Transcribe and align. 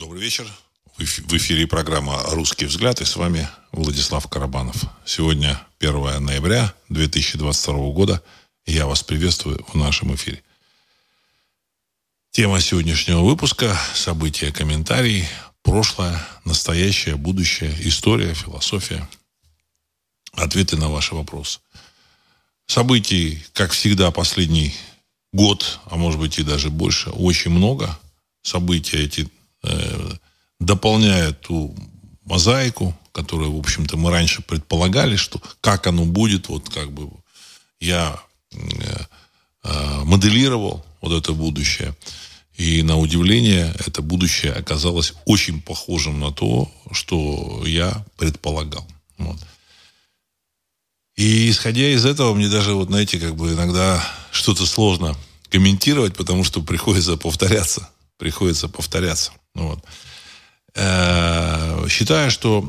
Добрый 0.00 0.22
вечер. 0.22 0.50
В 0.96 1.36
эфире 1.36 1.66
программа 1.66 2.22
«Русский 2.30 2.64
взгляд» 2.64 3.02
и 3.02 3.04
с 3.04 3.16
вами 3.16 3.46
Владислав 3.70 4.26
Карабанов. 4.28 4.76
Сегодня 5.04 5.60
1 5.78 6.24
ноября 6.24 6.72
2022 6.88 7.74
года. 7.90 8.22
И 8.64 8.72
я 8.72 8.86
вас 8.86 9.02
приветствую 9.02 9.62
в 9.68 9.74
нашем 9.74 10.14
эфире. 10.14 10.42
Тема 12.30 12.62
сегодняшнего 12.62 13.20
выпуска– 13.20 13.78
события, 13.94 14.50
комментарии, 14.50 15.28
прошлое, 15.62 16.26
настоящее, 16.46 17.16
будущее, 17.16 17.76
история, 17.80 18.32
философия. 18.32 19.06
Ответы 20.32 20.78
на 20.78 20.88
ваши 20.88 21.14
вопросы. 21.14 21.60
Событий, 22.66 23.44
как 23.52 23.72
всегда, 23.72 24.10
последний 24.10 24.74
год, 25.34 25.78
а 25.84 25.96
может 25.96 26.18
быть 26.18 26.38
и 26.38 26.42
даже 26.42 26.70
больше, 26.70 27.10
очень 27.10 27.50
много. 27.50 27.98
События 28.40 29.04
эти 29.04 29.28
э, 29.62 30.12
дополняют 30.58 31.40
ту 31.40 31.74
мозаику, 32.24 32.96
которую, 33.12 33.56
в 33.56 33.58
общем-то, 33.58 33.96
мы 33.96 34.10
раньше 34.10 34.42
предполагали, 34.42 35.16
что 35.16 35.40
как 35.60 35.86
оно 35.86 36.04
будет, 36.04 36.48
вот 36.48 36.68
как 36.68 36.92
бы 36.92 37.10
я 37.80 38.20
э, 38.52 38.58
э, 39.64 40.04
моделировал 40.04 40.84
вот 41.00 41.12
это 41.12 41.32
будущее. 41.32 41.94
И 42.56 42.82
на 42.82 42.98
удивление, 42.98 43.74
это 43.86 44.02
будущее 44.02 44.52
оказалось 44.52 45.14
очень 45.24 45.62
похожим 45.62 46.20
на 46.20 46.30
то, 46.30 46.70
что 46.92 47.62
я 47.66 48.04
предполагал. 48.18 48.86
Вот. 49.16 49.38
И 51.16 51.50
исходя 51.50 51.88
из 51.88 52.04
этого, 52.04 52.34
мне 52.34 52.48
даже, 52.48 52.74
вот 52.74 52.88
знаете, 52.88 53.18
как 53.18 53.34
бы 53.34 53.52
иногда 53.52 54.02
что-то 54.30 54.66
сложно 54.66 55.16
комментировать, 55.48 56.16
потому 56.16 56.44
что 56.44 56.62
приходится 56.62 57.16
повторяться. 57.16 57.88
Приходится 58.18 58.68
повторяться. 58.68 59.32
Вот. 59.54 59.84
Э, 60.74 61.86
считаю, 61.88 62.30
что 62.30 62.64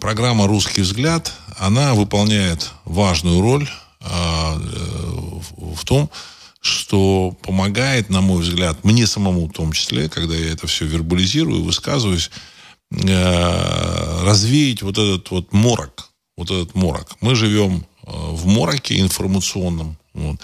программа 0.00 0.46
«Русский 0.46 0.82
взгляд», 0.82 1.32
она 1.58 1.94
выполняет 1.94 2.70
важную 2.84 3.40
роль 3.40 3.68
э, 4.00 4.06
в 4.06 5.84
том, 5.84 6.10
что 6.60 7.36
помогает, 7.42 8.08
на 8.08 8.22
мой 8.22 8.42
взгляд, 8.42 8.82
мне 8.84 9.06
самому 9.06 9.46
в 9.46 9.52
том 9.52 9.72
числе, 9.72 10.08
когда 10.08 10.34
я 10.34 10.52
это 10.52 10.66
все 10.66 10.86
вербализирую, 10.86 11.62
высказываюсь, 11.62 12.30
э, 12.90 14.24
развеять 14.24 14.82
вот 14.82 14.96
этот 14.98 15.30
вот 15.30 15.52
морок, 15.52 16.10
вот 16.36 16.50
этот 16.50 16.74
морок. 16.74 17.16
Мы 17.20 17.34
живем 17.34 17.84
в 18.02 18.46
мороке 18.46 18.98
информационном. 18.98 19.96
Вот 20.14 20.40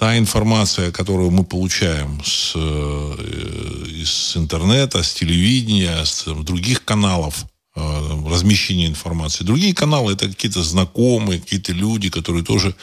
та 0.00 0.16
информация, 0.16 0.92
которую 0.92 1.30
мы 1.30 1.44
получаем 1.44 2.24
с, 2.24 2.52
э, 2.54 4.02
с 4.02 4.34
интернета, 4.34 5.02
с 5.02 5.12
телевидения, 5.12 6.02
с 6.06 6.24
других 6.24 6.86
каналов 6.86 7.44
э, 7.76 7.80
размещения 8.26 8.86
информации. 8.86 9.44
Другие 9.44 9.74
каналы 9.74 10.14
это 10.14 10.26
какие-то 10.26 10.62
знакомые, 10.62 11.38
какие-то 11.38 11.72
люди, 11.72 12.08
которые 12.08 12.42
тоже 12.42 12.74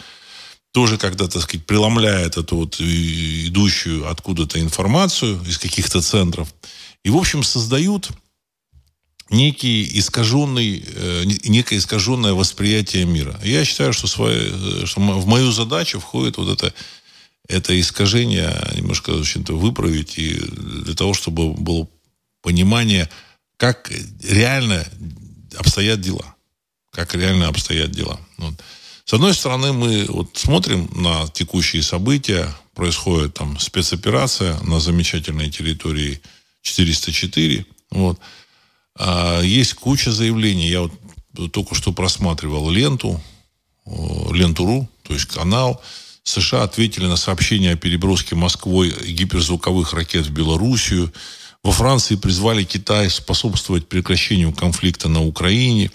тоже 0.74 1.00
когда, 1.00 1.28
так 1.28 1.42
сказать, 1.42 1.66
преломляют 1.66 2.38
эту 2.38 2.56
вот 2.56 2.80
идущую 2.80 4.08
откуда-то 4.08 4.60
информацию 4.60 5.42
из 5.50 5.58
каких-то 5.58 6.02
центров. 6.02 6.48
И, 7.04 7.10
в 7.10 7.18
общем, 7.18 7.42
создают 7.42 8.12
некий 9.32 9.90
искаженный, 10.00 10.84
э, 10.86 11.24
некое 11.46 11.78
искаженное 11.80 12.34
восприятие 12.34 13.06
мира. 13.06 13.40
Я 13.44 13.66
считаю, 13.66 13.92
что, 13.92 14.06
свои, 14.06 14.86
что 14.86 15.00
в 15.00 15.26
мою 15.26 15.52
задачу 15.52 16.00
входит 16.00 16.38
вот 16.38 16.50
это 16.50 16.72
это 17.48 17.80
искажение 17.80 18.56
немножко 18.76 19.12
очень-то 19.12 19.58
выправить 19.58 20.18
и 20.18 20.34
для 20.34 20.96
того, 20.96 21.14
чтобы 21.14 21.54
было 21.54 21.88
понимание, 22.42 23.10
как 23.58 23.92
реально 24.24 24.86
обстоят 25.58 26.02
дела. 26.02 26.36
Как 26.92 27.16
реально 27.16 27.48
обстоят 27.48 27.92
дела. 27.92 28.20
Вот. 28.38 28.54
С 29.06 29.14
одной 29.14 29.34
стороны, 29.34 29.72
мы 29.72 30.06
вот 30.10 30.38
смотрим 30.38 30.90
на 30.94 31.28
текущие 31.30 31.82
события, 31.82 32.54
происходит 32.74 33.36
там 33.36 33.58
спецоперация 33.60 34.60
на 34.62 34.80
замечательной 34.80 35.50
территории 35.50 36.22
404. 36.62 37.66
Вот. 37.92 38.20
А 39.00 39.42
есть 39.42 39.76
куча 39.76 40.12
заявлений. 40.12 40.70
Я 40.70 40.82
вот 40.82 41.52
только 41.52 41.76
что 41.76 41.94
просматривал 41.94 42.70
ленту, 42.70 43.22
ленту.ру, 43.86 44.90
то 45.04 45.14
есть 45.14 45.26
канал, 45.26 45.82
США 46.28 46.64
ответили 46.64 47.06
на 47.06 47.16
сообщение 47.16 47.74
о 47.74 47.78
переброске 47.78 48.36
Москвой 48.36 48.94
гиперзвуковых 49.08 49.94
ракет 49.94 50.26
в 50.26 50.32
Белоруссию. 50.32 51.14
Во 51.64 51.72
Франции 51.72 52.16
призвали 52.16 52.66
Китай 52.66 53.10
способствовать 53.10 53.88
прекращению 53.88 54.52
конфликта 54.52 55.08
на 55.08 55.24
Украине. 55.24 55.90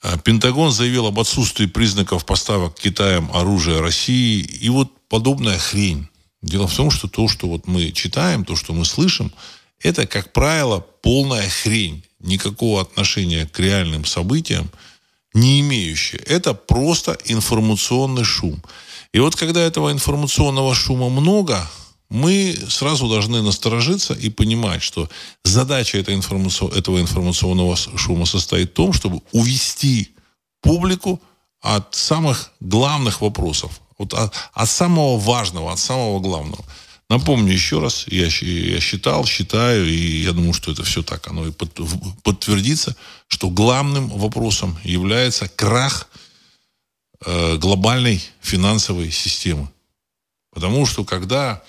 А 0.00 0.16
Пентагон 0.16 0.72
заявил 0.72 1.06
об 1.06 1.20
отсутствии 1.20 1.66
признаков 1.66 2.24
поставок 2.24 2.74
Китаем 2.78 3.30
оружия 3.34 3.80
России. 3.80 4.40
И 4.40 4.70
вот 4.70 4.90
подобная 5.08 5.58
хрень. 5.58 6.08
Дело 6.40 6.66
в 6.66 6.74
том, 6.74 6.90
что 6.90 7.06
то, 7.06 7.28
что 7.28 7.48
вот 7.48 7.66
мы 7.66 7.92
читаем, 7.92 8.46
то, 8.46 8.56
что 8.56 8.72
мы 8.72 8.86
слышим, 8.86 9.30
это, 9.80 10.06
как 10.06 10.32
правило, 10.32 10.80
полная 11.02 11.48
хрень. 11.50 12.02
Никакого 12.20 12.80
отношения 12.80 13.46
к 13.46 13.60
реальным 13.60 14.06
событиям 14.06 14.70
не 15.34 15.60
имеющая. 15.60 16.18
Это 16.18 16.54
просто 16.54 17.18
информационный 17.26 18.24
шум. 18.24 18.62
И 19.12 19.20
вот 19.20 19.36
когда 19.36 19.60
этого 19.60 19.90
информационного 19.90 20.74
шума 20.74 21.08
много, 21.08 21.68
мы 22.10 22.56
сразу 22.68 23.08
должны 23.08 23.42
насторожиться 23.42 24.14
и 24.14 24.30
понимать, 24.30 24.82
что 24.82 25.08
задача 25.44 25.98
этого, 25.98 26.14
информационного 26.14 27.76
шума 27.76 28.26
состоит 28.26 28.70
в 28.70 28.74
том, 28.74 28.92
чтобы 28.92 29.20
увести 29.32 30.14
публику 30.62 31.20
от 31.60 31.94
самых 31.94 32.52
главных 32.60 33.20
вопросов, 33.20 33.80
вот 33.98 34.14
от, 34.14 34.34
от 34.52 34.70
самого 34.70 35.18
важного, 35.18 35.72
от 35.72 35.78
самого 35.78 36.20
главного. 36.20 36.64
Напомню 37.10 37.52
еще 37.52 37.80
раз, 37.80 38.04
я, 38.08 38.26
я 38.26 38.80
считал, 38.80 39.24
считаю, 39.24 39.88
и 39.88 40.22
я 40.22 40.32
думаю, 40.32 40.52
что 40.52 40.72
это 40.72 40.82
все 40.82 41.02
так, 41.02 41.26
оно 41.28 41.46
и 41.46 41.52
под, 41.52 41.72
подтвердится, 42.22 42.96
что 43.28 43.48
главным 43.48 44.08
вопросом 44.10 44.78
является 44.84 45.48
крах 45.48 46.08
Э, 47.26 47.56
глобальной 47.56 48.22
финансовой 48.40 49.10
системы. 49.10 49.68
Потому 50.52 50.86
что 50.86 51.04
когда 51.04 51.64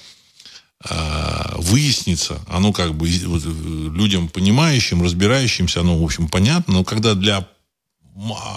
э, 0.88 1.56
выяснится, 1.58 2.40
оно 2.48 2.72
как 2.72 2.94
бы 2.94 3.10
вот, 3.26 3.44
людям 3.44 4.30
понимающим, 4.30 5.02
разбирающимся, 5.02 5.80
оно, 5.80 5.98
в 5.98 6.04
общем, 6.04 6.28
понятно, 6.28 6.76
но 6.76 6.84
когда 6.84 7.16
для 7.16 7.48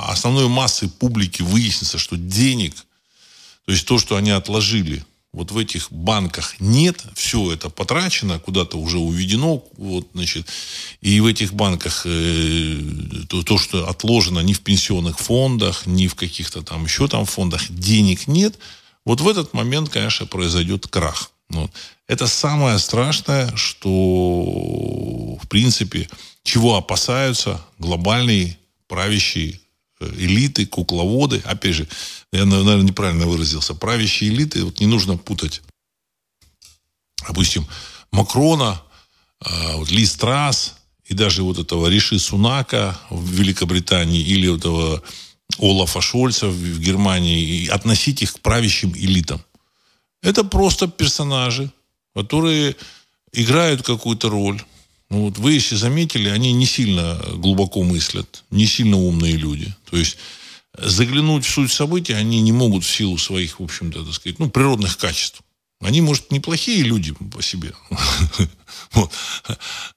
основной 0.06 0.48
массы 0.48 0.86
публики 0.86 1.40
выяснится, 1.40 1.96
что 1.96 2.18
денег, 2.18 2.74
то 3.64 3.72
есть 3.72 3.86
то, 3.86 3.98
что 3.98 4.16
они 4.16 4.30
отложили 4.30 5.02
вот 5.32 5.50
в 5.50 5.56
этих 5.56 5.90
банках 5.90 6.56
нет, 6.60 7.02
все 7.14 7.52
это 7.52 7.70
потрачено, 7.70 8.38
куда-то 8.38 8.78
уже 8.78 8.98
уведено, 8.98 9.64
вот, 9.78 10.06
значит, 10.12 10.46
и 11.00 11.20
в 11.20 11.26
этих 11.26 11.54
банках 11.54 12.02
э, 12.04 12.78
то, 13.28 13.42
то, 13.42 13.56
что 13.56 13.88
отложено 13.88 14.40
ни 14.40 14.52
в 14.52 14.60
пенсионных 14.60 15.18
фондах, 15.18 15.86
ни 15.86 16.06
в 16.06 16.14
каких-то 16.14 16.62
там 16.62 16.84
еще 16.84 17.08
там 17.08 17.24
фондах, 17.24 17.70
денег 17.70 18.26
нет, 18.26 18.58
вот 19.06 19.22
в 19.22 19.28
этот 19.28 19.54
момент, 19.54 19.88
конечно, 19.88 20.26
произойдет 20.26 20.86
крах. 20.86 21.30
Вот. 21.48 21.70
Это 22.06 22.26
самое 22.26 22.78
страшное, 22.78 23.54
что, 23.56 23.90
в 25.42 25.48
принципе, 25.48 26.08
чего 26.44 26.76
опасаются 26.76 27.64
глобальные 27.78 28.58
правящие 28.86 29.61
элиты, 30.16 30.66
кукловоды. 30.66 31.42
Опять 31.44 31.74
же, 31.74 31.88
я, 32.32 32.44
наверное, 32.44 32.82
неправильно 32.82 33.26
выразился. 33.26 33.74
Правящие 33.74 34.30
элиты, 34.30 34.64
вот 34.64 34.80
не 34.80 34.86
нужно 34.86 35.16
путать. 35.16 35.62
Допустим, 37.26 37.66
Макрона, 38.10 38.82
а, 39.40 39.76
вот 39.76 39.90
Ли 39.90 40.06
Страс 40.06 40.76
и 41.04 41.14
даже 41.14 41.42
вот 41.42 41.58
этого 41.58 41.88
Риши 41.88 42.18
Сунака 42.18 42.98
в 43.10 43.28
Великобритании 43.30 44.20
или 44.20 44.48
вот 44.48 44.60
этого 44.60 45.02
Олафа 45.58 46.00
Шольца 46.00 46.48
в 46.48 46.78
Германии 46.78 47.40
и 47.40 47.68
относить 47.68 48.22
их 48.22 48.34
к 48.34 48.40
правящим 48.40 48.92
элитам. 48.94 49.42
Это 50.22 50.44
просто 50.44 50.86
персонажи, 50.88 51.70
которые 52.14 52.76
играют 53.32 53.82
какую-то 53.82 54.28
роль. 54.28 54.62
Ну, 55.12 55.24
вот 55.24 55.36
вы, 55.36 55.52
если 55.52 55.74
заметили, 55.74 56.30
они 56.30 56.54
не 56.54 56.64
сильно 56.64 57.22
глубоко 57.34 57.82
мыслят, 57.82 58.44
не 58.50 58.64
сильно 58.64 58.96
умные 58.96 59.36
люди. 59.36 59.74
То 59.90 59.98
есть 59.98 60.16
заглянуть 60.78 61.44
в 61.44 61.50
суть 61.50 61.70
событий 61.70 62.14
они 62.14 62.40
не 62.40 62.52
могут 62.52 62.82
в 62.82 62.90
силу 62.90 63.18
своих, 63.18 63.60
в 63.60 63.62
общем-то, 63.62 64.06
так 64.06 64.14
сказать, 64.14 64.38
ну, 64.38 64.48
природных 64.48 64.96
качеств. 64.96 65.42
Они, 65.82 66.00
может, 66.00 66.30
неплохие 66.30 66.82
люди 66.82 67.12
по 67.12 67.42
себе. 67.42 67.74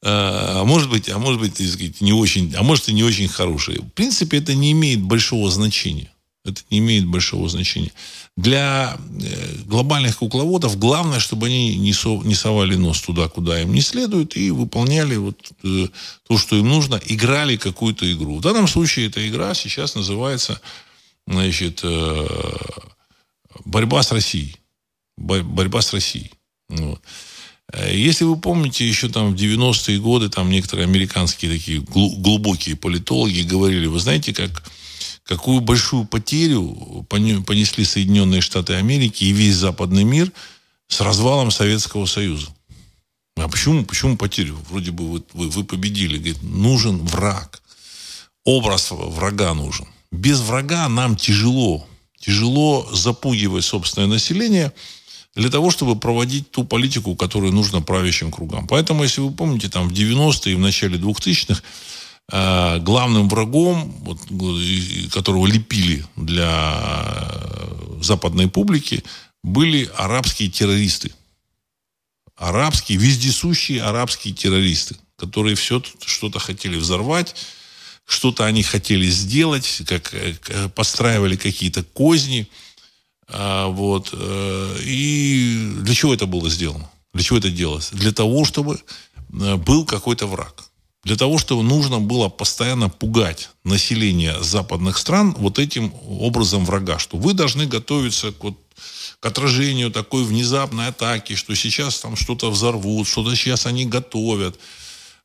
А, 0.02 0.62
а 0.62 0.64
может 0.64 0.90
быть, 0.90 1.10
а 1.10 1.18
может 1.18 1.40
быть, 1.40 1.60
не 2.02 2.14
очень, 2.14 2.54
а 2.56 2.64
может 2.64 2.90
и 2.90 2.94
не 2.94 3.04
очень 3.04 3.28
хорошие. 3.28 3.80
В 3.80 3.90
принципе, 3.90 4.38
это 4.38 4.54
не 4.54 4.72
имеет 4.72 5.02
большого 5.02 5.50
значения. 5.50 6.12
Это 6.46 6.62
не 6.70 6.78
имеет 6.78 7.06
большого 7.06 7.50
значения. 7.50 7.92
Для 8.38 8.98
э, 9.22 9.56
глобальных 9.66 10.18
кукловодов 10.18 10.78
главное, 10.78 11.20
чтобы 11.20 11.48
они 11.48 11.76
не, 11.78 11.94
со, 11.94 12.10
не 12.24 12.36
совали 12.36 12.76
нос 12.76 13.02
туда, 13.02 13.28
куда 13.28 13.62
им 13.62 13.74
не 13.74 13.82
следует, 13.82 14.38
и 14.38 14.52
выполняли 14.52 15.16
вот 15.16 15.52
э, 15.64 15.88
то, 16.28 16.38
что 16.38 16.56
им 16.56 16.70
нужно, 16.70 17.02
играли 17.06 17.58
какую-то 17.58 18.12
игру. 18.14 18.38
В 18.38 18.42
данном 18.42 18.68
случае 18.68 19.08
эта 19.08 19.28
игра 19.28 19.56
сейчас 19.56 19.96
называется 19.96 20.62
значит, 21.26 21.80
э, 21.84 22.28
борьба 23.66 24.04
с 24.04 24.12
Россией. 24.12 24.58
Борьба 25.18 25.82
с 25.82 25.94
Россией. 25.94 26.32
Вот. 26.70 27.02
Если 27.92 28.26
вы 28.26 28.38
помните, 28.38 28.88
еще 28.88 29.10
там 29.10 29.34
в 29.34 29.36
90-е 29.36 30.00
годы 30.00 30.30
там 30.30 30.52
некоторые 30.52 30.86
американские 30.86 31.52
такие 31.52 31.80
глубокие 31.80 32.76
политологи 32.76 33.42
говорили, 33.42 33.88
вы 33.88 34.00
знаете, 34.00 34.34
как 34.34 34.64
какую 35.26 35.60
большую 35.60 36.06
потерю 36.06 37.06
понесли 37.10 37.84
Соединенные 37.84 38.42
Штаты 38.42 38.74
Америки 38.74 39.24
и 39.24 39.32
весь 39.32 39.56
западный 39.56 40.04
мир 40.04 40.32
с 40.88 41.02
развалом 41.02 41.52
Советского 41.52 42.06
Союза. 42.06 42.48
А 43.36 43.50
почему, 43.50 43.84
почему 43.84 44.16
потерю? 44.16 44.58
Вроде 44.70 44.92
бы 44.92 45.12
вы, 45.12 45.24
вы, 45.34 45.50
вы 45.50 45.64
победили. 45.64 46.18
Говорит, 46.18 46.42
нужен 46.42 47.00
враг. 47.00 47.62
Образ 48.46 48.92
врага 48.92 49.54
нужен. 49.54 49.88
Без 50.12 50.40
врага 50.40 50.88
нам 50.88 51.18
тяжело. 51.18 51.86
Тяжело 52.20 52.88
запугивать 52.94 53.66
собственное 53.66 54.08
население 54.08 54.72
для 55.36 55.50
того, 55.50 55.70
чтобы 55.70 56.00
проводить 56.00 56.50
ту 56.52 56.64
политику, 56.64 57.16
которую 57.16 57.52
нужно 57.52 57.82
правящим 57.82 58.32
кругам. 58.32 58.68
Поэтому, 58.68 59.04
если 59.04 59.20
вы 59.20 59.32
помните, 59.32 59.70
там 59.70 59.90
в 59.90 59.92
90-е 59.92 60.54
и 60.54 60.56
в 60.56 60.60
начале 60.60 60.98
2000-х 60.98 61.62
Э, 61.62 61.66
главным 62.30 63.30
врагом, 63.30 63.92
вот, 64.00 64.20
которого 65.12 65.46
лепили 65.46 66.06
для 66.16 67.32
западной 68.02 68.50
публики, 68.50 69.04
были 69.44 69.90
арабские 69.96 70.50
террористы. 70.50 71.14
Арабские, 72.36 72.98
вездесущие 72.98 73.82
арабские 73.82 74.34
террористы, 74.34 74.98
которые 75.18 75.56
все 75.56 75.82
что-то 76.06 76.40
хотели 76.40 76.78
взорвать, 76.78 77.36
что-то 78.06 78.46
они 78.46 78.64
хотели 78.64 79.08
сделать, 79.08 79.84
как, 79.88 80.14
э, 80.14 80.70
постраивали 80.70 81.36
какие-то 81.36 81.84
козни. 81.84 82.48
Вот. 83.28 84.10
Э, 84.14 84.78
и 84.84 85.72
для 85.80 85.96
чего 85.96 86.14
это 86.14 86.26
было 86.26 86.50
сделано? 86.50 86.90
Для 87.14 87.24
чего 87.24 87.38
это 87.40 87.50
делалось? 87.50 87.90
Для 87.92 88.12
того, 88.12 88.46
чтобы 88.46 88.80
был 89.30 89.86
какой-то 89.86 90.28
враг 90.28 90.66
для 91.06 91.16
того, 91.16 91.38
чтобы 91.38 91.62
нужно 91.64 92.00
было 92.00 92.30
постоянно 92.30 92.90
пугать 92.90 93.50
население 93.64 94.42
западных 94.44 94.98
стран 94.98 95.36
вот 95.38 95.60
этим 95.60 95.94
образом 96.08 96.66
врага, 96.66 96.98
что 96.98 97.18
вы 97.18 97.34
должны 97.34 97.68
готовиться 97.68 98.32
к, 98.32 98.44
вот, 98.44 98.58
к 99.20 99.26
отражению 99.26 99.92
такой 99.92 100.24
внезапной 100.24 100.88
атаки, 100.88 101.36
что 101.36 101.56
сейчас 101.56 102.00
там 102.00 102.16
что-то 102.16 102.50
взорвут, 102.50 103.08
что-то 103.08 103.36
сейчас 103.36 103.68
они 103.68 103.86
готовят. 103.86 104.60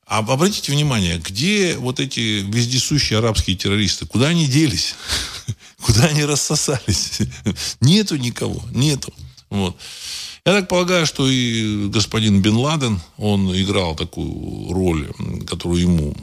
А 0.07 0.19
обратите 0.19 0.71
внимание, 0.71 1.19
где 1.19 1.77
вот 1.79 1.99
эти 1.99 2.43
вездесущие 2.43 3.19
арабские 3.19 3.57
террористы, 3.57 4.05
куда 4.05 4.29
они 4.29 4.47
делись? 4.47 4.97
Куда 5.81 6.07
они 6.07 6.27
рассосались? 6.27 7.21
Нету 7.81 8.17
никого, 8.17 8.63
нету. 8.71 9.15
Вот. 9.49 9.79
Я 10.47 10.53
так 10.53 10.69
полагаю, 10.69 11.07
что 11.07 11.29
и 11.29 11.89
господин 11.89 12.41
Бен 12.41 12.57
Ладен, 12.57 13.01
он 13.19 13.55
играл 13.55 13.95
такую 13.95 14.73
роль, 14.73 15.13
которую 15.47 15.83
ему 15.83 16.17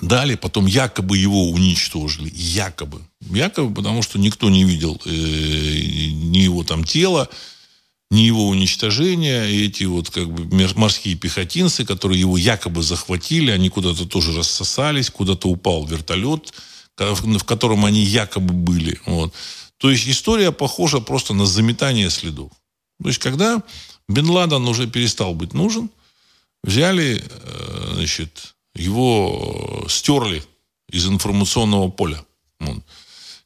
дали, 0.00 0.36
потом 0.36 0.66
якобы 0.66 1.18
его 1.18 1.50
уничтожили. 1.50 2.30
Якобы. 2.34 3.02
Якобы, 3.20 3.74
потому 3.74 4.02
что 4.02 4.18
никто 4.18 4.48
не 4.48 4.64
видел 4.64 5.00
э, 5.04 5.10
ни 5.10 6.38
его 6.38 6.64
там 6.64 6.84
тела, 6.84 7.28
ни 8.10 8.20
его 8.20 8.48
уничтожения. 8.48 9.42
Эти 9.42 9.84
вот 9.84 10.10
как 10.10 10.32
бы 10.32 10.68
морские 10.76 11.16
пехотинцы, 11.16 11.84
которые 11.84 12.20
его 12.20 12.38
якобы 12.38 12.82
захватили, 12.82 13.50
они 13.50 13.68
куда-то 13.68 14.06
тоже 14.06 14.36
рассосались, 14.36 15.10
куда-то 15.10 15.48
упал 15.48 15.84
вертолет, 15.84 16.52
в 16.96 17.44
котором 17.44 17.84
они 17.84 18.02
якобы 18.02 18.54
были. 18.54 19.00
Вот. 19.06 19.34
То 19.78 19.90
есть 19.90 20.08
история 20.08 20.52
похожа 20.52 21.00
просто 21.00 21.34
на 21.34 21.46
заметание 21.46 22.10
следов. 22.10 22.52
То 23.02 23.08
есть, 23.08 23.18
когда 23.18 23.62
Бен 24.08 24.28
Ладен 24.28 24.66
уже 24.68 24.86
перестал 24.86 25.34
быть 25.34 25.54
нужен, 25.54 25.90
взяли, 26.62 27.22
э, 27.24 27.90
значит, 27.94 28.54
его 28.74 29.86
стерли 29.88 30.42
из 30.90 31.06
информационного 31.06 31.88
поля. 31.90 32.24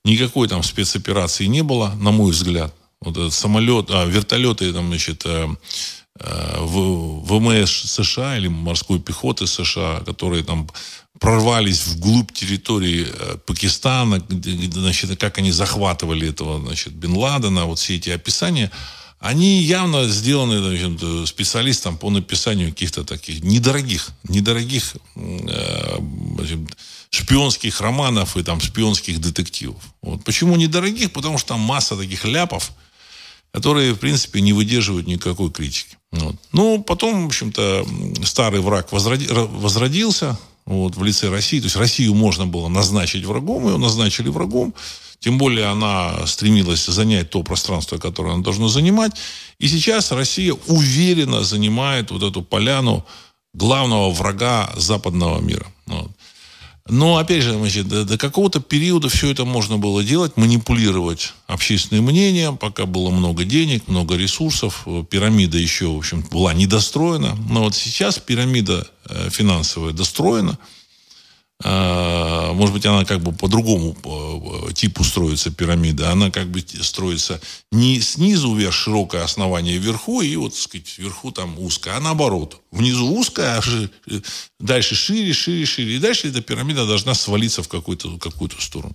Никакой 0.04 0.48
там 0.48 0.62
спецоперации 0.62 1.46
не 1.46 1.62
было, 1.62 1.94
на 2.00 2.10
мой 2.10 2.32
взгляд. 2.32 2.74
Вот 3.00 3.16
этот 3.16 3.32
самолет, 3.32 3.90
а, 3.90 4.04
вертолеты, 4.04 4.72
там, 4.72 4.88
значит, 4.88 5.22
э, 5.24 5.48
э, 6.20 6.56
в 6.60 7.24
ВМС 7.24 7.70
США 7.70 8.36
или 8.36 8.48
морской 8.48 8.98
пехоты 8.98 9.46
США, 9.46 10.00
которые 10.04 10.44
там 10.44 10.68
прорвались 11.20 11.86
вглубь 11.86 12.32
территории 12.32 13.06
Пакистана, 13.46 14.18
где, 14.28 14.70
значит, 14.70 15.18
как 15.18 15.38
они 15.38 15.52
захватывали 15.52 16.28
этого, 16.28 16.60
значит, 16.60 16.92
Бен 16.92 17.16
Ладена, 17.16 17.66
вот 17.66 17.78
все 17.78 17.96
эти 17.96 18.10
описания– 18.10 18.70
они 19.24 19.62
явно 19.62 20.06
сделаны 20.06 20.60
значит, 20.60 21.28
специалистом 21.28 21.96
по 21.96 22.10
написанию 22.10 22.68
каких-то 22.68 23.04
таких 23.04 23.42
недорогих, 23.42 24.10
недорогих 24.28 24.96
э, 25.16 25.98
шпионских 27.08 27.80
романов 27.80 28.36
и 28.36 28.42
там 28.42 28.60
шпионских 28.60 29.22
детективов. 29.22 29.82
Вот. 30.02 30.22
Почему 30.24 30.56
недорогих? 30.56 31.10
Потому 31.10 31.38
что 31.38 31.48
там 31.48 31.60
масса 31.60 31.96
таких 31.96 32.26
ляпов, 32.26 32.72
которые, 33.50 33.94
в 33.94 33.98
принципе, 33.98 34.42
не 34.42 34.52
выдерживают 34.52 35.06
никакой 35.06 35.50
критики. 35.50 35.96
Вот. 36.12 36.36
Ну, 36.52 36.82
потом, 36.82 37.24
в 37.24 37.26
общем-то, 37.28 37.86
старый 38.24 38.60
враг 38.60 38.92
возроди, 38.92 39.26
возродился 39.30 40.38
вот, 40.66 40.96
в 40.96 41.02
лице 41.02 41.30
России. 41.30 41.60
То 41.60 41.66
есть 41.66 41.76
Россию 41.76 42.14
можно 42.14 42.46
было 42.46 42.68
назначить 42.68 43.24
врагом, 43.24 43.68
ее 43.68 43.78
назначили 43.78 44.28
врагом. 44.28 44.74
Тем 45.24 45.38
более 45.38 45.68
она 45.68 46.26
стремилась 46.26 46.84
занять 46.84 47.30
то 47.30 47.42
пространство, 47.42 47.96
которое 47.96 48.34
она 48.34 48.42
должна 48.42 48.68
занимать. 48.68 49.12
И 49.58 49.68
сейчас 49.68 50.12
Россия 50.12 50.52
уверенно 50.66 51.42
занимает 51.42 52.10
вот 52.10 52.22
эту 52.22 52.42
поляну 52.42 53.06
главного 53.54 54.10
врага 54.10 54.70
западного 54.76 55.40
мира. 55.40 55.66
Вот. 55.86 56.10
Но, 56.90 57.16
опять 57.16 57.42
же, 57.42 57.54
значит, 57.54 57.88
до, 57.88 58.04
до 58.04 58.18
какого-то 58.18 58.60
периода 58.60 59.08
все 59.08 59.30
это 59.30 59.46
можно 59.46 59.78
было 59.78 60.04
делать, 60.04 60.36
манипулировать 60.36 61.32
общественным 61.46 62.04
мнением, 62.04 62.58
пока 62.58 62.84
было 62.84 63.08
много 63.08 63.44
денег, 63.44 63.88
много 63.88 64.16
ресурсов. 64.16 64.86
Пирамида 65.08 65.56
еще, 65.56 65.86
в 65.86 65.96
общем, 65.96 66.22
была 66.30 66.52
недостроена. 66.52 67.34
Но 67.48 67.62
вот 67.62 67.74
сейчас 67.74 68.18
пирамида 68.18 68.86
э, 69.08 69.30
финансовая 69.30 69.94
достроена– 69.94 70.58
может 71.64 72.74
быть, 72.74 72.84
она 72.84 73.04
как 73.04 73.22
бы 73.22 73.32
по 73.32 73.48
другому 73.48 73.96
типу 74.74 75.02
строится 75.02 75.50
пирамида. 75.50 76.12
Она 76.12 76.30
как 76.30 76.48
бы 76.48 76.62
строится 76.82 77.40
не 77.72 78.00
снизу 78.00 78.54
вверх 78.54 78.74
широкое 78.74 79.24
основание 79.24 79.78
вверху, 79.78 80.20
и 80.20 80.36
вот, 80.36 80.52
так 80.52 80.60
сказать, 80.60 80.98
вверху 80.98 81.32
там 81.32 81.58
узкое, 81.58 81.96
а 81.96 82.00
наоборот. 82.00 82.60
Внизу 82.70 83.18
узкое, 83.18 83.58
а 83.58 84.20
дальше 84.60 84.94
шире, 84.94 85.32
шире, 85.32 85.64
шире. 85.64 85.96
И 85.96 85.98
дальше 85.98 86.28
эта 86.28 86.42
пирамида 86.42 86.86
должна 86.86 87.14
свалиться 87.14 87.62
в 87.62 87.68
какую-то 87.68 88.18
какую 88.18 88.50
сторону. 88.58 88.94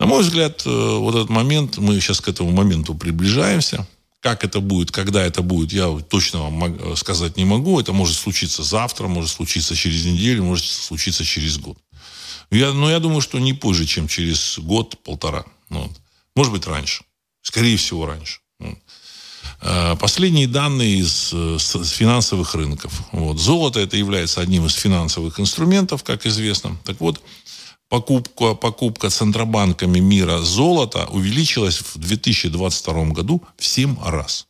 На 0.00 0.06
мой 0.06 0.22
взгляд, 0.22 0.62
э, 0.64 0.70
вот 0.70 1.16
этот 1.16 1.28
момент, 1.28 1.76
мы 1.78 2.00
сейчас 2.00 2.20
к 2.20 2.28
этому 2.28 2.50
моменту 2.52 2.94
приближаемся– 2.94 3.86
как 4.20 4.44
это 4.44 4.60
будет, 4.60 4.90
когда 4.90 5.22
это 5.22 5.42
будет, 5.42 5.72
я 5.72 5.96
точно 6.08 6.50
вам 6.50 6.96
сказать 6.96 7.36
не 7.36 7.44
могу. 7.44 7.78
Это 7.78 7.92
может 7.92 8.16
случиться 8.16 8.62
завтра, 8.62 9.06
может 9.06 9.30
случиться 9.30 9.76
через 9.76 10.04
неделю, 10.04 10.44
может 10.44 10.66
случиться 10.66 11.24
через 11.24 11.58
год. 11.58 11.78
Я, 12.50 12.72
но 12.72 12.90
я 12.90 12.98
думаю, 12.98 13.20
что 13.20 13.38
не 13.38 13.52
позже, 13.52 13.86
чем 13.86 14.08
через 14.08 14.58
год-полтора. 14.58 15.44
Ну 15.68 15.82
вот. 15.82 15.92
Может 16.34 16.52
быть, 16.52 16.66
раньше. 16.66 17.04
Скорее 17.42 17.76
всего, 17.76 18.06
раньше. 18.06 18.40
Вот. 18.58 18.78
А, 19.60 19.96
последние 19.96 20.46
данные 20.46 20.98
из, 20.98 21.32
из 21.32 21.90
финансовых 21.90 22.54
рынков. 22.54 22.92
Вот. 23.12 23.38
Золото 23.38 23.80
это 23.80 23.96
является 23.96 24.40
одним 24.40 24.66
из 24.66 24.74
финансовых 24.74 25.38
инструментов, 25.38 26.02
как 26.02 26.26
известно. 26.26 26.76
Так 26.84 27.00
вот, 27.00 27.20
покупка, 27.88 28.54
покупка 28.54 29.10
центробанками 29.10 29.98
мира 29.98 30.38
золота 30.38 31.06
увеличилась 31.06 31.78
в 31.78 31.98
2022 31.98 33.04
году 33.06 33.42
в 33.56 33.64
7 33.64 33.96
раз. 34.04 34.46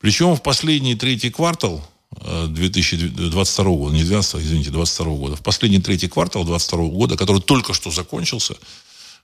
Причем 0.00 0.34
в 0.34 0.42
последний 0.42 0.96
третий 0.96 1.30
квартал 1.30 1.80
2022 2.20 3.64
э, 3.64 3.68
года, 3.68 3.96
не 3.96 4.04
20, 4.04 4.34
извините, 4.40 4.70
22 4.70 5.14
года, 5.14 5.36
в 5.36 5.42
последний 5.42 5.80
третий 5.80 6.08
квартал 6.08 6.44
22 6.44 6.86
года, 6.86 7.16
который 7.16 7.40
только 7.40 7.72
что 7.72 7.90
закончился, 7.90 8.54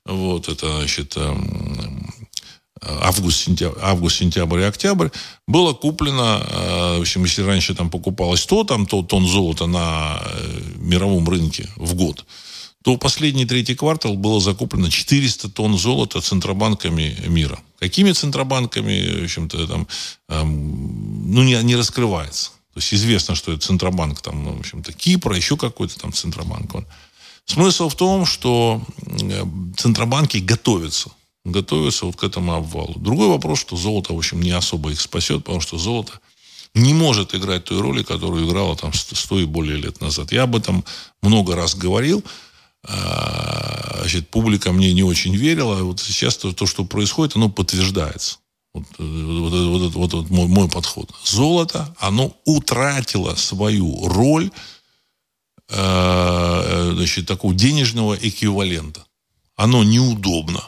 вот 0.04 0.48
это, 0.48 0.78
значит, 0.78 1.16
эм, 1.16 2.10
август, 2.80 3.44
сентябрь, 3.44 3.78
август, 3.82 4.16
сентябрь 4.16 4.60
и 4.60 4.64
октябрь, 4.64 5.08
было 5.46 5.74
куплено, 5.74 6.42
э, 6.48 6.98
в 6.98 7.00
общем, 7.00 7.24
если 7.24 7.42
раньше 7.42 7.74
там 7.74 7.90
покупалось 7.90 8.40
100 8.40 8.64
там, 8.64 8.86
то, 8.86 9.02
тонн 9.02 9.26
золота 9.26 9.66
на 9.66 10.22
э, 10.22 10.60
мировом 10.76 11.28
рынке 11.28 11.68
в 11.76 11.94
год, 11.94 12.24
то 12.88 12.96
последний 12.96 13.44
третий 13.44 13.74
квартал 13.74 14.14
было 14.14 14.40
закуплено 14.40 14.88
400 14.88 15.50
тонн 15.50 15.76
золота 15.76 16.22
центробанками 16.22 17.18
мира. 17.26 17.58
Какими 17.78 18.12
центробанками, 18.12 19.20
в 19.20 19.24
общем-то, 19.24 19.66
там, 19.66 19.86
эм, 20.30 21.30
ну, 21.30 21.42
не, 21.42 21.62
не 21.64 21.76
раскрывается. 21.76 22.52
То 22.72 22.80
есть 22.80 22.94
известно, 22.94 23.34
что 23.34 23.52
это 23.52 23.66
Центробанк, 23.66 24.22
там, 24.22 24.56
в 24.56 24.60
общем-то, 24.60 24.94
Кипра, 24.94 25.36
еще 25.36 25.58
какой-то 25.58 25.98
там 25.98 26.14
Центробанк. 26.14 26.76
Он. 26.76 26.86
Смысл 27.44 27.90
в 27.90 27.94
том, 27.94 28.24
что 28.24 28.80
э, 29.04 29.44
Центробанки 29.76 30.38
готовятся. 30.38 31.10
Готовятся 31.44 32.06
вот 32.06 32.16
к 32.16 32.24
этому 32.24 32.54
обвалу. 32.54 32.94
Другой 32.98 33.28
вопрос, 33.28 33.60
что 33.60 33.76
золото, 33.76 34.14
в 34.14 34.16
общем, 34.16 34.40
не 34.40 34.52
особо 34.52 34.92
их 34.92 35.00
спасет, 35.02 35.44
потому 35.44 35.60
что 35.60 35.76
золото 35.76 36.20
не 36.74 36.94
может 36.94 37.34
играть 37.34 37.64
той 37.64 37.80
роли, 37.82 38.02
которую 38.02 38.48
играла 38.48 38.76
там 38.76 38.92
100 38.94 39.40
и 39.40 39.44
более 39.44 39.76
лет 39.76 40.00
назад. 40.00 40.32
Я 40.32 40.44
об 40.44 40.56
этом 40.56 40.86
много 41.20 41.54
раз 41.54 41.74
говорил. 41.74 42.24
А, 42.86 43.98
значит, 44.00 44.28
публика 44.28 44.72
мне 44.72 44.92
не 44.92 45.02
очень 45.02 45.34
верила. 45.34 45.82
Вот 45.82 46.00
сейчас 46.00 46.36
то, 46.36 46.52
то 46.52 46.66
что 46.66 46.84
происходит, 46.84 47.36
оно 47.36 47.48
подтверждается. 47.48 48.38
Вот, 48.74 48.84
вот, 48.98 49.52
вот, 49.52 49.94
вот, 49.94 50.12
вот 50.12 50.30
мой, 50.30 50.46
мой 50.46 50.68
подход. 50.68 51.10
Золото, 51.24 51.94
оно 51.98 52.36
утратило 52.44 53.34
свою 53.34 54.08
роль 54.08 54.50
э, 55.68 56.92
значит, 56.94 57.26
такого 57.26 57.54
денежного 57.54 58.14
эквивалента. 58.14 59.04
Оно 59.56 59.84
неудобно. 59.84 60.62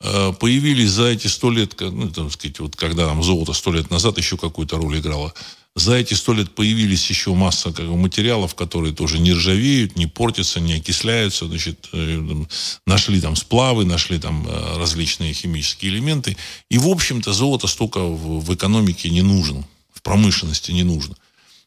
Э, 0.00 0.32
появились 0.32 0.90
за 0.90 1.08
эти 1.08 1.26
сто 1.26 1.50
лет, 1.50 1.78
ну, 1.78 2.10
там, 2.10 2.30
сказать, 2.30 2.58
вот 2.60 2.76
когда 2.76 3.06
там 3.06 3.22
золото 3.22 3.52
сто 3.52 3.72
лет 3.72 3.90
назад 3.90 4.18
еще 4.18 4.36
какую-то 4.36 4.76
роль 4.76 4.98
играло, 4.98 5.34
за 5.76 5.94
эти 5.94 6.14
сто 6.14 6.32
лет 6.32 6.54
появились 6.54 7.08
еще 7.08 7.32
масса 7.32 7.72
как 7.72 7.86
бы, 7.86 7.96
материалов, 7.96 8.54
которые 8.54 8.92
тоже 8.92 9.18
не 9.18 9.32
ржавеют, 9.32 9.96
не 9.96 10.06
портятся, 10.06 10.60
не 10.60 10.74
окисляются. 10.74 11.46
Значит, 11.46 11.88
э, 11.92 12.44
нашли 12.86 13.20
там 13.20 13.36
сплавы, 13.36 13.84
нашли 13.84 14.18
там 14.18 14.46
э, 14.48 14.76
различные 14.78 15.32
химические 15.32 15.92
элементы. 15.92 16.36
И, 16.70 16.78
в 16.78 16.88
общем-то, 16.88 17.32
золото 17.32 17.68
столько 17.68 18.00
в, 18.00 18.44
в 18.44 18.54
экономике 18.54 19.10
не 19.10 19.22
нужно, 19.22 19.64
в 19.92 20.02
промышленности 20.02 20.72
не 20.72 20.82
нужно. 20.82 21.14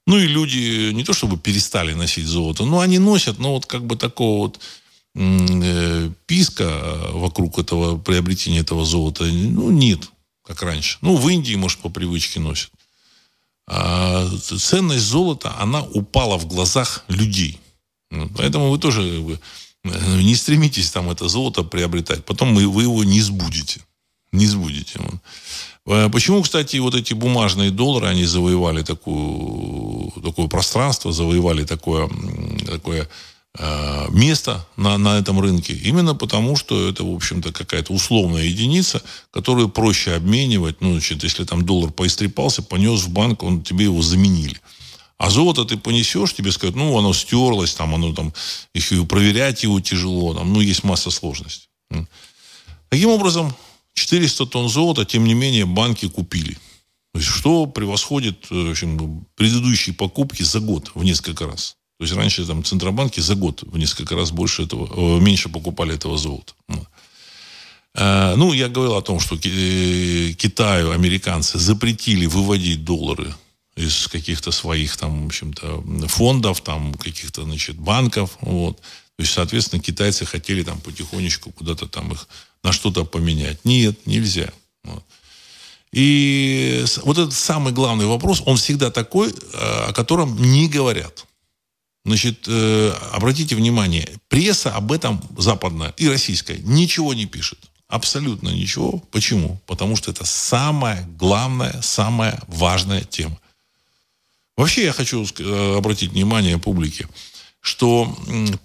Ну 0.06 0.18
и 0.18 0.28
люди 0.28 0.92
не 0.92 1.06
то 1.06 1.14
чтобы 1.14 1.38
перестали 1.38 1.94
носить 1.94 2.26
золото, 2.26 2.66
но 2.66 2.82
они 2.82 3.00
носят, 3.00 3.40
но 3.40 3.54
вот 3.54 3.66
как 3.66 3.86
бы 3.86 3.96
такого 3.96 4.48
вот 4.48 4.60
э, 5.16 6.10
писка 6.26 7.10
вокруг 7.14 7.58
этого 7.58 7.98
приобретения 7.98 8.60
этого 8.60 8.86
золота, 8.86 9.24
ну, 9.24 9.72
нет, 9.72 10.02
как 10.46 10.62
раньше. 10.62 10.98
Ну, 11.00 11.16
в 11.16 11.30
Индии, 11.30 11.56
может, 11.56 11.80
по 11.80 11.90
привычке 11.90 12.42
носят. 12.42 12.70
А 13.68 14.28
ценность 14.40 15.06
золота, 15.06 15.56
она 15.60 15.84
упала 15.84 16.38
в 16.38 16.48
глазах 16.48 17.06
людей. 17.08 17.60
Поэтому 18.36 18.70
вы 18.70 18.78
тоже 18.78 19.02
э, 19.84 20.22
не 20.22 20.36
стремитесь 20.36 20.92
там 20.92 21.10
это 21.10 21.28
золото 21.28 21.64
приобретать. 21.64 22.26
Потом 22.26 22.54
вы, 22.54 22.62
его 22.84 23.04
не 23.04 23.22
сбудете. 23.22 23.82
Не 24.32 24.48
сбудете. 24.48 25.00
Э, 25.86 26.10
почему, 26.10 26.42
кстати, 26.44 26.78
вот 26.78 26.96
эти 26.96 27.14
бумажные 27.14 27.72
доллары, 27.72 28.08
они 28.08 28.26
завоевали 28.26 28.84
такую, 28.84 30.12
такое 30.22 30.48
пространство, 30.48 31.12
завоевали 31.12 31.64
такое, 31.64 32.10
такое 32.66 33.10
место 34.10 34.66
на, 34.78 34.98
на 34.98 35.20
этом 35.20 35.40
рынке. 35.40 35.74
Именно 35.74 36.16
потому, 36.16 36.56
что 36.56 36.90
это, 36.90 37.04
в 37.04 37.14
общем-то, 37.14 37.52
какая-то 37.52 37.94
условная 37.94 38.44
единица, 38.44 39.04
которую 39.32 39.70
проще 39.70 40.16
обменивать. 40.16 40.82
Ну, 40.82 40.94
значит, 40.94 41.24
если 41.24 41.44
там 41.44 41.64
доллар 41.64 41.92
поистрепался, 41.92 42.64
понес 42.64 43.02
в 43.02 43.10
банк, 43.10 43.44
он 43.44 43.62
тебе 43.62 43.86
его 43.86 44.02
заменили. 44.02 44.60
А 45.18 45.30
золото 45.30 45.66
ты 45.66 45.78
понесешь, 45.78 46.34
тебе 46.34 46.52
скажут, 46.52 46.76
ну, 46.76 46.98
оно 46.98 47.14
стерлось, 47.14 47.74
там, 47.76 47.94
оно 47.94 48.14
там, 48.14 48.34
еще 48.74 49.02
и 49.02 49.06
проверять 49.06 49.64
его 49.64 49.80
тяжело, 49.80 50.34
там, 50.34 50.52
ну, 50.52 50.60
есть 50.60 50.84
масса 50.84 51.12
сложностей. 51.12 51.70
Таким 52.90 53.10
образом, 53.10 53.56
400 53.94 54.46
тонн 54.48 54.70
золота, 54.70 55.06
тем 55.06 55.26
не 55.26 55.34
менее, 55.34 55.66
банки 55.66 56.10
купили. 56.10 56.58
То 57.14 57.20
есть, 57.20 57.30
что 57.30 57.68
превосходит 57.68 58.50
в 58.50 58.72
общем, 58.72 59.26
предыдущие 59.36 59.94
покупки 59.94 60.42
за 60.42 60.60
год 60.60 60.92
в 60.96 61.04
несколько 61.04 61.46
раз. 61.46 61.78
То 61.98 62.06
есть 62.06 62.16
раньше 62.16 62.46
там 62.46 62.64
центробанки 62.64 63.20
за 63.20 63.36
год 63.36 63.64
в 63.64 63.78
несколько 63.78 64.16
раз 64.16 64.32
больше 64.32 64.64
этого, 64.64 65.20
меньше 65.20 65.50
покупали 65.50 65.94
этого 65.94 66.18
золота. 66.18 66.54
Э, 67.96 68.36
ну, 68.36 68.54
я 68.54 68.70
говорил 68.70 68.96
о 68.96 69.02
том, 69.02 69.20
что 69.20 69.36
э, 69.36 70.34
Китаю 70.34 70.92
американцы 70.92 71.60
запретили 71.60 72.26
выводить 72.26 72.84
доллары 72.84 73.34
из 73.76 74.08
каких-то 74.08 74.52
своих 74.52 74.98
там, 74.98 75.24
в 75.24 75.26
общем-то, 75.28 76.08
фондов, 76.08 76.62
там, 76.62 76.94
каких-то, 76.96 77.44
значит, 77.44 77.78
банков, 77.78 78.38
вот. 78.42 78.78
То 78.78 79.22
есть, 79.22 79.34
соответственно, 79.34 79.82
китайцы 79.82 80.26
хотели 80.26 80.64
там 80.64 80.80
потихонечку 80.80 81.52
куда-то 81.52 81.88
там 81.88 82.12
их 82.12 82.28
на 82.64 82.72
что-то 82.72 83.06
поменять. 83.06 83.64
Нет, 83.64 84.08
нельзя. 84.08 84.52
Вот. 84.84 85.04
И 85.92 86.84
вот 87.04 87.18
этот 87.20 87.34
самый 87.34 87.74
главный 87.74 88.08
вопрос, 88.08 88.42
он 88.46 88.58
всегда 88.58 88.90
такой, 88.90 89.30
э, 89.30 89.86
о 89.90 89.94
котором 89.94 90.36
не 90.42 90.68
говорят. 90.68 91.26
Значит, 92.06 92.46
э, 92.48 92.94
обратите 93.14 93.56
внимание, 93.56 94.10
пресса 94.28 94.76
об 94.76 94.92
этом 94.92 95.22
западная 95.38 95.94
и 95.96 96.10
российская 96.10 96.58
ничего 96.58 97.14
не 97.14 97.26
пишет. 97.26 97.60
Абсолютно 97.88 98.50
ничего. 98.50 99.02
Почему? 99.12 99.62
Потому 99.68 99.96
что 99.96 100.12
это 100.12 100.26
самая 100.26 101.08
главная, 101.18 101.82
самая 101.82 102.42
важная 102.48 103.04
тема. 103.04 103.40
Вообще 104.58 104.84
я 104.84 104.92
хочу 104.92 105.26
э, 105.40 105.76
обратить 105.78 106.12
внимание 106.12 106.58
публике, 106.58 107.08
что 107.62 108.14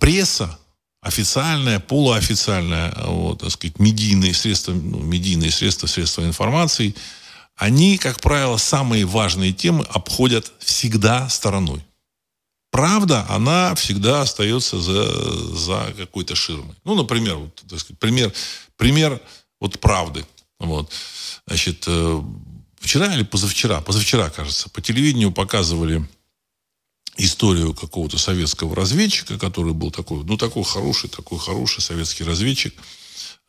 пресса, 0.01 0.59
официальная, 1.01 1.79
полуофициальная, 1.79 2.93
вот, 3.07 3.41
так 3.41 3.51
сказать, 3.53 3.79
медийные 3.79 4.35
средства, 4.35 4.73
ну, 4.73 4.99
медийные 4.99 5.53
средства, 5.53 5.87
средства 5.87 6.25
информации, 6.25 6.95
они, 7.55 7.99
как 7.99 8.21
правило, 8.21 8.57
самые 8.57 9.05
важные 9.05 9.53
темы 9.53 9.85
обходят 9.85 10.53
всегда 10.59 11.29
стороной 11.29 11.85
правда, 12.71 13.27
она 13.29 13.75
всегда 13.75 14.23
остается 14.23 14.81
за, 14.81 15.11
за 15.57 15.95
какой-то 15.97 16.35
ширмой. 16.35 16.75
Ну, 16.85 16.95
например, 16.95 17.37
вот, 17.37 17.55
так 17.69 17.81
сказать, 17.81 17.99
пример, 17.99 18.33
пример 18.77 19.21
вот 19.61 19.79
правды. 19.81 20.27
Вот. 20.59 20.93
Значит, 21.47 21.85
э, 21.87 22.23
вчера 22.81 23.15
или 23.15 23.23
позавчера, 23.23 23.81
позавчера, 23.81 24.31
кажется, 24.31 24.69
по 24.71 24.81
телевидению 24.81 25.33
показывали 25.33 26.07
историю 27.17 27.75
какого-то 27.75 28.17
советского 28.17 28.75
разведчика, 28.77 29.39
который 29.39 29.73
был 29.73 29.91
такой, 29.91 30.25
ну, 30.25 30.37
такой 30.37 30.65
хороший, 30.65 31.11
такой 31.11 31.39
хороший 31.39 31.81
советский 31.81 32.25
разведчик, 32.25 32.75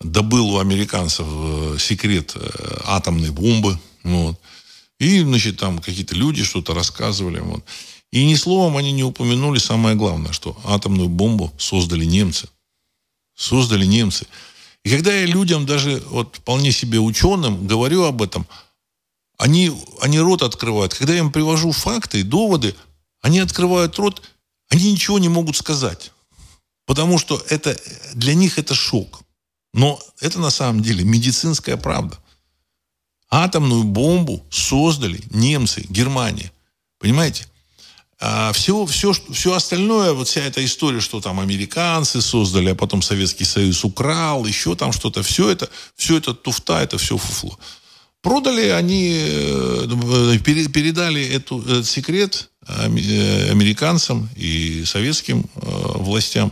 добыл 0.01 0.55
у 0.55 0.59
американцев 0.59 1.27
э, 1.29 1.77
секрет 1.79 2.33
э, 2.35 2.81
атомной 2.85 3.29
бомбы, 3.29 3.79
вот. 4.03 4.39
И, 4.99 5.21
значит, 5.21 5.57
там 5.57 5.79
какие-то 5.79 6.15
люди 6.15 6.43
что-то 6.43 6.73
рассказывали, 6.73 7.39
вот. 7.39 7.63
И 8.11 8.25
ни 8.25 8.35
словом 8.35 8.77
они 8.77 8.91
не 8.91 9.03
упомянули 9.03 9.59
самое 9.59 9.95
главное, 9.95 10.31
что 10.31 10.57
атомную 10.65 11.09
бомбу 11.09 11.53
создали 11.57 12.05
немцы. 12.05 12.49
Создали 13.35 13.85
немцы. 13.85 14.25
И 14.83 14.89
когда 14.89 15.13
я 15.13 15.25
людям, 15.25 15.65
даже 15.65 16.01
вот 16.07 16.37
вполне 16.37 16.71
себе 16.71 16.99
ученым, 16.99 17.67
говорю 17.67 18.03
об 18.03 18.21
этом, 18.21 18.47
они, 19.37 19.71
они 20.01 20.19
рот 20.19 20.41
открывают. 20.41 20.93
Когда 20.93 21.13
я 21.13 21.19
им 21.19 21.31
привожу 21.31 21.71
факты, 21.71 22.23
доводы, 22.23 22.75
они 23.21 23.39
открывают 23.39 23.97
рот, 23.97 24.21
они 24.69 24.91
ничего 24.91 25.19
не 25.19 25.29
могут 25.29 25.55
сказать. 25.55 26.11
Потому 26.85 27.19
что 27.19 27.43
это, 27.49 27.79
для 28.13 28.33
них 28.33 28.57
это 28.57 28.73
шок. 28.73 29.21
Но 29.73 29.99
это 30.19 30.39
на 30.39 30.49
самом 30.49 30.81
деле 30.81 31.03
медицинская 31.03 31.77
правда. 31.77 32.17
Атомную 33.29 33.83
бомбу 33.83 34.43
создали 34.49 35.21
немцы, 35.29 35.85
Германия. 35.89 36.51
Понимаете? 36.97 37.45
А 38.21 38.51
все, 38.51 38.85
все, 38.85 39.13
все 39.31 39.53
остальное, 39.53 40.11
вот 40.11 40.27
вся 40.27 40.41
эта 40.41 40.63
история, 40.65 40.99
что 40.99 41.21
там 41.21 41.39
американцы 41.39 42.21
создали, 42.21 42.71
а 42.71 42.75
потом 42.75 43.01
Советский 43.01 43.45
Союз 43.45 43.85
украл, 43.85 44.45
еще 44.45 44.75
там 44.75 44.91
что-то, 44.91 45.23
все 45.23 45.49
это, 45.49 45.69
все 45.95 46.17
это 46.17 46.33
туфта, 46.33 46.81
это 46.81 46.97
все 46.97 47.15
фуфло. 47.15 47.57
Продали 48.21 48.67
они, 48.67 49.15
э, 49.17 50.37
передали 50.43 51.25
эту, 51.25 51.61
этот 51.61 51.87
секрет 51.87 52.49
э, 52.67 52.83
американцам 53.51 54.29
и 54.35 54.83
советским 54.85 55.45
э, 55.55 55.59
властям 55.61 56.51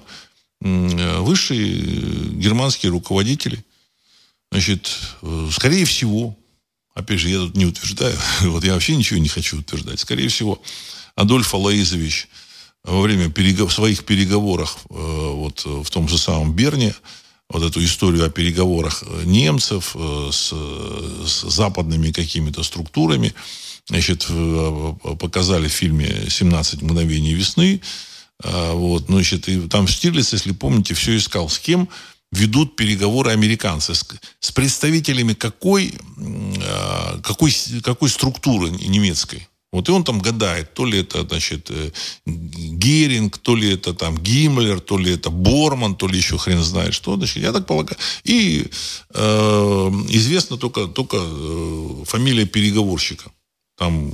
высшие 0.59 1.83
германские 2.31 2.91
руководители. 2.91 3.63
Значит, 4.51 4.89
скорее 5.51 5.85
всего, 5.85 6.35
опять 6.95 7.19
же, 7.19 7.29
я 7.29 7.37
тут 7.37 7.55
не 7.55 7.67
утверждаю, 7.67 8.17
вот 8.41 8.63
я 8.63 8.73
вообще 8.73 8.95
ничего 8.95 9.19
не 9.19 9.29
хочу 9.29 9.59
утверждать, 9.59 9.99
скорее 9.99 10.29
всего, 10.29 10.59
Адольф 11.17 11.53
Алаизович 11.53 12.29
во 12.85 13.01
время 13.01 13.29
перегов... 13.29 13.73
своих 13.73 14.05
переговоров 14.05 14.77
э, 14.89 14.93
вот, 14.93 15.65
в 15.65 15.89
том 15.89 16.07
же 16.07 16.17
самом 16.17 16.53
Берне 16.53 16.95
вот 17.49 17.63
эту 17.63 17.83
историю 17.83 18.25
о 18.25 18.29
переговорах 18.29 19.03
немцев 19.25 19.95
э, 19.95 20.29
с, 20.31 20.53
с 20.53 21.41
западными 21.49 22.11
какими-то 22.11 22.63
структурами, 22.63 23.33
значит, 23.87 24.27
показали 25.19 25.67
в 25.67 25.73
фильме 25.73 26.07
«17 26.27 26.83
мгновений 26.83 27.33
весны», 27.33 27.81
А, 28.43 28.73
вот, 28.73 29.05
значит, 29.07 29.49
и 29.49 29.67
там 29.67 29.87
Штирлиц, 29.87 30.33
если 30.33 30.51
помните, 30.51 30.93
все 30.93 31.17
искал, 31.17 31.49
с 31.49 31.59
кем 31.59 31.89
ведут 32.31 32.75
переговоры 32.75 33.31
американцы, 33.31 33.95
с, 33.95 34.05
с 34.39 34.51
представителями 34.51 35.33
какой, 35.33 35.93
а, 36.63 37.19
какой, 37.23 37.55
какой 37.83 38.09
структуры 38.09 38.69
немецкой. 38.69 39.47
Вот 39.77 39.89
и 39.89 39.91
он 39.91 40.03
там 40.03 40.19
гадает, 40.19 40.73
то 40.73 40.85
ли 40.85 41.01
это, 41.01 41.21
значит, 41.21 41.69
э, 41.69 41.91
Геринг, 42.25 43.37
то 43.37 43.55
ли 43.55 43.73
это 43.73 43.93
там 43.93 44.17
Гиммлер, 44.17 44.79
то 44.79 44.97
ли 44.97 45.13
это 45.13 45.29
Борман, 45.29 45.95
то 45.95 46.07
ли 46.07 46.17
еще 46.17 46.39
хрен 46.39 46.63
знает 46.63 46.95
что. 46.95 47.15
Значит, 47.15 47.43
я 47.43 47.51
так 47.51 47.67
полагаю. 47.67 47.97
И 48.23 48.71
э, 49.13 49.91
известна 50.09 50.57
только, 50.57 50.87
только 50.87 51.17
э, 51.19 52.03
фамилия 52.05 52.47
переговорщика. 52.47 53.29
Там 53.77 54.11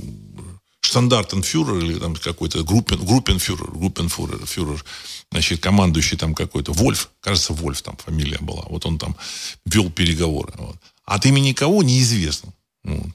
штандартенфюрер 0.82 1.78
или 1.78 1.98
там 1.98 2.14
какой-то 2.14 2.62
группен, 2.62 3.02
группенфюрер, 3.02 3.70
группенфюрер, 3.70 4.44
фюрер, 4.44 4.84
значит, 5.32 5.60
командующий 5.60 6.18
там 6.18 6.34
какой-то, 6.34 6.72
Вольф, 6.72 7.08
кажется, 7.20 7.54
Вольф 7.54 7.80
там 7.80 7.96
фамилия 7.96 8.38
была, 8.40 8.64
вот 8.68 8.84
он 8.84 8.98
там 8.98 9.16
вел 9.64 9.90
переговоры. 9.90 10.52
Вот. 10.58 10.76
От 11.06 11.24
имени 11.24 11.54
кого 11.54 11.82
неизвестно. 11.82 12.52
Вот. 12.84 13.06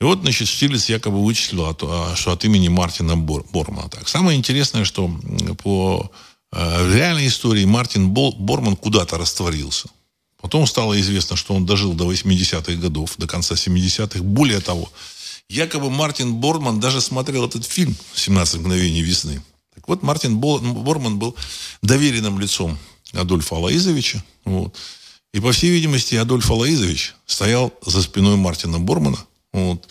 И 0.00 0.04
вот, 0.04 0.20
значит, 0.20 0.48
Штирлиц 0.48 0.88
якобы 0.88 1.24
вычислил, 1.24 1.74
что 2.14 2.32
от 2.32 2.44
имени 2.44 2.68
Мартина 2.68 3.16
Бор, 3.16 3.44
Бормана. 3.52 3.88
Так. 3.88 4.08
Самое 4.08 4.38
интересное, 4.38 4.84
что 4.84 5.10
по 5.62 6.10
э, 6.52 6.94
реальной 6.94 7.28
истории 7.28 7.64
Мартин 7.64 8.10
Борман 8.10 8.76
куда-то 8.76 9.16
растворился. 9.16 9.88
Потом 10.40 10.66
стало 10.66 11.00
известно, 11.00 11.36
что 11.36 11.54
он 11.54 11.64
дожил 11.64 11.94
до 11.94 12.12
80-х 12.12 12.74
годов, 12.74 13.14
до 13.16 13.26
конца 13.26 13.54
70-х. 13.54 14.22
Более 14.22 14.60
того, 14.60 14.90
Якобы 15.48 15.90
Мартин 15.90 16.34
Борман 16.34 16.80
даже 16.80 17.00
смотрел 17.00 17.46
этот 17.46 17.64
фильм 17.64 17.94
«17 18.14 18.58
мгновений 18.58 19.02
весны». 19.02 19.40
Так 19.74 19.86
вот, 19.86 20.02
Мартин 20.02 20.38
Борман 20.38 21.18
был 21.18 21.36
доверенным 21.82 22.40
лицом 22.40 22.76
Адольфа 23.12 23.56
Алаизовича. 23.56 24.24
Вот. 24.44 24.74
И, 25.32 25.40
по 25.40 25.52
всей 25.52 25.70
видимости, 25.70 26.16
Адольф 26.16 26.50
Алаизович 26.50 27.14
стоял 27.26 27.72
за 27.84 28.02
спиной 28.02 28.36
Мартина 28.36 28.80
Бормана. 28.80 29.18
Вот. 29.56 29.88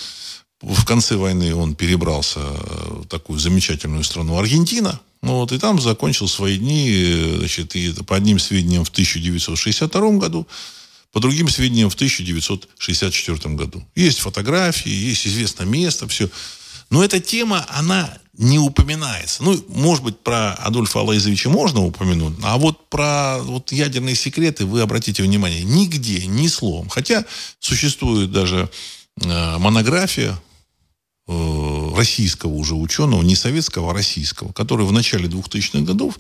В 0.62 0.86
конце 0.86 1.16
войны 1.16 1.54
он 1.54 1.76
перебрался 1.76 2.40
в 2.40 3.06
такую 3.08 3.40
замечательную 3.40 4.04
страну 4.04 4.38
Аргентина. 4.38 5.00
Вот, 5.22 5.52
и 5.52 5.58
там 5.58 5.82
закончил 5.82 6.28
свои 6.28 6.58
дни, 6.58 7.36
значит, 7.40 7.76
и 7.76 7.92
по 8.04 8.16
одним 8.16 8.38
сведениям 8.38 8.86
в 8.86 8.90
1962 8.90 10.12
году, 10.12 10.48
по 11.12 11.20
другим 11.20 11.50
сведениям, 11.50 11.90
в 11.90 11.96
1964 11.96 13.56
году. 13.56 13.84
Есть 13.96 14.20
фотографии, 14.20 14.92
есть 14.92 15.26
известное 15.26 15.66
место, 15.66 16.08
все. 16.08 16.30
Но 16.92 17.04
эта 17.04 17.20
тема, 17.20 17.66
она 17.70 18.16
не 18.38 18.60
упоминается. 18.60 19.44
Ну, 19.44 19.64
может 19.70 20.04
быть, 20.04 20.20
про 20.20 20.54
Адольфа 20.54 21.00
Алаизовича 21.00 21.50
можно 21.50 21.84
упомянуть, 21.84 22.36
а 22.44 22.58
вот 22.58 22.90
про 22.90 23.40
вот 23.42 23.72
ядерные 23.72 24.16
секреты 24.16 24.66
вы 24.66 24.82
обратите 24.82 25.24
внимание, 25.24 25.64
нигде, 25.64 26.26
ни 26.28 26.48
словом. 26.48 26.90
Хотя 26.90 27.26
существует 27.60 28.32
даже 28.32 28.58
э, 28.58 28.68
монография 29.18 30.38
э, 31.28 31.94
российского 31.96 32.52
уже 32.52 32.76
ученого, 32.76 33.22
не 33.22 33.36
советского, 33.36 33.92
а 33.92 33.94
российского, 33.94 34.52
который 34.52 34.86
в 34.86 34.92
начале 34.92 35.28
2000-х 35.28 35.80
годов 35.86 36.20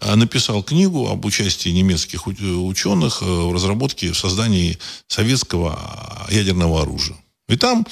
Э, 0.00 0.14
написал 0.14 0.62
книгу 0.62 1.08
об 1.08 1.24
участии 1.24 1.68
немецких 1.68 2.26
ученых 2.26 3.22
э, 3.22 3.24
в 3.24 3.52
разработке, 3.52 4.12
в 4.12 4.18
создании 4.18 4.78
советского 5.06 6.26
ядерного 6.30 6.82
оружия. 6.82 7.16
И 7.48 7.56
там 7.56 7.86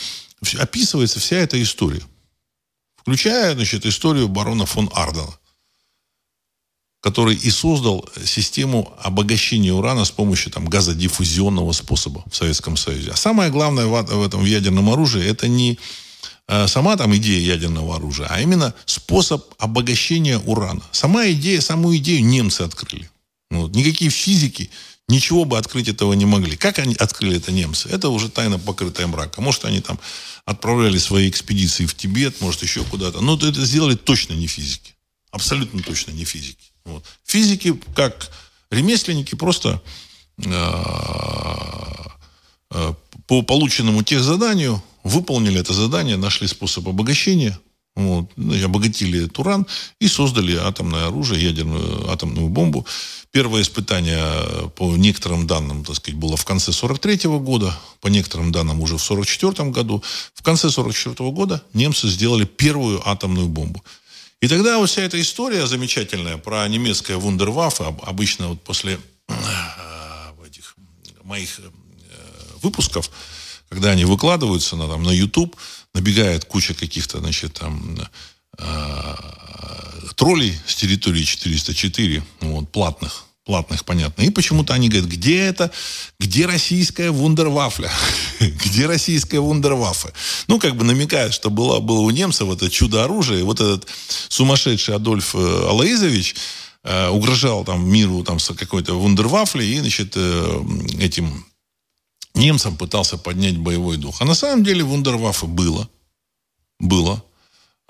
описывается 0.58 1.20
вся 1.20 1.36
эта 1.36 1.62
история. 1.62 2.02
Включая, 2.96 3.54
значит, 3.54 3.86
историю 3.86 4.28
барона 4.28 4.66
фон 4.66 4.90
Ардена, 4.94 5.34
который 7.00 7.34
и 7.34 7.50
создал 7.50 8.08
систему 8.24 8.92
обогащения 9.02 9.72
урана 9.72 10.04
с 10.04 10.10
помощью 10.10 10.52
там, 10.52 10.66
газодиффузионного 10.66 11.72
способа 11.72 12.22
в 12.30 12.36
Советском 12.36 12.76
Союзе. 12.76 13.10
А 13.12 13.16
самое 13.16 13.50
главное 13.50 13.86
в 13.86 14.22
этом 14.24 14.42
в 14.42 14.46
ядерном 14.46 14.90
оружии 14.90 15.24
это 15.24 15.48
не 15.48 15.78
Э, 16.52 16.66
сама 16.66 16.96
там 16.96 17.14
идея 17.14 17.38
ядерного 17.38 17.94
оружия, 17.94 18.26
а 18.28 18.40
именно 18.40 18.74
способ 18.84 19.54
обогащения 19.58 20.36
урана. 20.38 20.82
Сама 20.90 21.30
идея, 21.30 21.60
саму 21.60 21.96
идею 21.96 22.24
немцы 22.24 22.62
открыли. 22.62 23.08
Вот. 23.52 23.76
Никакие 23.76 24.10
физики 24.10 24.68
ничего 25.06 25.44
бы 25.44 25.58
открыть 25.58 25.86
этого 25.86 26.12
не 26.14 26.26
могли. 26.26 26.56
Как 26.56 26.80
они 26.80 26.96
открыли 26.96 27.36
это 27.36 27.52
немцы? 27.52 27.88
Это 27.88 28.08
уже 28.08 28.28
тайна 28.28 28.58
покрытая 28.58 29.06
мрака. 29.06 29.40
Может, 29.40 29.64
они 29.64 29.80
там 29.80 30.00
отправляли 30.44 30.98
свои 30.98 31.30
экспедиции 31.30 31.86
в 31.86 31.94
Тибет, 31.94 32.40
может, 32.40 32.64
еще 32.64 32.82
куда-то. 32.82 33.20
Но 33.20 33.36
это 33.36 33.64
сделали 33.64 33.94
точно 33.94 34.32
не 34.32 34.48
физики. 34.48 34.96
Абсолютно 35.30 35.80
точно 35.84 36.10
не 36.10 36.24
физики. 36.24 36.69
Вот. 36.84 37.04
Физики, 37.24 37.78
как 37.94 38.30
ремесленники, 38.70 39.34
просто 39.34 39.82
э, 40.38 40.50
э, 42.70 42.94
по 43.26 43.42
полученному 43.42 44.02
тех 44.02 44.22
заданию 44.22 44.82
выполнили 45.04 45.60
это 45.60 45.72
задание, 45.72 46.16
нашли 46.16 46.46
способ 46.46 46.88
обогащения, 46.88 47.58
вот, 47.96 48.30
ну, 48.36 48.64
обогатили 48.64 49.24
этот 49.24 49.38
уран 49.38 49.66
и 50.00 50.08
создали 50.08 50.56
атомное 50.56 51.08
оружие, 51.08 51.42
ядерную 51.44 52.10
атомную 52.10 52.48
бомбу. 52.48 52.86
Первое 53.32 53.62
испытание, 53.62 54.70
по 54.76 54.96
некоторым 54.96 55.46
данным, 55.46 55.84
так 55.84 55.96
сказать, 55.96 56.18
было 56.18 56.36
в 56.36 56.44
конце 56.44 56.72
43 56.72 57.28
года, 57.38 57.76
по 58.00 58.08
некоторым 58.08 58.52
данным 58.52 58.80
уже 58.80 58.96
в 58.96 59.02
44 59.02 59.70
году. 59.70 60.02
В 60.34 60.42
конце 60.42 60.70
44 60.70 61.30
года 61.30 61.62
немцы 61.74 62.08
сделали 62.08 62.44
первую 62.44 63.06
атомную 63.08 63.48
бомбу. 63.48 63.84
И 64.40 64.48
тогда 64.48 64.78
вот 64.78 64.88
вся 64.88 65.02
эта 65.02 65.20
история 65.20 65.66
замечательная 65.66 66.38
про 66.38 66.66
немецкое 66.66 67.18
вундерваффе, 67.18 67.94
обычно 68.02 68.48
вот 68.48 68.62
после 68.62 68.98
э, 69.28 69.32
этих 70.46 70.74
моих 71.24 71.60
э, 71.60 71.62
выпусков, 72.62 73.10
когда 73.68 73.90
они 73.90 74.06
выкладываются 74.06 74.76
на, 74.76 74.88
там, 74.88 75.02
на 75.02 75.10
YouTube, 75.10 75.56
набегает 75.92 76.46
куча 76.46 76.72
каких-то, 76.72 77.18
значит, 77.18 77.54
там, 77.54 77.98
э, 78.58 79.14
троллей 80.16 80.58
с 80.66 80.74
территории 80.74 81.22
404, 81.22 82.22
вот, 82.40 82.72
платных, 82.72 83.24
платных, 83.50 83.84
понятно. 83.84 84.22
И 84.22 84.30
почему-то 84.30 84.74
они 84.74 84.88
говорят, 84.88 85.10
где 85.10 85.40
это, 85.40 85.72
где 86.20 86.46
российская 86.46 87.10
вундервафля? 87.10 87.90
где 88.40 88.86
российская 88.86 89.40
вундервафля? 89.40 90.12
Ну, 90.46 90.60
как 90.60 90.76
бы 90.76 90.84
намекают, 90.84 91.34
что 91.34 91.50
было, 91.50 91.80
было 91.80 91.98
у 91.98 92.10
немцев 92.10 92.48
это 92.48 92.70
чудо-оружие. 92.70 93.42
Вот 93.42 93.60
этот 93.60 93.88
сумасшедший 94.28 94.94
Адольф 94.94 95.34
э, 95.34 95.66
Алаизович 95.68 96.36
э, 96.84 97.08
угрожал 97.08 97.64
там 97.64 97.90
миру 97.90 98.22
там 98.22 98.38
с 98.38 98.54
какой-то 98.54 98.94
вундервафлей 98.94 99.68
и, 99.68 99.80
значит, 99.80 100.12
э, 100.14 100.62
этим 101.00 101.44
немцам 102.34 102.76
пытался 102.76 103.18
поднять 103.18 103.58
боевой 103.58 103.96
дух. 103.96 104.22
А 104.22 104.24
на 104.24 104.34
самом 104.34 104.62
деле 104.62 104.84
вундерваффе 104.84 105.46
было. 105.46 105.88
Было. 106.78 107.24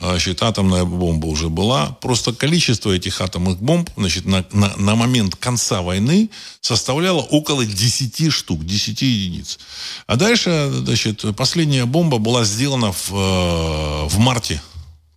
А, 0.03 0.13
значит, 0.13 0.43
атомная 0.43 0.85
бомба 0.85 1.27
уже 1.27 1.51
была. 1.51 1.91
Просто 2.01 2.33
количество 2.33 2.91
этих 2.91 3.21
атомных 3.21 3.59
бомб 3.59 3.91
значит, 3.97 4.25
на, 4.25 4.45
на, 4.53 4.75
на 4.77 4.95
момент 4.95 5.37
конца 5.37 5.83
войны 5.83 6.31
составляло 6.63 7.21
около 7.21 7.67
10 7.67 8.33
штук, 8.33 8.65
10 8.65 9.03
единиц. 9.03 9.59
А 10.07 10.17
дальше 10.17 10.71
значит, 10.73 11.25
последняя 11.37 11.85
бомба 11.85 12.19
была 12.19 12.45
сделана 12.45 12.93
в, 12.93 13.11
э, 13.13 14.09
в 14.09 14.19
марте 14.19 14.63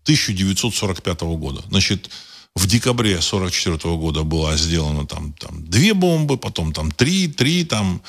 1945 0.03 1.21
года. 1.21 1.63
Значит, 1.69 2.09
в 2.53 2.67
декабре 2.67 3.13
1944 3.13 3.95
года 3.95 4.23
была 4.23 4.57
сделана 4.57 5.07
там, 5.07 5.33
там 5.33 5.65
две 5.65 5.93
бомбы, 5.93 6.37
потом 6.37 6.73
там 6.73 6.91
три, 6.91 7.27
три, 7.27 7.63
там 7.63 8.01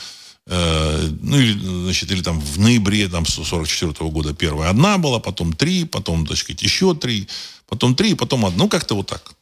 Э, 0.46 1.08
ну, 1.22 1.38
или, 1.38 1.58
значит, 1.84 2.10
или 2.10 2.22
там 2.22 2.40
в 2.40 2.58
ноябре 2.58 3.08
там, 3.08 3.24
44 3.26 3.92
-го 3.92 4.10
года 4.10 4.34
первая 4.34 4.70
одна 4.70 4.98
была, 4.98 5.18
потом 5.18 5.52
три, 5.52 5.84
потом, 5.84 6.26
так 6.26 6.36
сказать, 6.36 6.62
еще 6.62 6.94
три, 6.94 7.28
потом 7.66 7.94
три, 7.94 8.14
потом 8.14 8.44
одна. 8.44 8.64
Ну, 8.64 8.68
как-то 8.68 8.94
вот 8.94 9.06
так. 9.06 9.34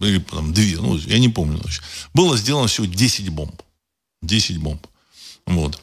Или 0.00 0.18
там 0.18 0.52
две, 0.52 0.76
ну, 0.76 0.96
я 0.96 1.18
не 1.18 1.28
помню. 1.28 1.58
Значит. 1.58 1.82
Было 2.14 2.36
сделано 2.36 2.68
всего 2.68 2.86
10 2.86 3.28
бомб. 3.30 3.62
10 4.22 4.58
бомб. 4.58 4.86
Вот. 5.46 5.78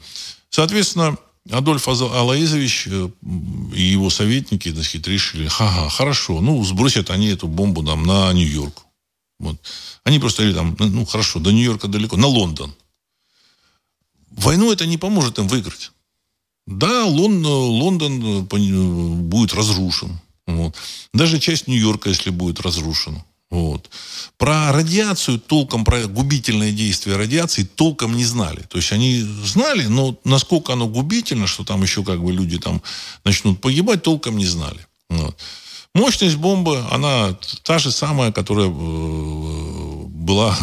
Соответственно, 0.50 1.16
Адольф 1.50 1.86
Алаизович 1.88 2.88
э, 2.88 3.08
и 3.74 3.82
его 3.82 4.10
советники, 4.10 4.72
так 4.72 4.84
сказать, 4.84 5.06
решили, 5.08 5.46
ха-ха, 5.46 5.88
хорошо, 5.88 6.40
ну, 6.40 6.62
сбросят 6.64 7.10
они 7.10 7.28
эту 7.28 7.48
бомбу 7.48 7.82
там 7.84 8.04
на 8.04 8.32
Нью-Йорк. 8.32 8.82
Вот. 9.38 9.56
Они 10.04 10.18
просто, 10.18 10.42
или 10.42 10.54
там, 10.54 10.76
ну, 10.78 11.04
хорошо, 11.04 11.40
до 11.40 11.52
Нью-Йорка 11.52 11.88
далеко, 11.88 12.16
на 12.16 12.26
Лондон. 12.26 12.74
Войну 14.36 14.72
это 14.72 14.86
не 14.86 14.98
поможет 14.98 15.38
им 15.38 15.48
выиграть. 15.48 15.92
Да, 16.66 17.04
Лондон, 17.04 17.46
Лондон 17.46 18.22
э, 18.22 19.20
будет 19.22 19.54
разрушен. 19.54 20.18
Вот. 20.46 20.74
Даже 21.12 21.38
часть 21.38 21.68
Нью-Йорка, 21.68 22.08
если 22.08 22.30
будет 22.30 22.60
разрушена. 22.60 23.24
Вот. 23.50 23.88
Про 24.36 24.72
радиацию 24.72 25.38
толком, 25.38 25.84
про 25.84 26.06
губительное 26.06 26.72
действие 26.72 27.16
радиации 27.16 27.62
толком 27.62 28.16
не 28.16 28.24
знали. 28.24 28.62
То 28.68 28.78
есть 28.78 28.92
они 28.92 29.20
знали, 29.44 29.86
но 29.86 30.18
насколько 30.24 30.72
оно 30.72 30.88
губительно, 30.88 31.46
что 31.46 31.64
там 31.64 31.82
еще 31.82 32.02
как 32.02 32.22
бы 32.22 32.32
люди 32.32 32.58
там 32.58 32.82
начнут 33.24 33.60
погибать, 33.60 34.02
толком 34.02 34.38
не 34.38 34.46
знали. 34.46 34.86
Вот. 35.08 35.36
Мощность 35.94 36.36
бомбы, 36.36 36.84
она 36.90 37.38
та 37.62 37.78
же 37.78 37.92
самая, 37.92 38.32
которая 38.32 38.68
э, 38.68 39.73
была, 40.24 40.56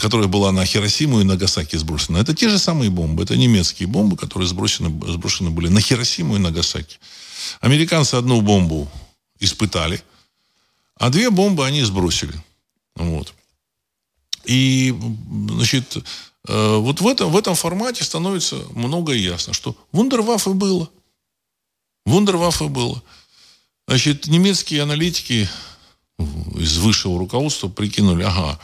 которая 0.00 0.28
была 0.28 0.52
на 0.52 0.64
Хиросиму 0.64 1.20
и 1.20 1.24
Нагасаки 1.24 1.76
сброшена. 1.76 2.20
Это 2.20 2.34
те 2.34 2.48
же 2.48 2.58
самые 2.58 2.90
бомбы. 2.90 3.22
Это 3.22 3.36
немецкие 3.36 3.86
бомбы, 3.86 4.16
которые 4.16 4.48
сброшены, 4.48 4.88
сброшены 5.10 5.50
были 5.50 5.68
на 5.68 5.80
Хиросиму 5.80 6.36
и 6.36 6.38
Нагасаки. 6.38 6.98
Американцы 7.60 8.16
одну 8.16 8.40
бомбу 8.40 8.90
испытали, 9.38 10.02
а 10.96 11.10
две 11.10 11.30
бомбы 11.30 11.64
они 11.64 11.82
сбросили. 11.82 12.34
Вот. 12.96 13.32
И, 14.44 14.94
значит, 15.50 15.96
э, 16.48 16.76
вот 16.76 17.00
в 17.00 17.06
этом, 17.06 17.30
в 17.30 17.36
этом 17.36 17.54
формате 17.54 18.02
становится 18.02 18.56
многое 18.74 19.16
ясно, 19.16 19.52
что 19.52 19.76
вундерваффе 19.92 20.50
было. 20.50 20.90
Вундерваффе 22.04 22.66
было. 22.66 23.00
Значит, 23.86 24.26
немецкие 24.26 24.82
аналитики 24.82 25.48
из 26.56 26.78
высшего 26.78 27.18
руководства 27.18 27.68
прикинули, 27.68 28.24
ага, 28.24 28.58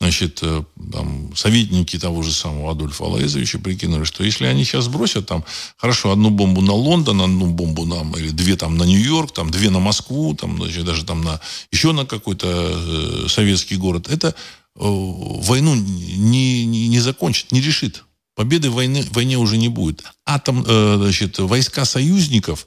значит, 0.00 0.40
э, 0.42 0.62
там, 0.92 1.34
советники 1.34 1.98
того 1.98 2.22
же 2.22 2.32
самого 2.32 2.72
Адольфа 2.72 3.04
Алаизовича 3.04 3.58
прикинули, 3.58 4.04
что 4.04 4.24
если 4.24 4.46
они 4.46 4.64
сейчас 4.64 4.88
бросят 4.88 5.26
там, 5.26 5.44
хорошо, 5.76 6.12
одну 6.12 6.30
бомбу 6.30 6.60
на 6.60 6.72
Лондон, 6.72 7.22
одну 7.22 7.46
бомбу 7.46 7.84
на, 7.86 8.02
или 8.16 8.30
две 8.30 8.56
там 8.56 8.76
на 8.76 8.84
Нью-Йорк, 8.84 9.32
там, 9.32 9.50
две 9.50 9.70
на 9.70 9.78
Москву, 9.80 10.34
там, 10.34 10.56
значит, 10.58 10.84
даже 10.84 11.04
там 11.04 11.22
на, 11.22 11.40
еще 11.72 11.92
на 11.92 12.04
какой-то 12.04 12.46
э, 12.48 13.28
советский 13.28 13.76
город, 13.76 14.08
это 14.08 14.28
э, 14.28 14.32
войну 14.74 15.74
не, 15.74 16.66
не, 16.66 16.88
не 16.88 17.00
закончит, 17.00 17.52
не 17.52 17.60
решит. 17.60 18.04
Победы 18.34 18.68
в 18.68 18.74
войне, 18.74 19.02
войне 19.12 19.38
уже 19.38 19.56
не 19.56 19.68
будет. 19.68 20.04
Атом, 20.26 20.62
э, 20.66 20.96
значит, 20.98 21.38
войска 21.38 21.86
союзников, 21.86 22.66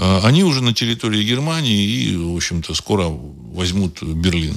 они 0.00 0.44
уже 0.44 0.62
на 0.62 0.72
территории 0.72 1.22
Германии 1.22 1.84
и, 1.84 2.16
в 2.16 2.36
общем-то, 2.36 2.74
скоро 2.74 3.08
возьмут 3.08 4.02
Берлин. 4.02 4.56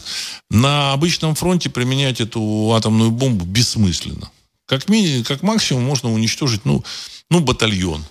На 0.49 0.93
обычном 0.93 1.35
фронте 1.35 1.69
применять 1.69 2.21
эту 2.21 2.71
атомную 2.73 3.11
бомбу 3.11 3.45
бессмысленно. 3.45 4.31
Как, 4.65 4.87
мини, 4.87 5.23
как 5.23 5.43
максимум 5.43 5.83
можно 5.83 6.11
уничтожить, 6.11 6.65
ну, 6.65 6.83
ну, 7.29 7.41
батальон. 7.41 8.05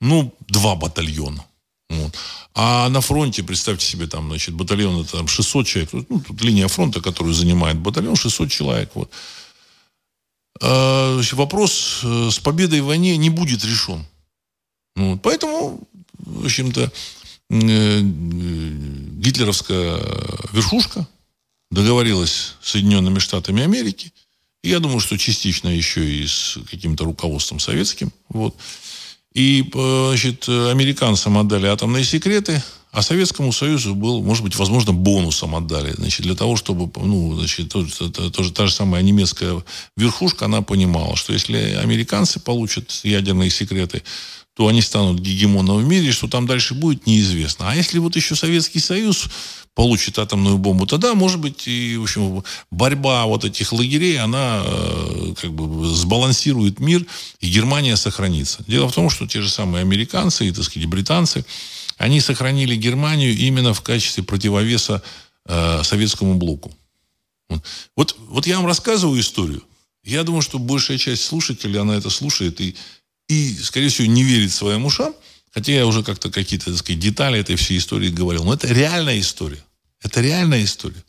Ну, 0.00 0.34
два 0.48 0.74
батальона. 0.74 1.44
Вот. 1.88 2.14
А 2.54 2.88
на 2.88 3.00
фронте, 3.00 3.42
представьте 3.42 3.86
себе, 3.86 4.06
там, 4.06 4.28
значит, 4.28 4.54
батальон 4.54 5.00
это 5.00 5.12
там 5.18 5.28
600 5.28 5.66
человек. 5.66 5.90
Ну, 5.92 6.20
тут 6.20 6.42
линия 6.42 6.68
фронта, 6.68 7.00
которую 7.00 7.34
занимает 7.34 7.78
батальон, 7.78 8.16
600 8.16 8.50
человек. 8.50 8.90
Вот. 8.94 9.10
А, 10.60 11.20
вопрос 11.32 12.00
э, 12.02 12.30
с 12.30 12.38
победой 12.38 12.80
в 12.80 12.86
войне 12.86 13.16
не 13.16 13.30
будет 13.30 13.64
решен. 13.64 14.04
Вот. 14.96 15.22
Поэтому 15.22 15.80
в 16.26 16.44
общем-то, 16.44 16.92
э, 17.50 18.00
гитлеровская 18.02 20.00
верхушка 20.52 21.06
договорилась 21.70 22.54
с 22.60 22.70
Соединенными 22.72 23.18
Штатами 23.18 23.62
Америки. 23.62 24.12
И 24.62 24.70
я 24.70 24.80
думаю, 24.80 25.00
что 25.00 25.16
частично 25.16 25.68
еще 25.68 26.04
и 26.04 26.26
с 26.26 26.58
каким-то 26.70 27.04
руководством 27.04 27.60
советским. 27.60 28.12
Вот. 28.28 28.54
И, 29.32 29.70
э, 29.72 30.08
значит, 30.08 30.48
американцам 30.48 31.38
отдали 31.38 31.66
атомные 31.66 32.04
секреты, 32.04 32.62
а 32.96 33.02
Советскому 33.02 33.52
Союзу 33.52 33.94
был, 33.94 34.22
может 34.22 34.42
быть, 34.42 34.56
возможно, 34.56 34.94
бонусом 34.94 35.54
отдали. 35.54 35.92
Значит, 35.92 36.22
для 36.22 36.34
того, 36.34 36.56
чтобы, 36.56 36.90
ну, 36.98 37.34
значит, 37.34 37.68
тоже, 37.68 37.90
тоже 38.30 38.52
та 38.52 38.66
же 38.66 38.72
самая 38.72 39.02
немецкая 39.02 39.62
верхушка, 39.98 40.46
она 40.46 40.62
понимала, 40.62 41.14
что 41.14 41.34
если 41.34 41.58
американцы 41.74 42.40
получат 42.40 42.90
ядерные 43.04 43.50
секреты, 43.50 44.02
то 44.56 44.68
они 44.68 44.80
станут 44.80 45.20
гегемоном 45.20 45.76
в 45.76 45.84
мире, 45.84 46.12
что 46.12 46.28
там 46.28 46.46
дальше 46.46 46.72
будет, 46.72 47.06
неизвестно. 47.06 47.70
А 47.70 47.74
если 47.76 47.98
вот 47.98 48.16
еще 48.16 48.34
Советский 48.34 48.80
Союз 48.80 49.28
получит 49.74 50.18
атомную 50.18 50.56
бомбу, 50.56 50.86
тогда, 50.86 51.14
может 51.14 51.38
быть, 51.38 51.68
и, 51.68 51.98
в 51.98 52.04
общем, 52.04 52.42
борьба 52.70 53.26
вот 53.26 53.44
этих 53.44 53.74
лагерей, 53.74 54.18
она 54.18 54.62
э, 54.64 55.34
как 55.38 55.52
бы 55.52 55.86
сбалансирует 55.86 56.80
мир, 56.80 57.04
и 57.40 57.50
Германия 57.50 57.96
сохранится. 57.96 58.64
Дело 58.66 58.88
в 58.88 58.94
том, 58.94 59.10
что 59.10 59.26
те 59.26 59.42
же 59.42 59.50
самые 59.50 59.82
американцы 59.82 60.48
и, 60.48 60.52
так 60.52 60.64
сказать, 60.64 60.88
британцы, 60.88 61.44
они 61.98 62.22
сохранили 62.22 62.76
Германию 62.76 63.36
именно 63.36 63.74
в 63.74 63.82
качестве 63.82 64.24
противовеса 64.24 65.02
э, 65.44 65.82
советскому 65.84 66.36
блоку. 66.36 66.72
Вот, 67.94 68.16
вот 68.30 68.46
я 68.46 68.56
вам 68.56 68.66
рассказываю 68.66 69.20
историю. 69.20 69.62
Я 70.02 70.22
думаю, 70.22 70.40
что 70.40 70.58
большая 70.58 70.96
часть 70.96 71.24
слушателей, 71.24 71.78
она 71.78 71.96
это 71.96 72.08
слушает 72.08 72.60
и 72.60 72.76
и, 73.28 73.54
скорее 73.54 73.88
всего, 73.88 74.06
не 74.06 74.22
верит 74.22 74.52
своим 74.52 74.84
ушам, 74.84 75.14
хотя 75.52 75.72
я 75.72 75.86
уже 75.86 76.02
как-то 76.02 76.30
какие-то, 76.30 76.66
так 76.66 76.78
сказать, 76.78 77.00
детали 77.00 77.38
этой 77.38 77.56
всей 77.56 77.78
истории 77.78 78.10
говорил. 78.10 78.44
Но 78.44 78.54
это 78.54 78.68
реальная 78.68 79.18
история. 79.18 79.62
Это 80.02 80.20
реальная 80.20 80.64
история. 80.64 81.02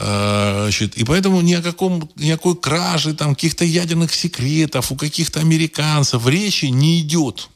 А, 0.00 0.62
значит, 0.62 0.96
и 0.96 1.04
поэтому 1.04 1.40
ни 1.40 1.54
о 1.54 1.62
каком, 1.62 2.08
никакой 2.16 2.56
краже, 2.56 3.14
там, 3.14 3.34
каких-то 3.34 3.64
ядерных 3.64 4.14
секретов 4.14 4.92
у 4.92 4.96
каких-то 4.96 5.40
американцев 5.40 6.26
речи 6.26 6.66
не 6.66 7.00
идет. 7.00 7.48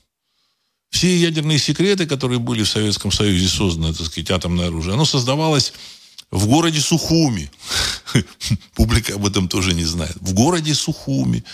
Все 0.90 1.16
ядерные 1.16 1.58
секреты, 1.58 2.06
которые 2.06 2.38
были 2.38 2.64
в 2.64 2.68
Советском 2.68 3.12
Союзе 3.12 3.48
созданы, 3.48 3.94
так 3.94 4.06
сказать, 4.06 4.30
атомное 4.30 4.66
оружие, 4.66 4.94
оно 4.94 5.04
создавалось 5.04 5.72
в 6.30 6.46
городе 6.46 6.80
Сухуми. 6.80 7.50
Публика 8.74 9.14
об 9.14 9.24
этом 9.24 9.48
тоже 9.48 9.72
не 9.72 9.84
знает. 9.84 10.16
В 10.20 10.34
городе 10.34 10.74
Сухуми. 10.74 11.44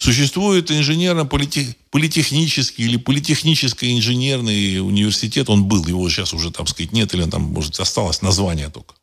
Существует 0.00 0.70
инженерно-политехнический 0.70 2.84
или 2.84 2.96
политехническо-инженерный 2.96 4.80
университет, 4.80 5.50
он 5.50 5.64
был, 5.64 5.86
его 5.86 6.08
сейчас 6.08 6.32
уже, 6.32 6.50
там 6.50 6.66
сказать, 6.66 6.92
нет, 6.92 7.12
или 7.14 7.28
там, 7.28 7.42
может, 7.42 7.78
осталось 7.78 8.22
название 8.22 8.70
только. 8.70 8.94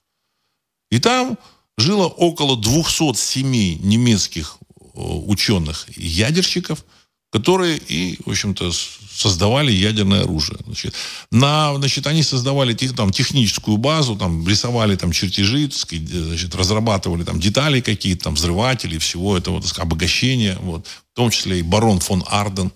И 0.90 1.00
там 1.00 1.38
жило 1.78 2.08
около 2.08 2.58
200 2.58 3.16
семей 3.16 3.76
немецких 3.76 4.58
ученых-ядерщиков– 4.96 6.84
которые 7.38 7.78
и, 7.78 8.18
в 8.26 8.30
общем-то, 8.32 8.72
создавали 8.72 9.72
ядерное 9.72 10.24
оружие. 10.24 10.58
Значит, 10.66 10.94
на, 11.32 11.76
значит, 11.76 12.08
они 12.08 12.24
создавали 12.24 12.74
там, 12.74 13.12
техническую 13.12 13.78
базу, 13.78 14.16
там, 14.16 14.48
рисовали 14.48 14.96
там, 14.96 15.12
чертежи, 15.12 15.70
значит, 15.72 16.56
разрабатывали 16.56 17.24
там, 17.24 17.40
детали 17.40 17.82
какие-то, 17.82 18.26
там, 18.26 18.36
взрыватели, 18.36 18.98
всего 18.98 19.38
этого, 19.38 19.62
сказать, 19.62 19.86
обогащения, 19.86 20.58
вот, 20.62 20.86
в 20.88 21.16
том 21.16 21.30
числе 21.30 21.60
и 21.60 21.64
барон 21.64 22.00
фон 22.00 22.24
Арден. 22.28 22.72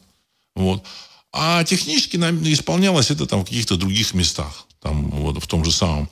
Вот. 0.56 0.84
А 1.34 1.64
технически 1.64 2.18
исполнялось 2.18 3.12
это 3.12 3.26
там, 3.26 3.42
в 3.42 3.46
каких-то 3.46 3.78
других 3.78 4.14
местах. 4.14 4.68
Там, 4.82 5.10
вот, 5.12 5.42
в 5.44 5.48
том 5.48 5.64
же 5.64 5.72
самом, 5.72 6.10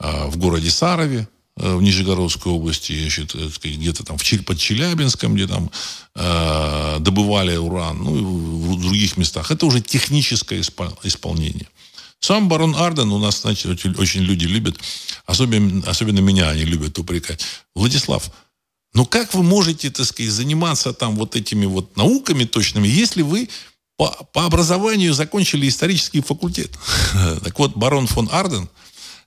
э, 0.00 0.26
в 0.28 0.36
городе 0.36 0.70
Сарове, 0.70 1.26
в 1.56 1.82
Нижегородской 1.82 2.50
области, 2.50 2.92
э, 2.92 3.48
где-то 3.62 4.04
там 4.04 4.16
в, 4.16 4.44
под 4.44 4.58
Челябинском, 4.58 5.34
где 5.34 5.46
там 5.46 5.70
э, 6.14 6.96
добывали 7.00 7.56
уран, 7.56 8.02
ну 8.02 8.16
и 8.16 8.20
в, 8.22 8.80
других 8.80 9.16
местах. 9.16 9.50
Это 9.50 9.66
уже 9.66 9.80
техническое 9.80 10.60
исполнение. 10.60 11.68
Сам 12.20 12.48
барон 12.48 12.74
Арден 12.76 13.10
у 13.12 13.18
нас, 13.18 13.42
знаете, 13.42 13.68
очень, 13.68 13.94
очень 13.96 14.22
люди 14.22 14.46
любят, 14.46 14.78
особенно, 15.26 15.82
особенно 15.88 16.20
меня 16.20 16.48
они 16.48 16.64
любят 16.64 16.98
упрекать. 16.98 17.44
Владислав, 17.74 18.30
ну 18.94 19.04
как 19.04 19.34
вы 19.34 19.42
можете, 19.42 19.90
так 19.90 20.06
сказать, 20.06 20.32
заниматься 20.32 20.92
там 20.92 21.16
вот 21.16 21.36
этими 21.36 21.66
вот 21.66 21.96
науками 21.96 22.44
точными, 22.44 22.88
если 22.88 23.22
вы 23.22 23.48
по, 23.96 24.08
по 24.32 24.46
образованию 24.46 25.12
закончили 25.12 25.68
исторический 25.68 26.22
факультет? 26.22 26.70
Так 27.44 27.58
вот, 27.58 27.76
барон 27.76 28.06
фон 28.06 28.28
Арден– 28.32 28.70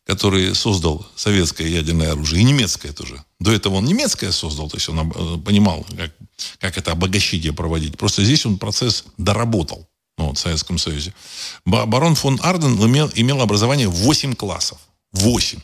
который 0.05 0.53
создал 0.53 1.05
советское 1.15 1.69
ядерное 1.69 2.11
оружие, 2.11 2.41
и 2.41 2.45
немецкое 2.45 2.93
тоже. 2.93 3.23
До 3.39 3.51
этого 3.51 3.75
он 3.75 3.85
немецкое 3.85 4.31
создал, 4.31 4.69
то 4.69 4.77
есть 4.77 4.87
он 4.87 4.99
э, 4.99 5.37
понимал, 5.39 5.85
как, 5.97 6.11
как 6.59 6.77
это 6.77 6.91
обогащение 6.91 7.53
проводить. 7.53 7.97
Просто 7.97 8.23
здесь 8.23 8.45
он 8.45 8.59
процесс 8.59 9.05
доработал 9.17 9.87
ну, 10.17 10.27
вот, 10.27 10.37
в 10.37 10.41
Советском 10.41 10.77
Союзе. 10.77 11.13
Барон 11.65 12.15
фон 12.15 12.39
Арден 12.43 12.75
имел, 12.85 13.11
имел 13.15 13.41
образование 13.41 13.87
8 13.87 14.35
классов. 14.35 14.77
8. 15.13 15.59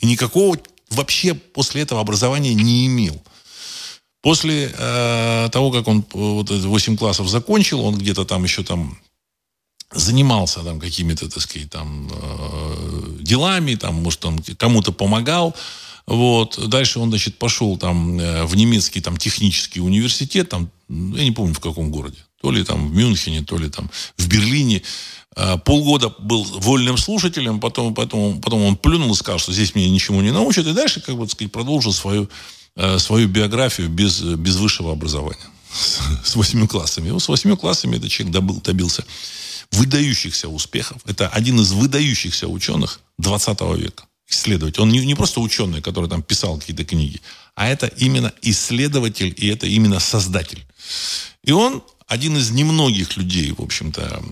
И 0.00 0.06
никакого 0.06 0.58
вообще 0.90 1.34
после 1.34 1.82
этого 1.82 2.00
образования 2.00 2.54
не 2.54 2.86
имел. 2.86 3.20
После 4.22 4.70
э, 4.76 5.48
того, 5.50 5.70
как 5.70 5.88
он 5.88 6.00
э, 6.00 6.04
вот 6.12 6.50
8 6.50 6.96
классов 6.98 7.28
закончил, 7.28 7.80
он 7.80 7.96
где-то 7.96 8.26
там 8.26 8.44
еще 8.44 8.62
там 8.62 8.98
занимался 9.92 10.60
там 10.60 10.78
какими-то, 10.78 11.28
так 11.28 11.42
сказать, 11.42 11.70
там 11.70 12.08
э, 12.12 13.16
делами, 13.20 13.74
там, 13.74 13.94
может, 13.96 14.24
он 14.24 14.38
кому-то 14.56 14.92
помогал. 14.92 15.54
Вот. 16.06 16.58
Дальше 16.68 17.00
он, 17.00 17.10
значит, 17.10 17.38
пошел 17.38 17.76
там 17.76 18.18
э, 18.18 18.44
в 18.44 18.56
немецкий 18.56 19.00
там 19.00 19.16
технический 19.16 19.80
университет, 19.80 20.48
там, 20.48 20.70
я 20.88 21.24
не 21.24 21.32
помню 21.32 21.54
в 21.54 21.60
каком 21.60 21.90
городе, 21.90 22.18
то 22.40 22.52
ли 22.52 22.64
там 22.64 22.88
в 22.88 22.94
Мюнхене, 22.94 23.42
то 23.42 23.58
ли 23.58 23.68
там 23.68 23.90
в 24.16 24.28
Берлине. 24.28 24.82
Э, 25.36 25.58
полгода 25.58 26.14
был 26.20 26.44
вольным 26.44 26.96
слушателем, 26.96 27.58
потом, 27.58 27.92
потом, 27.92 28.40
потом 28.40 28.62
он 28.62 28.76
плюнул 28.76 29.12
и 29.12 29.16
сказал, 29.16 29.40
что 29.40 29.52
здесь 29.52 29.74
меня 29.74 29.90
ничему 29.90 30.20
не 30.20 30.30
научат, 30.30 30.66
и 30.66 30.72
дальше, 30.72 31.00
как 31.00 31.16
бы, 31.16 31.22
так 31.22 31.32
сказать, 31.32 31.52
продолжил 31.52 31.92
свою, 31.92 32.28
свою 32.98 33.26
биографию 33.26 33.88
без, 33.88 34.20
без 34.20 34.56
высшего 34.56 34.92
образования 34.92 35.46
с 36.24 36.36
восьми 36.36 36.68
классами. 36.68 37.10
Вот 37.10 37.22
с 37.22 37.28
восьми 37.28 37.56
классами 37.56 37.96
этот 37.96 38.10
человек 38.10 38.32
добыл, 38.32 38.60
добился 38.60 39.04
выдающихся 39.72 40.48
успехов. 40.48 41.02
Это 41.06 41.28
один 41.28 41.60
из 41.60 41.72
выдающихся 41.72 42.48
ученых 42.48 43.00
20 43.18 43.60
века. 43.78 44.04
Исследователь. 44.28 44.80
Он 44.80 44.90
не, 44.90 45.04
не 45.04 45.16
просто 45.16 45.40
ученый, 45.40 45.82
который 45.82 46.08
там 46.08 46.22
писал 46.22 46.58
какие-то 46.58 46.84
книги, 46.84 47.20
а 47.56 47.68
это 47.68 47.88
именно 47.88 48.32
исследователь, 48.42 49.34
и 49.36 49.48
это 49.48 49.66
именно 49.66 49.98
создатель. 49.98 50.64
И 51.42 51.50
он 51.50 51.82
один 52.06 52.36
из 52.36 52.50
немногих 52.50 53.16
людей, 53.16 53.52
в 53.52 53.60
общем-то, 53.60 54.22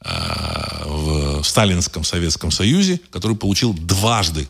а, 0.00 0.84
в 0.86 1.44
Сталинском 1.44 2.02
Советском 2.02 2.50
Союзе, 2.50 3.00
который 3.10 3.36
получил 3.36 3.72
дважды 3.72 4.48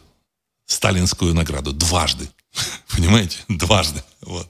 сталинскую 0.67 1.35
награду. 1.35 1.73
Дважды. 1.73 2.31
Понимаете? 2.89 3.39
Дважды. 3.49 4.03
Вот. 4.23 4.49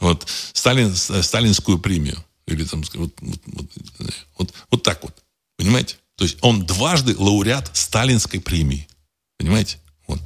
Вот. 0.00 0.26
Сталин, 0.52 0.94
сталинскую 0.94 1.78
премию. 1.78 2.22
Или 2.46 2.64
там, 2.64 2.82
вот, 2.94 3.12
вот, 3.20 3.40
вот, 3.46 3.66
вот, 4.38 4.54
вот 4.70 4.82
так 4.82 5.02
вот. 5.02 5.14
Понимаете? 5.56 5.96
То 6.16 6.24
есть 6.24 6.38
он 6.40 6.64
дважды 6.64 7.14
лауреат 7.16 7.70
сталинской 7.76 8.40
премии. 8.40 8.88
Понимаете? 9.38 9.78
Вот. 10.06 10.20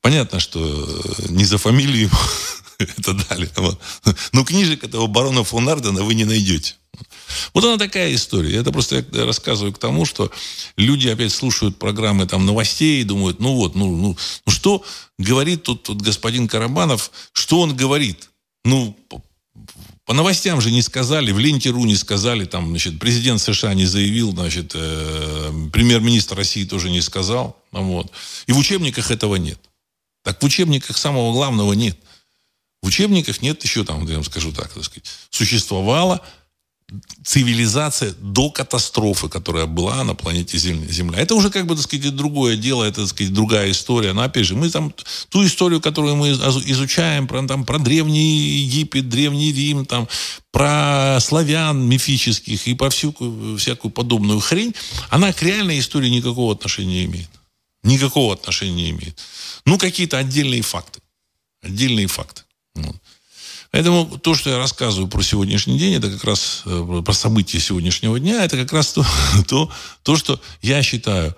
Понятно, 0.00 0.40
что 0.40 0.60
не 1.28 1.44
за 1.44 1.58
фамилию 1.58 2.10
это 2.78 3.14
дали. 3.14 3.50
Вот. 3.56 3.80
Но 4.32 4.44
книжек 4.44 4.84
этого 4.84 5.06
барона 5.06 5.44
фон 5.44 5.68
Ардена 5.68 6.02
вы 6.02 6.14
не 6.14 6.24
найдете. 6.24 6.74
Вот 7.54 7.64
она 7.64 7.78
такая 7.78 8.14
история. 8.14 8.56
Это 8.56 8.72
просто 8.72 9.04
я 9.12 9.26
рассказываю 9.26 9.72
к 9.72 9.78
тому, 9.78 10.04
что 10.04 10.30
люди 10.76 11.08
опять 11.08 11.32
слушают 11.32 11.78
программы 11.78 12.26
там 12.26 12.46
новостей 12.46 13.00
и 13.00 13.04
думают, 13.04 13.40
ну 13.40 13.54
вот, 13.54 13.74
ну, 13.74 13.94
ну, 13.96 14.16
ну 14.46 14.52
что 14.52 14.84
говорит 15.18 15.62
тут, 15.62 15.84
тут 15.84 16.02
господин 16.02 16.48
Карабанов, 16.48 17.10
что 17.32 17.60
он 17.60 17.76
говорит? 17.76 18.30
Ну, 18.64 18.96
по, 20.10 20.14
новостям 20.14 20.60
же 20.60 20.72
не 20.72 20.82
сказали, 20.82 21.30
в 21.30 21.38
ленте.ру 21.38 21.84
не 21.84 21.94
сказали, 21.94 22.44
там, 22.44 22.70
значит, 22.70 22.98
президент 22.98 23.40
США 23.40 23.74
не 23.74 23.86
заявил, 23.86 24.32
значит, 24.32 24.72
э, 24.74 25.52
премьер-министр 25.72 26.34
России 26.34 26.64
тоже 26.64 26.90
не 26.90 27.00
сказал. 27.00 27.56
Вот. 27.70 28.10
И 28.48 28.52
в 28.52 28.58
учебниках 28.58 29.12
этого 29.12 29.36
нет. 29.36 29.60
Так 30.24 30.42
в 30.42 30.44
учебниках 30.44 30.98
самого 30.98 31.32
главного 31.32 31.74
нет. 31.74 31.96
В 32.82 32.88
учебниках 32.88 33.40
нет 33.40 33.62
еще 33.62 33.84
там, 33.84 34.04
я 34.08 34.14
вам 34.14 34.24
скажу 34.24 34.50
так, 34.50 34.72
так 34.72 34.82
сказать, 34.82 35.08
существовало 35.30 36.20
цивилизация 37.24 38.12
до 38.20 38.50
катастрофы, 38.50 39.28
которая 39.28 39.66
была 39.66 40.02
на 40.04 40.14
планете 40.14 40.58
Земля. 40.58 41.18
Это 41.18 41.34
уже, 41.34 41.50
как 41.50 41.66
бы, 41.66 41.74
так 41.74 41.84
сказать, 41.84 42.14
другое 42.14 42.56
дело, 42.56 42.84
это, 42.84 43.02
так 43.02 43.10
сказать, 43.10 43.32
другая 43.32 43.70
история. 43.70 44.12
Но, 44.12 44.22
опять 44.22 44.46
же, 44.46 44.56
мы 44.56 44.70
там 44.70 44.92
ту 45.28 45.44
историю, 45.44 45.80
которую 45.80 46.16
мы 46.16 46.30
изучаем, 46.30 47.26
про, 47.26 47.46
там, 47.46 47.64
про 47.64 47.78
Древний 47.78 48.38
Египет, 48.62 49.08
Древний 49.08 49.52
Рим, 49.52 49.86
там, 49.86 50.08
про 50.50 51.18
славян 51.20 51.80
мифических 51.88 52.66
и 52.66 52.74
про 52.74 52.90
всякую, 52.90 53.56
всякую 53.58 53.92
подобную 53.92 54.40
хрень, 54.40 54.74
она 55.08 55.32
к 55.32 55.42
реальной 55.42 55.78
истории 55.78 56.08
никакого 56.08 56.52
отношения 56.52 57.00
не 57.00 57.04
имеет. 57.04 57.30
Никакого 57.82 58.34
отношения 58.34 58.74
не 58.74 58.90
имеет. 58.90 59.18
Ну, 59.64 59.78
какие-то 59.78 60.18
отдельные 60.18 60.62
факты. 60.62 61.00
Отдельные 61.62 62.08
факты. 62.08 62.42
Вот. 62.74 62.96
Поэтому 63.70 64.18
то, 64.18 64.34
что 64.34 64.50
я 64.50 64.58
рассказываю 64.58 65.08
про 65.08 65.22
сегодняшний 65.22 65.78
день, 65.78 65.94
это 65.94 66.10
как 66.10 66.24
раз 66.24 66.62
э, 66.66 67.02
про 67.04 67.12
события 67.12 67.60
сегодняшнего 67.60 68.18
дня, 68.18 68.44
это 68.44 68.56
как 68.56 68.72
раз 68.72 68.92
то, 68.92 69.06
то, 69.48 69.70
то 70.02 70.16
что 70.16 70.40
я 70.60 70.82
считаю, 70.82 71.36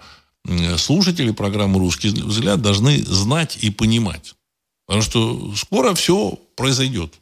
слушатели 0.79 1.31
программы 1.31 1.79
«Русский 1.79 2.09
взгляд» 2.09 2.62
должны 2.62 3.05
знать 3.05 3.59
и 3.61 3.71
понимать. 3.71 4.35
Потому 4.87 5.03
что 5.03 5.55
скоро 5.57 5.95
все 5.95 6.38
произойдет. 6.57 7.14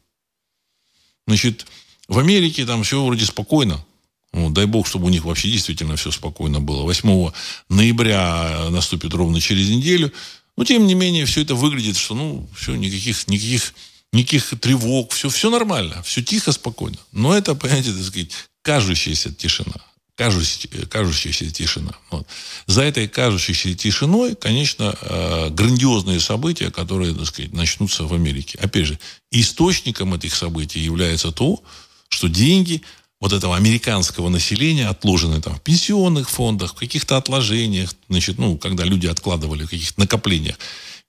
Значит, 1.26 1.66
в 2.08 2.18
Америке 2.18 2.64
там 2.64 2.82
все 2.82 3.04
вроде 3.04 3.26
спокойно. 3.26 3.84
Ну, 4.32 4.48
дай 4.50 4.66
бог, 4.66 4.86
чтобы 4.86 5.06
у 5.06 5.10
них 5.10 5.24
вообще 5.24 5.50
действительно 5.50 5.96
все 5.96 6.10
спокойно 6.10 6.60
было. 6.60 6.82
8 6.82 7.30
ноября 7.68 8.68
наступит 8.70 9.12
ровно 9.12 9.40
через 9.40 9.68
неделю. 9.68 10.12
Но, 10.56 10.64
тем 10.64 10.86
не 10.86 10.94
менее, 10.94 11.26
все 11.26 11.42
это 11.42 11.54
выглядит, 11.54 11.96
что, 11.96 12.14
ну, 12.14 12.48
все, 12.56 12.74
никаких, 12.74 13.26
никаких 13.28 13.74
никаких 14.12 14.60
тревог, 14.60 15.12
все, 15.12 15.28
все 15.28 15.50
нормально, 15.50 16.02
все 16.02 16.22
тихо, 16.22 16.52
спокойно. 16.52 16.98
Но 17.12 17.36
это, 17.36 17.54
понимаете, 17.54 17.92
так 17.92 18.02
сказать, 18.02 18.30
кажущаяся 18.62 19.32
тишина. 19.32 19.74
Кажущаяся, 20.16 20.86
кажущаяся 20.86 21.50
тишина. 21.50 21.92
Вот. 22.10 22.26
За 22.66 22.82
этой 22.82 23.08
кажущейся 23.08 23.74
тишиной, 23.74 24.34
конечно, 24.34 24.94
э, 25.00 25.48
грандиозные 25.50 26.20
события, 26.20 26.70
которые, 26.70 27.14
так 27.14 27.26
сказать, 27.26 27.52
начнутся 27.54 28.04
в 28.04 28.12
Америке. 28.12 28.58
Опять 28.60 28.86
же, 28.86 28.98
источником 29.30 30.12
этих 30.12 30.34
событий 30.34 30.80
является 30.80 31.32
то, 31.32 31.62
что 32.08 32.28
деньги 32.28 32.82
вот 33.20 33.32
этого 33.32 33.56
американского 33.56 34.28
населения 34.28 34.88
отложены 34.88 35.40
там 35.40 35.56
в 35.56 35.62
пенсионных 35.62 36.28
фондах, 36.28 36.72
в 36.72 36.78
каких-то 36.78 37.16
отложениях, 37.16 37.94
значит, 38.08 38.38
ну, 38.38 38.56
когда 38.58 38.84
люди 38.84 39.06
откладывали 39.06 39.64
в 39.64 39.70
каких-то 39.70 40.00
накоплениях, 40.00 40.56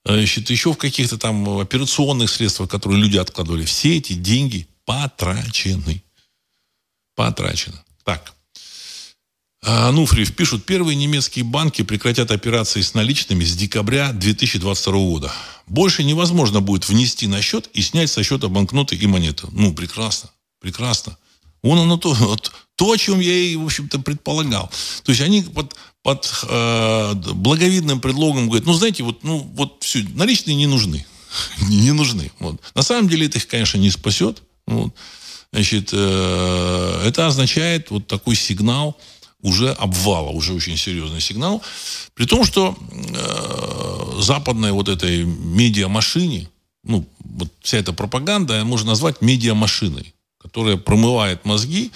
значит, 0.06 0.50
еще 0.50 0.74
в 0.74 0.78
каких-то 0.78 1.18
там 1.18 1.60
операционных 1.60 2.30
средствах, 2.30 2.70
которые 2.70 3.02
люди 3.02 3.18
откладывали. 3.18 3.66
Все 3.66 3.98
эти 3.98 4.14
деньги 4.14 4.68
потрачены. 4.86 6.04
Потрачены. 7.16 7.78
Так. 8.04 8.34
Ануфриев 9.64 10.36
пишут, 10.36 10.66
первые 10.66 10.96
немецкие 10.96 11.46
банки 11.46 11.84
прекратят 11.84 12.32
операции 12.32 12.82
с 12.82 12.96
наличными 12.96 13.44
с 13.44 13.56
декабря 13.56 14.12
2022 14.12 14.94
года. 14.94 15.32
Больше 15.68 16.04
невозможно 16.04 16.62
будет 16.62 16.90
внести 16.90 17.28
на 17.28 17.42
счет 17.42 17.70
и 17.74 17.82
снять 17.84 18.10
со 18.10 18.24
счета 18.24 18.48
банкноты 18.48 18.96
и 18.96 19.06
монеты. 19.06 19.48
Ну, 19.52 19.74
прекрасно, 19.74 20.32
прекрасно. 20.60 21.16
Вон 21.62 21.78
оно 21.78 21.98
то, 21.98 22.14
вот, 22.14 22.52
то, 22.76 22.92
о 22.92 22.98
чем 22.98 23.20
я 23.20 23.34
и, 23.34 23.56
в 23.56 23.64
общем-то, 23.64 24.00
предполагал. 24.00 24.72
То 25.04 25.12
есть 25.12 25.22
они 25.22 25.44
под, 25.44 25.76
под 26.04 26.32
э, 26.50 27.14
благовидным 27.14 28.00
предлогом 28.00 28.48
говорят, 28.48 28.66
ну, 28.66 28.74
знаете, 28.74 29.04
вот, 29.04 29.24
ну, 29.24 29.38
вот 29.56 29.84
все, 29.84 30.04
наличные 30.16 30.56
не 30.56 30.68
нужны. 30.68 31.06
не 31.70 31.92
нужны. 31.92 32.32
Вот. 32.40 32.60
На 32.76 32.82
самом 32.82 33.08
деле 33.08 33.28
это 33.28 33.38
их, 33.38 33.48
конечно, 33.48 33.78
не 33.78 33.92
спасет. 33.92 34.42
Вот. 34.66 34.94
Значит, 35.54 35.90
э, 35.92 37.04
это 37.06 37.28
означает 37.28 37.92
вот 37.92 38.08
такой 38.08 38.36
сигнал 38.36 38.98
уже 39.42 39.72
обвала, 39.72 40.30
уже 40.30 40.54
очень 40.54 40.78
серьезный 40.78 41.20
сигнал. 41.20 41.62
При 42.14 42.26
том, 42.26 42.46
что 42.46 42.78
э, 42.92 44.22
западной 44.22 44.72
вот 44.72 44.88
этой 44.88 45.24
медиамашине, 45.24 46.48
ну, 46.84 47.08
вот 47.20 47.52
вся 47.62 47.78
эта 47.78 47.94
пропаганда 47.94 48.64
можно 48.66 48.90
назвать 48.90 49.22
медиамашиной, 49.22 50.14
которая 50.40 50.78
промывает 50.78 51.44
мозги 51.46 51.92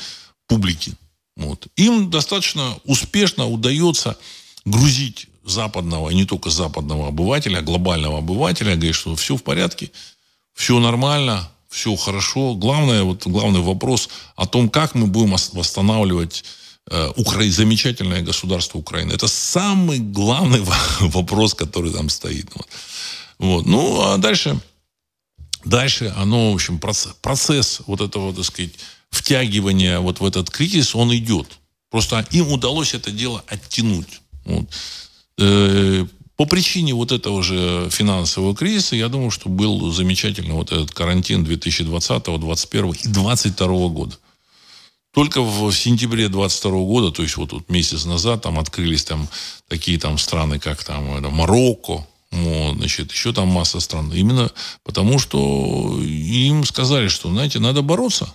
публики. 0.48 0.94
Вот. 1.36 1.68
Им 1.76 2.10
достаточно 2.10 2.78
успешно 2.86 3.48
удается 3.48 4.18
грузить 4.64 5.28
западного, 5.44 6.10
и 6.10 6.16
не 6.16 6.26
только 6.26 6.50
западного 6.50 7.08
обывателя, 7.08 7.60
а 7.60 7.62
глобального 7.62 8.20
обывателя, 8.20 8.76
говорит, 8.76 8.96
что 8.96 9.16
все 9.16 9.36
в 9.36 9.44
порядке, 9.44 9.92
все 10.54 10.80
нормально, 10.80 11.52
все 11.70 11.96
хорошо. 11.96 12.56
Главное, 12.56 13.04
вот, 13.04 13.28
главный 13.28 13.60
вопрос 13.60 14.10
о 14.36 14.48
том, 14.48 14.70
как 14.70 14.96
мы 14.96 15.08
будем 15.08 15.36
восстанавливать 15.54 16.46
э, 16.90 17.12
Укра... 17.18 17.44
замечательное 17.50 18.22
государство 18.22 18.78
Украины. 18.78 19.12
Это 19.12 19.28
самый 19.28 20.00
главный 20.00 20.62
вопрос, 21.02 21.54
который 21.54 21.92
там 21.92 22.10
стоит. 22.10 22.50
Вот. 22.56 22.68
Вот. 23.38 23.66
Ну, 23.66 24.02
а 24.02 24.18
дальше, 24.18 24.60
дальше 25.66 26.14
оно, 26.18 26.52
в 26.52 26.56
общем, 26.56 26.80
процесс, 26.80 27.14
процесс 27.22 27.82
вот 27.86 28.02
этого, 28.02 28.34
так 28.34 28.46
сказать, 28.46 28.72
втягивания 29.10 30.00
вот 30.00 30.20
в 30.20 30.26
этот 30.26 30.50
кризис, 30.50 30.96
он 30.96 31.16
идет. 31.16 31.48
Просто 31.90 32.26
им 32.32 32.52
удалось 32.52 32.94
это 32.94 33.12
дело 33.12 33.44
оттянуть. 33.48 34.22
Вот. 34.46 34.66
Э, 35.38 36.06
по 36.36 36.46
причине 36.46 36.94
вот 36.94 37.12
этого 37.12 37.42
же 37.42 37.88
финансового 37.90 38.56
кризиса, 38.56 38.96
я 38.96 39.08
думаю, 39.08 39.32
что 39.32 39.48
был 39.48 39.92
замечательный 39.92 40.54
вот 40.54 40.72
этот 40.72 40.92
карантин 40.92 41.44
2020, 41.44 42.24
2021 42.24 42.86
и 42.92 43.08
2022 43.08 43.88
года. 43.90 44.18
Только 45.14 45.42
в 45.42 45.72
сентябре 45.72 46.28
22 46.28 46.72
года, 46.72 47.12
то 47.12 47.24
есть 47.24 47.38
вот, 47.38 47.54
вот 47.54 47.70
месяц 47.70 48.04
назад, 48.04 48.42
там 48.42 48.60
открылись 48.60 49.06
там 49.06 49.30
такие 49.70 49.98
там 49.98 50.18
страны, 50.18 50.60
как 50.60 50.84
там 50.84 51.16
это, 51.16 51.30
Марокко, 51.30 52.06
вот, 52.32 52.76
значит, 52.76 53.14
еще 53.14 53.32
там 53.32 53.48
масса 53.48 53.80
стран. 53.80 54.12
Именно 54.12 54.52
потому, 54.84 55.20
что 55.20 55.98
им 56.04 56.66
сказали, 56.66 57.08
что, 57.08 57.30
знаете, 57.30 57.60
надо 57.60 57.82
бороться. 57.82 58.28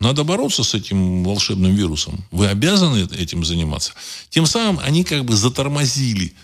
Надо 0.00 0.24
бороться 0.24 0.64
с 0.64 0.74
этим 0.74 1.24
волшебным 1.24 1.74
вирусом. 1.74 2.24
Вы 2.30 2.48
обязаны 2.48 3.06
этим 3.18 3.44
заниматься. 3.44 3.92
Тем 4.30 4.46
самым 4.46 4.80
они 4.82 5.04
как 5.04 5.24
бы 5.26 5.36
затормозили 5.36 6.34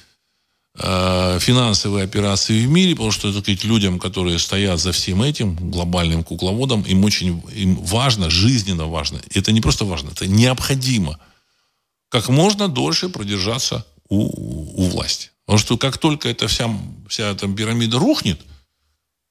э, 0.78 1.38
финансовые 1.40 2.04
операции 2.04 2.66
в 2.66 2.68
мире, 2.68 2.94
потому 2.94 3.12
что 3.12 3.32
так 3.32 3.42
сказать, 3.42 3.64
людям, 3.64 3.98
которые 3.98 4.38
стоят 4.38 4.78
за 4.78 4.92
всем 4.92 5.22
этим, 5.22 5.56
глобальным 5.70 6.22
кукловодом, 6.22 6.82
им 6.82 7.02
очень 7.04 7.42
им 7.54 7.76
важно, 7.76 8.28
жизненно 8.28 8.86
важно. 8.86 9.20
Это 9.30 9.52
не 9.52 9.62
просто 9.62 9.86
важно, 9.86 10.10
это 10.10 10.26
необходимо 10.26 11.18
как 12.08 12.28
можно 12.28 12.68
дольше 12.68 13.08
продержаться 13.08 13.86
у, 14.08 14.84
у 14.84 14.88
власти. 14.88 15.30
Потому 15.44 15.58
что 15.58 15.78
как 15.78 15.98
только 15.98 16.28
эта 16.28 16.46
вся, 16.48 16.70
вся 17.08 17.30
эта 17.30 17.48
пирамида 17.48 17.98
рухнет, 17.98 18.40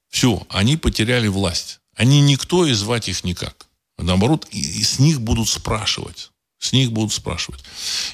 все, 0.08 0.46
они 0.48 0.76
потеряли 0.76 1.28
власть. 1.28 1.80
Они 1.94 2.20
никто 2.20 2.66
и 2.66 2.72
звать 2.72 3.08
их 3.08 3.24
никак. 3.24 3.65
Наоборот, 3.98 4.46
и, 4.50 4.60
и 4.60 4.82
с 4.82 4.98
них 4.98 5.20
будут 5.20 5.48
спрашивать. 5.48 6.30
С 6.58 6.72
них 6.72 6.92
будут 6.92 7.12
спрашивать. 7.12 7.62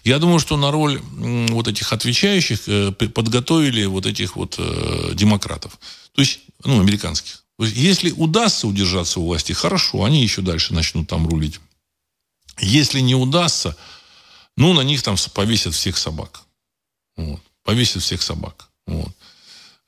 Я 0.05 0.18
думаю, 0.18 0.40
что 0.40 0.57
на 0.57 0.71
роль 0.71 1.01
вот 1.51 1.68
этих 1.68 1.92
отвечающих 1.92 2.68
э, 2.68 2.92
подготовили 2.92 3.85
вот 3.85 4.07
этих 4.07 4.37
вот 4.37 4.57
э, 4.59 5.12
демократов. 5.14 5.79
То 6.12 6.23
есть, 6.23 6.40
ну, 6.64 6.81
американских. 6.81 7.45
То 7.59 7.64
есть, 7.64 7.77
если 7.77 8.11
удастся 8.11 8.66
удержаться 8.66 9.21
у 9.21 9.27
власти, 9.27 9.53
хорошо, 9.53 10.05
они 10.05 10.23
еще 10.23 10.42
дальше 10.42 10.75
начнут 10.75 11.09
там 11.09 11.29
рулить. 11.29 11.61
Если 12.59 13.01
не 13.01 13.14
удастся, 13.14 13.77
ну, 14.57 14.73
на 14.73 14.83
них 14.83 15.03
там 15.03 15.16
повесят 15.33 15.75
всех 15.75 15.97
собак. 15.97 16.42
Вот. 17.16 17.40
Повесят 17.62 18.03
всех 18.03 18.23
собак. 18.23 18.68
Вот. 18.87 19.14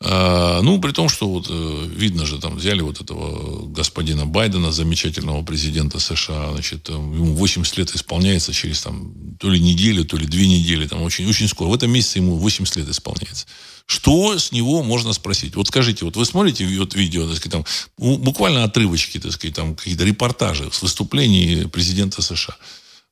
А, 0.02 0.60
ну, 0.62 0.80
при 0.80 0.92
том, 0.92 1.08
что 1.08 1.28
вот 1.28 1.46
э, 1.48 1.86
видно 1.88 2.26
же, 2.26 2.38
там 2.38 2.56
взяли 2.56 2.82
вот 2.82 3.00
этого 3.00 3.66
господина 3.68 4.26
Байдена, 4.26 4.72
замечательного 4.72 5.42
президента 5.42 5.98
США, 5.98 6.52
значит, 6.52 6.88
ему 6.88 7.34
80 7.34 7.78
лет 7.78 7.94
исполняется 7.94 8.52
через 8.52 8.82
там 8.82 9.14
то 9.38 9.48
ли 9.48 9.58
неделю, 9.60 10.04
то 10.04 10.16
ли 10.16 10.26
две 10.26 10.46
недели, 10.46 10.86
там 10.86 11.02
очень, 11.02 11.28
очень 11.28 11.48
скоро. 11.48 11.68
В 11.68 11.74
этом 11.74 11.90
месяце 11.90 12.18
ему 12.18 12.36
80 12.36 12.76
лет 12.76 12.88
исполняется. 12.88 13.46
Что 13.86 14.38
с 14.38 14.50
него 14.52 14.82
можно 14.82 15.12
спросить? 15.12 15.56
Вот 15.56 15.68
скажите, 15.68 16.04
вот 16.04 16.16
вы 16.16 16.24
смотрите 16.24 16.66
вот 16.78 16.94
видео, 16.94 17.26
так 17.26 17.36
сказать, 17.36 17.64
там, 17.98 18.18
буквально 18.18 18.64
отрывочки, 18.64 19.18
так 19.18 19.32
сказать, 19.32 19.54
там 19.54 19.76
какие-то 19.76 20.04
репортажи 20.04 20.68
с 20.72 20.82
выступлений 20.82 21.66
президента 21.68 22.20
США. 22.20 22.56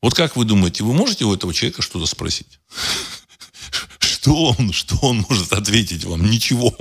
Вот 0.03 0.15
как 0.15 0.37
вы 0.37 0.45
думаете, 0.45 0.83
вы 0.83 0.93
можете 0.93 1.25
у 1.25 1.33
этого 1.33 1.55
человека 1.55 1.81
что-то 1.81 2.07
спросить? 2.07 2.59
Что 4.23 4.55
он, 4.57 4.73
что 4.73 4.97
он 5.03 5.27
может 5.29 5.53
ответить 5.53 6.05
вам? 6.05 6.31
Ничего. 6.31 6.73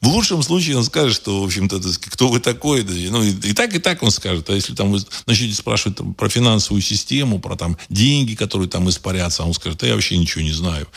В 0.00 0.08
лучшем 0.08 0.42
случае 0.42 0.78
он 0.78 0.84
скажет, 0.84 1.14
что, 1.14 1.42
в 1.42 1.44
общем-то, 1.44 1.78
кто 2.06 2.28
вы 2.28 2.40
такой. 2.40 2.84
Ну, 2.84 3.22
и, 3.22 3.32
и 3.32 3.52
так, 3.52 3.74
и 3.74 3.78
так 3.78 4.02
он 4.02 4.10
скажет. 4.10 4.48
А 4.48 4.54
если 4.54 4.74
там 4.74 4.92
вы 4.92 5.00
начнете 5.26 5.54
спрашивать 5.54 5.98
там, 5.98 6.14
про 6.14 6.30
финансовую 6.30 6.80
систему, 6.80 7.38
про 7.38 7.54
там 7.54 7.76
деньги, 7.90 8.34
которые 8.34 8.66
там 8.66 8.88
испарятся, 8.88 9.44
он 9.44 9.52
скажет, 9.52 9.82
я 9.82 9.94
вообще 9.94 10.16
ничего 10.16 10.42
не 10.42 10.52
знаю. 10.52 10.88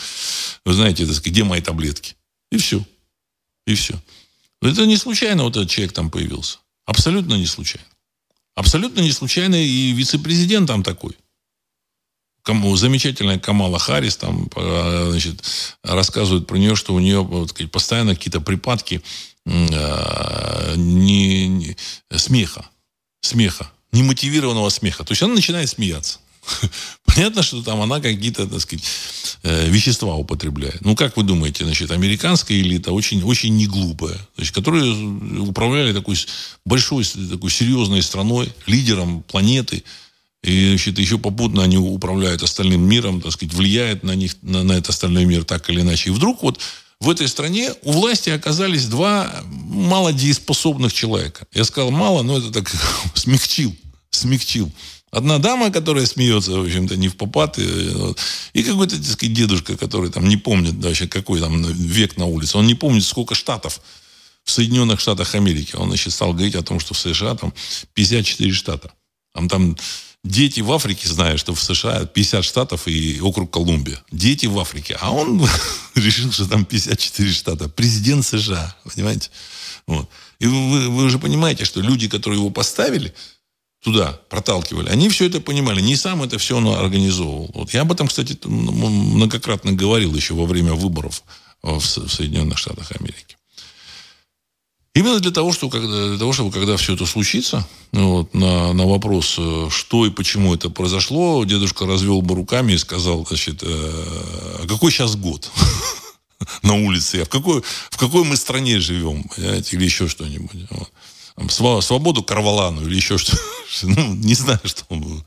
Вы 0.63 0.73
знаете, 0.73 1.05
так 1.05 1.21
где 1.21 1.43
мои 1.43 1.59
таблетки? 1.59 2.15
И 2.49 2.57
все. 2.57 2.81
И 3.67 3.75
все. 3.75 4.01
Это 4.61 4.85
не 4.85 4.95
случайно 4.95 5.43
вот 5.43 5.57
этот 5.57 5.69
человек 5.69 5.91
там 5.91 6.09
появился. 6.09 6.59
Абсолютно 6.85 7.33
не 7.33 7.45
случайно. 7.45 7.89
Абсолютно 8.55 9.01
не 9.01 9.11
случайно 9.11 9.55
и 9.55 9.91
вице-президент 9.91 10.67
там 10.67 10.81
такой 10.81 11.17
замечательная 12.75 13.39
Камала 13.39 13.79
Харрис 13.79 14.17
там, 14.17 14.49
значит, 14.53 15.43
рассказывает 15.83 16.47
про 16.47 16.57
нее, 16.57 16.75
что 16.75 16.93
у 16.93 16.99
нее 16.99 17.23
вот, 17.23 17.51
сказать, 17.51 17.71
постоянно 17.71 18.15
какие-то 18.15 18.41
припадки 18.41 19.01
э, 19.45 20.73
не, 20.75 21.47
не, 21.47 21.77
смеха. 22.15 22.65
Смеха. 23.21 23.71
Немотивированного 23.91 24.69
смеха. 24.69 25.03
То 25.03 25.11
есть 25.11 25.21
она 25.21 25.33
начинает 25.35 25.69
смеяться. 25.69 26.19
Понятно, 27.05 27.43
что 27.43 27.63
там 27.63 27.81
она 27.81 28.01
какие-то, 28.01 28.47
так 28.47 28.59
сказать, 28.59 28.83
э, 29.43 29.69
вещества 29.69 30.15
употребляет. 30.15 30.81
Ну, 30.81 30.95
как 30.95 31.15
вы 31.15 31.23
думаете, 31.23 31.63
значит, 31.63 31.91
американская 31.91 32.57
элита 32.57 32.91
очень, 32.91 33.23
очень 33.23 33.55
неглупая, 33.55 34.19
значит, 34.35 34.53
которые 34.53 34.91
управляли 35.39 35.93
такой 35.93 36.17
большой, 36.65 37.05
такой 37.05 37.49
серьезной 37.49 38.01
страной, 38.01 38.51
лидером 38.65 39.23
планеты– 39.23 39.83
и 40.43 40.69
значит, 40.69 40.99
еще 40.99 41.17
попутно 41.17 41.63
они 41.63 41.77
управляют 41.77 42.43
остальным 42.43 42.81
миром, 42.81 43.21
так 43.21 43.31
сказать, 43.31 43.53
влияют 43.53 44.03
на 44.03 44.13
них, 44.13 44.35
на, 44.41 44.63
на 44.63 44.73
этот 44.73 44.89
остальной 44.89 45.25
мир 45.25 45.45
так 45.45 45.69
или 45.69 45.81
иначе. 45.81 46.09
И 46.09 46.13
вдруг 46.13 46.43
вот 46.43 46.59
в 46.99 47.09
этой 47.09 47.27
стране 47.29 47.73
у 47.83 47.93
власти 47.93 48.29
оказались 48.29 48.87
два 48.87 49.43
малодееспособных 49.45 50.93
человека. 50.93 51.47
Я 51.53 51.63
сказал 51.63 51.91
мало, 51.91 52.23
но 52.23 52.37
это 52.37 52.51
так 52.51 52.69
смягчил, 53.15 53.73
смягчил. 54.09 54.71
Одна 55.11 55.37
дама, 55.37 55.71
которая 55.71 56.05
смеется, 56.07 56.51
в 56.51 56.65
общем-то, 56.65 56.97
не 56.97 57.07
в 57.07 57.15
попад, 57.15 57.57
и, 57.59 57.63
и 58.53 58.63
какой-то, 58.63 58.97
так 58.97 59.05
сказать, 59.05 59.33
дедушка, 59.33 59.77
который 59.77 60.09
там 60.09 60.27
не 60.27 60.37
помнит 60.37 60.73
вообще, 60.83 61.07
какой 61.07 61.39
там 61.39 61.61
век 61.61 62.17
на 62.17 62.25
улице. 62.25 62.57
Он 62.57 62.67
не 62.67 62.75
помнит, 62.75 63.05
сколько 63.05 63.35
штатов 63.35 63.79
в 64.43 64.51
Соединенных 64.51 64.99
Штатах 64.99 65.35
Америки. 65.35 65.75
Он, 65.75 65.87
значит, 65.87 66.11
стал 66.11 66.33
говорить 66.33 66.55
о 66.55 66.63
том, 66.63 66.79
что 66.79 66.93
в 66.93 66.99
США 66.99 67.35
там 67.35 67.53
54 67.93 68.51
штата. 68.51 68.91
Там, 69.33 69.47
там 69.47 69.77
дети 70.23 70.61
в 70.61 70.71
Африке 70.71 71.07
знают, 71.07 71.39
что 71.39 71.53
в 71.53 71.61
США 71.61 72.05
50 72.05 72.43
штатов 72.43 72.87
и 72.87 73.19
округ 73.21 73.51
Колумбия. 73.51 74.01
Дети 74.11 74.45
в 74.45 74.57
Африке. 74.59 74.97
А 74.99 75.11
он 75.11 75.47
решил, 75.95 76.31
что 76.31 76.47
там 76.47 76.65
54 76.65 77.31
штата. 77.31 77.69
Президент 77.69 78.25
США, 78.25 78.75
понимаете? 78.83 79.29
Вот. 79.87 80.09
И 80.39 80.47
вы, 80.47 80.89
вы 80.89 81.03
уже 81.05 81.19
понимаете, 81.19 81.65
что 81.65 81.81
люди, 81.81 82.07
которые 82.07 82.39
его 82.39 82.49
поставили 82.49 83.13
туда, 83.81 84.19
проталкивали, 84.29 84.89
они 84.89 85.09
все 85.09 85.25
это 85.27 85.41
понимали. 85.41 85.81
Не 85.81 85.97
сам 85.97 86.23
это 86.23 86.37
все 86.37 86.57
он 86.57 86.67
организовывал. 86.67 87.51
Вот. 87.53 87.73
Я 87.73 87.81
об 87.81 87.91
этом, 87.91 88.07
кстати, 88.07 88.37
многократно 88.45 89.73
говорил 89.73 90.15
еще 90.15 90.33
во 90.33 90.45
время 90.45 90.73
выборов 90.73 91.23
в 91.61 91.81
Соединенных 91.81 92.57
Штатах 92.57 92.91
Америки. 92.99 93.37
Именно 94.95 95.19
для 95.19 95.31
того, 95.31 95.51
что, 95.51 95.69
когда, 95.69 96.09
для 96.09 96.19
того, 96.19 96.33
чтобы 96.33 96.51
когда 96.51 96.77
все 96.77 96.93
это 96.93 97.07
случится, 97.07 97.67
вот, 97.91 98.31
на, 98.35 98.73
на 98.73 98.85
вопрос, 98.85 99.35
э, 99.39 99.67
что 99.71 100.05
и 100.05 100.11
почему 100.11 100.53
это 100.53 100.69
произошло, 100.69 101.43
дедушка 101.45 101.87
развел 101.87 102.21
бы 102.21 102.35
руками 102.35 102.73
и 102.73 102.77
сказал, 102.77 103.25
значит, 103.25 103.63
э, 103.63 103.65
а 103.67 104.67
какой 104.67 104.91
сейчас 104.91 105.15
год 105.15 105.49
на 106.61 106.75
улице, 106.75 107.21
а 107.21 107.25
в 107.25 107.29
какой, 107.29 107.63
в 107.89 107.97
какой 107.97 108.23
мы 108.23 108.37
стране 108.37 108.79
живем, 108.79 109.23
понимаете, 109.35 109.77
или 109.77 109.85
еще 109.85 110.07
что-нибудь. 110.07 110.67
Вот. 110.69 111.83
свободу 111.83 112.21
Карвалану 112.21 112.85
или 112.85 112.95
еще 112.95 113.17
что 113.17 113.35
ну, 113.81 114.13
не 114.13 114.35
знаю, 114.35 114.61
что 114.63 114.83
он 114.89 115.23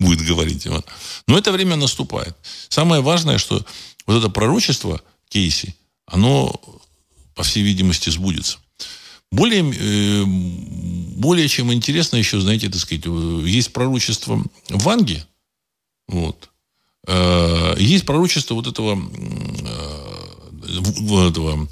будет 0.00 0.26
говорить. 0.26 0.66
Вот. 0.66 0.84
Но 1.28 1.38
это 1.38 1.52
время 1.52 1.76
наступает. 1.76 2.36
Самое 2.68 3.02
важное, 3.02 3.38
что 3.38 3.64
вот 4.08 4.18
это 4.18 4.30
пророчество 4.30 5.00
Кейси, 5.28 5.76
оно, 6.06 6.60
по 7.36 7.44
всей 7.44 7.62
видимости, 7.62 8.10
сбудется. 8.10 8.58
Более, 9.32 9.72
э, 9.74 10.24
более 10.24 11.48
чем 11.48 11.72
интересно 11.72 12.16
еще, 12.16 12.40
знаете, 12.40 12.68
так 12.68 12.80
сказать, 12.80 13.04
э, 13.06 13.42
есть 13.46 13.72
пророчество 13.72 14.42
Ванги, 14.70 15.24
вот, 16.08 16.50
э, 17.06 17.74
есть 17.78 18.06
пророчество 18.06 18.54
вот 18.54 18.66
этого, 18.66 18.98
этого 21.28 21.68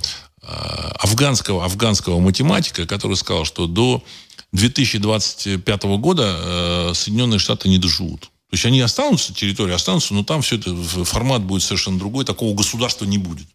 афганского, 0.98 1.64
афганского 1.64 2.20
математика, 2.20 2.86
который 2.86 3.16
сказал, 3.16 3.44
что 3.44 3.66
до 3.66 4.04
2025 4.52 5.96
года 5.96 6.92
Соединенные 6.94 7.38
Штаты 7.38 7.68
не 7.68 7.78
доживут. 7.78 8.20
То 8.20 8.56
есть 8.56 8.66
они 8.66 8.80
останутся, 8.80 9.34
территории 9.34 9.72
останутся, 9.72 10.12
но 10.12 10.22
там 10.22 10.42
все 10.42 10.56
это, 10.56 10.74
формат 11.04 11.42
будет 11.42 11.62
совершенно 11.62 11.98
другой, 11.98 12.24
такого 12.24 12.54
государства 12.54 13.06
не 13.06 13.18
будет. 13.18 13.46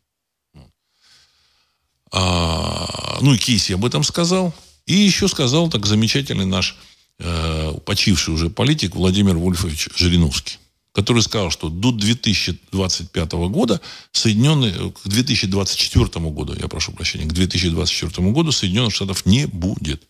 А, 2.11 3.17
ну 3.21 3.33
и 3.33 3.37
Кейси 3.37 3.73
об 3.73 3.85
этом 3.85 4.03
сказал. 4.03 4.53
И 4.85 4.93
еще 4.93 5.27
сказал 5.27 5.69
так 5.69 5.85
замечательный 5.85 6.45
наш 6.45 6.75
э, 7.19 7.73
почивший 7.85 8.33
уже 8.33 8.49
политик 8.49 8.95
Владимир 8.95 9.37
Вольфович 9.37 9.89
Жириновский, 9.95 10.57
который 10.93 11.21
сказал, 11.21 11.51
что 11.51 11.69
до 11.69 11.91
2025 11.91 13.31
года 13.33 13.81
Соединенные, 14.11 14.91
к 14.91 15.07
2024 15.07 16.25
году, 16.31 16.55
я 16.59 16.67
прошу 16.67 16.91
прощения, 16.91 17.25
к 17.25 17.33
2024 17.33 18.31
году 18.31 18.51
Соединенных 18.51 18.95
Штатов 18.95 19.27
не 19.27 19.45
будет. 19.45 20.01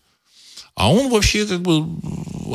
А 0.74 0.90
он 0.90 1.10
вообще 1.10 1.44
как 1.44 1.60
бы 1.60 1.84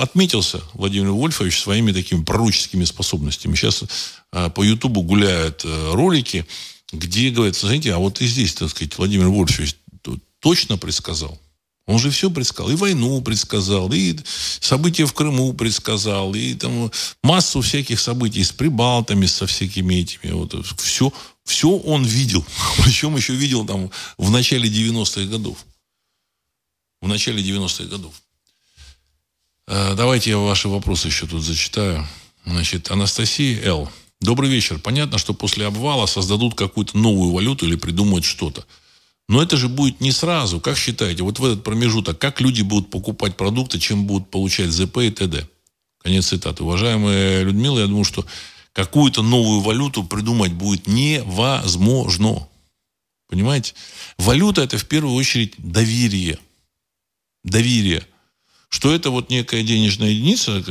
отметился, 0.02 0.62
Владимир 0.74 1.12
Вольфович, 1.12 1.60
своими 1.60 1.92
такими 1.92 2.24
пророческими 2.24 2.84
способностями. 2.86 3.54
Сейчас 3.56 3.84
э, 4.32 4.50
по 4.50 4.64
Ютубу 4.64 5.04
гуляют 5.04 5.62
э, 5.64 5.92
ролики, 5.94 6.48
где 6.92 7.30
говорится, 7.30 7.68
знаете, 7.68 7.94
а 7.94 7.98
вот 7.98 8.22
и 8.22 8.28
здесь, 8.28 8.54
так 8.54 8.70
сказать, 8.70 8.98
Владимир 8.98 9.28
Вольфович 9.30 9.76
точно 10.40 10.78
предсказал. 10.78 11.40
Он 11.88 12.00
же 12.00 12.10
все 12.10 12.32
предсказал. 12.32 12.72
И 12.72 12.76
войну 12.76 13.22
предсказал, 13.22 13.92
и 13.94 14.18
события 14.60 15.06
в 15.06 15.14
Крыму 15.14 15.54
предсказал, 15.54 16.34
и 16.34 16.56
там 16.56 16.92
массу 17.22 17.62
всяких 17.62 18.00
событий 18.00 18.44
с 18.44 18.52
Прибалтами, 18.52 19.28
со 19.28 19.46
всякими 19.46 19.96
этими. 19.96 20.32
Вот, 20.32 20.54
все, 20.80 21.14
все 21.44 21.70
он 21.70 22.04
видел. 22.04 22.44
Причем 22.84 23.16
еще 23.16 23.34
видел 23.34 23.66
там 23.66 23.92
в 24.18 24.32
начале 24.32 24.68
90-х 24.68 25.26
годов. 25.26 25.58
В 27.02 27.08
начале 27.08 27.44
90-х 27.44 27.86
годов. 27.86 28.14
Э, 29.68 29.94
давайте 29.96 30.32
я 30.32 30.38
ваши 30.40 30.68
вопросы 30.68 31.08
еще 31.08 31.28
тут 31.28 31.44
зачитаю. 31.44 32.08
Значит, 32.46 32.90
Анастасия 32.90 33.64
Л. 33.64 33.92
Добрый 34.22 34.50
вечер. 34.50 34.80
Понятно, 34.80 35.18
что 35.18 35.34
после 35.34 35.66
обвала 35.66 36.08
создадут 36.08 36.56
какую-то 36.56 36.98
новую 36.98 37.32
валюту 37.32 37.66
или 37.66 37.76
придумают 37.76 38.26
что-то. 38.26 38.66
Но 39.28 39.42
это 39.42 39.58
же 39.58 39.68
будет 39.68 40.02
не 40.02 40.12
сразу. 40.12 40.60
Как 40.60 40.78
считаете, 40.78 41.24
вот 41.24 41.40
в 41.40 41.46
этот 41.46 41.64
промежуток, 41.64 42.18
как 42.20 42.42
люди 42.42 42.62
будут 42.62 42.90
покупать 42.90 43.36
продукты, 43.38 43.80
чем 43.80 44.06
будут 44.06 44.30
получать 44.30 44.72
ЗП 44.72 44.98
и 45.00 45.10
ТД? 45.10 45.50
Конец 46.00 46.28
цитаты. 46.28 46.64
Уважаемая 46.64 47.44
Людмила, 47.44 47.80
я 47.80 47.88
думаю, 47.88 48.04
что 48.04 48.26
какую-то 48.74 49.24
новую 49.24 49.62
валюту 49.62 50.04
придумать 50.04 50.54
будет 50.54 50.88
невозможно. 50.88 52.48
Понимаете? 53.28 53.74
Валюта– 54.18 54.62
это 54.64 54.78
в 54.78 54.86
первую 54.86 55.16
очередь 55.16 55.56
доверие. 55.58 56.38
Доверие. 57.44 58.06
Что 58.76 58.94
это 58.94 59.10
вот 59.10 59.30
некая 59.30 59.64
денежная 59.64 60.10
единица, 60.10 60.62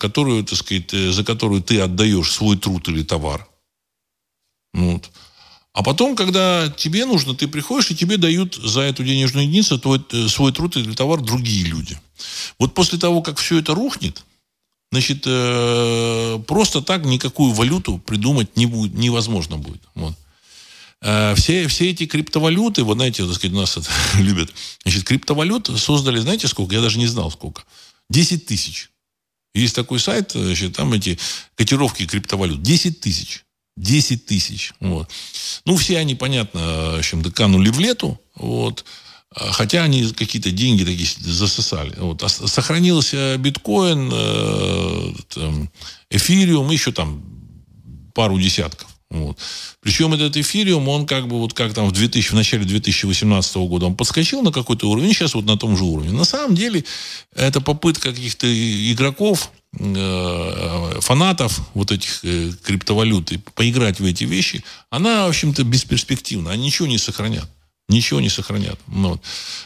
которую, 0.00 0.42
так 0.42 0.58
сказать, 0.58 0.90
за 0.90 1.22
которую 1.22 1.62
ты 1.62 1.80
отдаешь 1.80 2.32
свой 2.32 2.56
труд 2.56 2.88
или 2.88 3.04
товар. 3.04 3.46
Вот. 4.72 5.08
А 5.72 5.84
потом, 5.84 6.16
когда 6.16 6.68
тебе 6.68 7.06
нужно, 7.06 7.36
ты 7.36 7.46
приходишь, 7.46 7.92
и 7.92 7.94
тебе 7.94 8.16
дают 8.16 8.56
за 8.56 8.80
эту 8.80 9.04
денежную 9.04 9.46
единицу 9.46 9.78
твой, 9.78 10.04
э, 10.10 10.26
свой 10.26 10.50
труд 10.52 10.76
или 10.76 10.92
товар 10.94 11.20
другие 11.20 11.64
люди. 11.64 11.96
Вот 12.58 12.74
после 12.74 12.98
того, 12.98 13.22
как 13.22 13.38
все 13.38 13.60
это 13.60 13.72
рухнет, 13.72 14.24
значит, 14.90 15.22
э, 15.24 16.42
просто 16.44 16.82
так 16.82 17.04
никакую 17.04 17.52
валюту 17.52 17.98
придумать 17.98 18.56
не 18.56 18.66
будет, 18.66 18.94
невозможно 18.94 19.58
будет. 19.58 19.82
Вот. 19.94 20.14
Э, 21.00 21.34
все, 21.36 21.68
все 21.68 21.90
эти 21.90 22.06
криптовалюты, 22.06 22.82
вот 22.82 22.94
знаете, 22.94 23.24
так 23.24 23.34
сказать, 23.34 23.56
нас 23.56 23.76
это 23.76 23.88
любят. 24.18 24.52
Значит, 24.82 25.04
криптовалют 25.04 25.70
создали, 25.78 26.18
знаете, 26.18 26.48
сколько? 26.48 26.74
Я 26.74 26.80
даже 26.80 26.98
не 26.98 27.06
знал, 27.06 27.30
сколько. 27.30 27.64
10 28.10 28.46
тысяч. 28.46 28.90
Есть 29.54 29.74
такой 29.74 29.98
сайт, 29.98 30.32
значит, 30.32 30.76
там 30.76 30.92
эти 30.92 31.18
котировки 31.54 32.06
криптовалют. 32.06 32.62
10 32.62 33.00
тысяч. 33.00 33.44
10 33.76 34.26
тысяч. 34.26 34.72
Вот. 34.80 35.08
Ну, 35.64 35.76
все 35.76 35.98
они, 35.98 36.14
понятно, 36.14 36.60
в 36.60 36.98
общем, 36.98 37.22
канули 37.30 37.70
в 37.70 37.78
лету. 37.78 38.20
Вот. 38.34 38.84
Хотя 39.34 39.84
они 39.84 40.10
какие-то 40.12 40.50
деньги 40.50 40.84
такие 40.84 41.06
засосали. 41.20 41.94
Вот. 41.98 42.22
А 42.22 42.28
сохранился 42.28 43.36
биткоин, 43.38 44.10
э, 44.12 45.12
эфириум, 46.10 46.70
еще 46.70 46.92
там 46.92 47.22
пару 48.14 48.38
десятков. 48.38 48.87
Вот. 49.10 49.38
Причем 49.80 50.12
этот 50.12 50.36
эфириум, 50.36 50.86
он 50.88 51.06
как 51.06 51.28
бы 51.28 51.38
вот 51.38 51.54
как 51.54 51.72
там 51.72 51.88
в, 51.88 51.92
2000, 51.92 52.30
в 52.30 52.34
начале 52.34 52.64
2018 52.64 53.56
года, 53.56 53.86
он 53.86 53.94
подскочил 53.94 54.42
на 54.42 54.52
какой-то 54.52 54.88
уровень, 54.90 55.14
сейчас 55.14 55.34
вот 55.34 55.46
на 55.46 55.56
том 55.56 55.76
же 55.76 55.84
уровне. 55.84 56.12
На 56.12 56.24
самом 56.24 56.54
деле, 56.54 56.84
это 57.34 57.62
попытка 57.62 58.10
каких-то 58.10 58.46
игроков, 58.92 59.50
э, 59.78 60.98
фанатов 61.00 61.60
вот 61.72 61.90
этих 61.90 62.22
э, 62.22 62.52
криптовалют 62.62 63.32
и 63.32 63.38
поиграть 63.38 63.98
в 63.98 64.04
эти 64.04 64.24
вещи, 64.24 64.62
она, 64.90 65.26
в 65.26 65.30
общем-то, 65.30 65.64
бесперспективна. 65.64 66.50
Они 66.50 66.66
ничего 66.66 66.86
не 66.86 66.98
сохранят. 66.98 67.48
Ничего 67.88 68.20
не 68.20 68.28
сохранят. 68.28 68.78
Ну, 68.88 69.10
вот. 69.10 69.22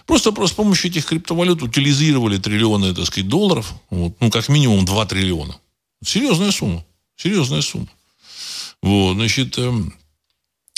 Просто, 0.07 0.30
просто 0.30 0.55
с 0.55 0.57
помощью 0.57 0.93
этих 0.93 1.07
криптовалют 1.07 1.62
утилизировали 1.62 2.38
триллионы, 2.38 2.95
так 2.95 3.07
сказать, 3.07 3.28
долларов. 3.28 3.74
Вот. 3.90 4.14
Ну, 4.20 4.30
как 4.30 4.49
минимум 4.49 4.84
2 4.84 5.07
триллиона. 5.07 5.57
Серьезная 6.05 6.53
сумма. 6.53 6.84
Серьезная 7.16 7.62
сумма. 7.62 7.88
Вот, 8.82 9.14
значит, 9.14 9.58
эм, 9.58 9.94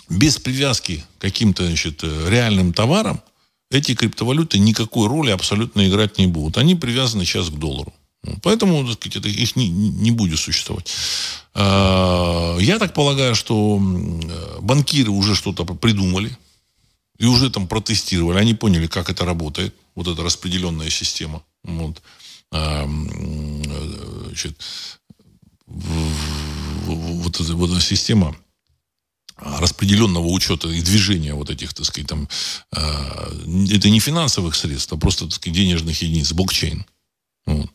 без 0.09 0.39
привязки 0.39 1.05
к 1.19 1.23
каким-то 1.23 1.67
значит, 1.67 2.01
э, 2.03 2.29
реальным 2.29 2.73
товарам 2.73 3.23
эти 3.71 3.95
криптовалюты 3.95 4.59
никакой 4.59 5.09
роли 5.09 5.31
абсолютно 5.31 5.89
играть 5.89 6.19
не 6.19 6.27
будут. 6.27 6.59
Они 6.59 6.75
привязаны 6.75 7.25
сейчас 7.25 7.49
к 7.49 7.55
доллару. 7.55 7.93
Поэтому 8.43 8.87
так 8.87 8.95
сказать, 8.95 9.17
это, 9.17 9.29
их 9.29 9.57
не, 9.57 9.69
не 9.69 10.11
будет 10.11 10.39
существовать. 10.39 10.91
А, 11.55 12.57
я 12.59 12.79
так 12.79 12.95
полагаю, 12.95 13.35
что 13.35 13.79
банкиры 14.61 15.11
уже 15.11 15.35
что-то 15.35 15.65
придумали 15.65 16.37
и 17.19 17.27
уже 17.27 17.51
там 17.51 17.67
протестировали. 17.67 18.39
Они 18.39 18.55
поняли, 18.55 18.87
как 18.87 19.11
это 19.11 19.25
работает, 19.25 19.75
вот 19.95 20.09
эта 20.09 20.23
распределенная 20.23 20.91
система. 20.91 21.43
Вот. 21.65 22.01
А, 22.51 22.87
э, 22.87 24.25
значит, 24.27 24.59
вот, 26.85 27.41
эта, 27.41 27.55
вот 27.55 27.71
эта 27.71 27.81
система 27.81 28.37
распределенного 29.37 30.27
учета 30.29 30.69
и 30.69 30.81
движения 30.81 31.35
вот 31.35 31.51
этих, 31.51 31.75
так 31.75 31.87
сказать, 31.87 32.09
там, 32.09 32.29
э, 32.73 33.71
это 33.73 33.91
не 33.91 34.01
финансовых 34.01 34.55
средств, 34.55 34.93
а 34.93 34.97
просто, 34.97 35.25
так 35.25 35.35
сказать, 35.35 35.57
денежных 35.57 36.01
единиц, 36.03 36.33
блокчейн. 36.33 36.85
Вот. 37.47 37.69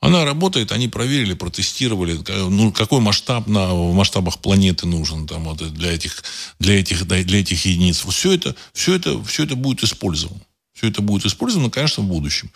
Она 0.00 0.24
работает, 0.26 0.70
они 0.70 0.88
проверили, 0.88 1.32
протестировали, 1.32 2.20
ну, 2.28 2.72
какой 2.72 3.00
масштаб 3.00 3.46
на, 3.46 3.72
в 3.72 3.94
масштабах 3.94 4.38
планеты 4.38 4.86
нужен 4.86 5.26
там, 5.26 5.44
вот, 5.44 5.72
для, 5.72 5.92
этих, 5.92 6.22
для, 6.58 6.78
этих, 6.78 7.06
для 7.06 7.40
этих 7.40 7.64
единиц. 7.64 8.04
Все 8.06 8.32
это, 8.32 8.54
все, 8.74 8.94
это, 8.94 9.22
все 9.24 9.44
это 9.44 9.56
будет 9.56 9.82
использовано. 9.82 10.42
Все 10.74 10.88
это 10.88 11.00
будет 11.00 11.24
использовано, 11.24 11.70
конечно, 11.70 12.02
в 12.02 12.06
будущем. 12.06 12.50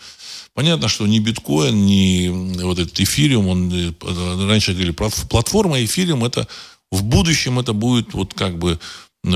Понятно, 0.53 0.87
что 0.87 1.07
ни 1.07 1.19
биткоин, 1.19 1.85
ни 1.85 2.61
вот 2.61 2.79
этот 2.79 2.99
эфириум, 2.99 3.47
он, 3.47 3.71
э, 3.71 4.47
раньше 4.47 4.73
говорили, 4.73 4.91
платформа 4.91 5.83
эфириум, 5.83 6.25
это 6.25 6.47
в 6.91 7.03
будущем 7.03 7.59
это 7.59 7.73
будет 7.73 8.13
вот 8.13 8.33
как 8.33 8.57
бы 8.57 8.79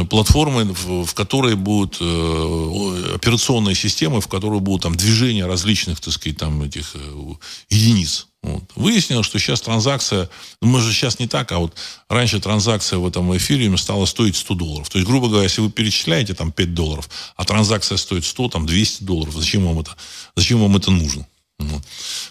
платформы, 0.10 0.66
в, 0.66 1.06
в 1.06 1.14
которой 1.14 1.56
будут 1.56 1.98
э, 2.00 3.12
операционные 3.16 3.76
системы, 3.76 4.22
в 4.22 4.28
которой 4.28 4.60
будут 4.60 4.84
там 4.84 4.96
движения 4.96 5.46
различных, 5.46 6.00
так 6.00 6.14
сказать, 6.14 6.38
там 6.38 6.64
этих 6.64 6.96
э, 6.96 7.34
единиц. 7.70 8.28
Вот. 8.44 8.64
Выяснилось, 8.76 9.26
что 9.26 9.40
сейчас 9.40 9.62
транзакция, 9.62 10.30
ну, 10.62 10.68
может, 10.70 10.94
сейчас 10.94 11.20
не 11.20 11.28
так, 11.28 11.52
а 11.52 11.60
вот 11.60 11.74
раньше 12.10 12.40
транзакция 12.40 13.00
в 13.00 13.08
этом 13.08 13.36
эфире 13.38 13.76
стала 13.78 14.06
стоить 14.06 14.36
100 14.36 14.54
долларов. 14.56 14.90
То 14.90 14.98
есть, 14.98 15.10
грубо 15.10 15.28
говоря, 15.28 15.44
если 15.44 15.62
вы 15.62 15.70
перечисляете 15.70 16.34
там 16.34 16.52
5 16.52 16.74
долларов, 16.74 17.10
а 17.36 17.46
транзакция 17.46 17.98
стоит 17.98 18.26
100, 18.26 18.50
там 18.50 18.66
200 18.66 19.04
долларов, 19.04 19.34
зачем 19.36 19.66
вам 19.66 19.80
это, 19.80 19.96
зачем 20.36 20.62
вам 20.62 20.76
это 20.76 20.92
нужно? 20.92 21.26
Вот. 21.60 21.82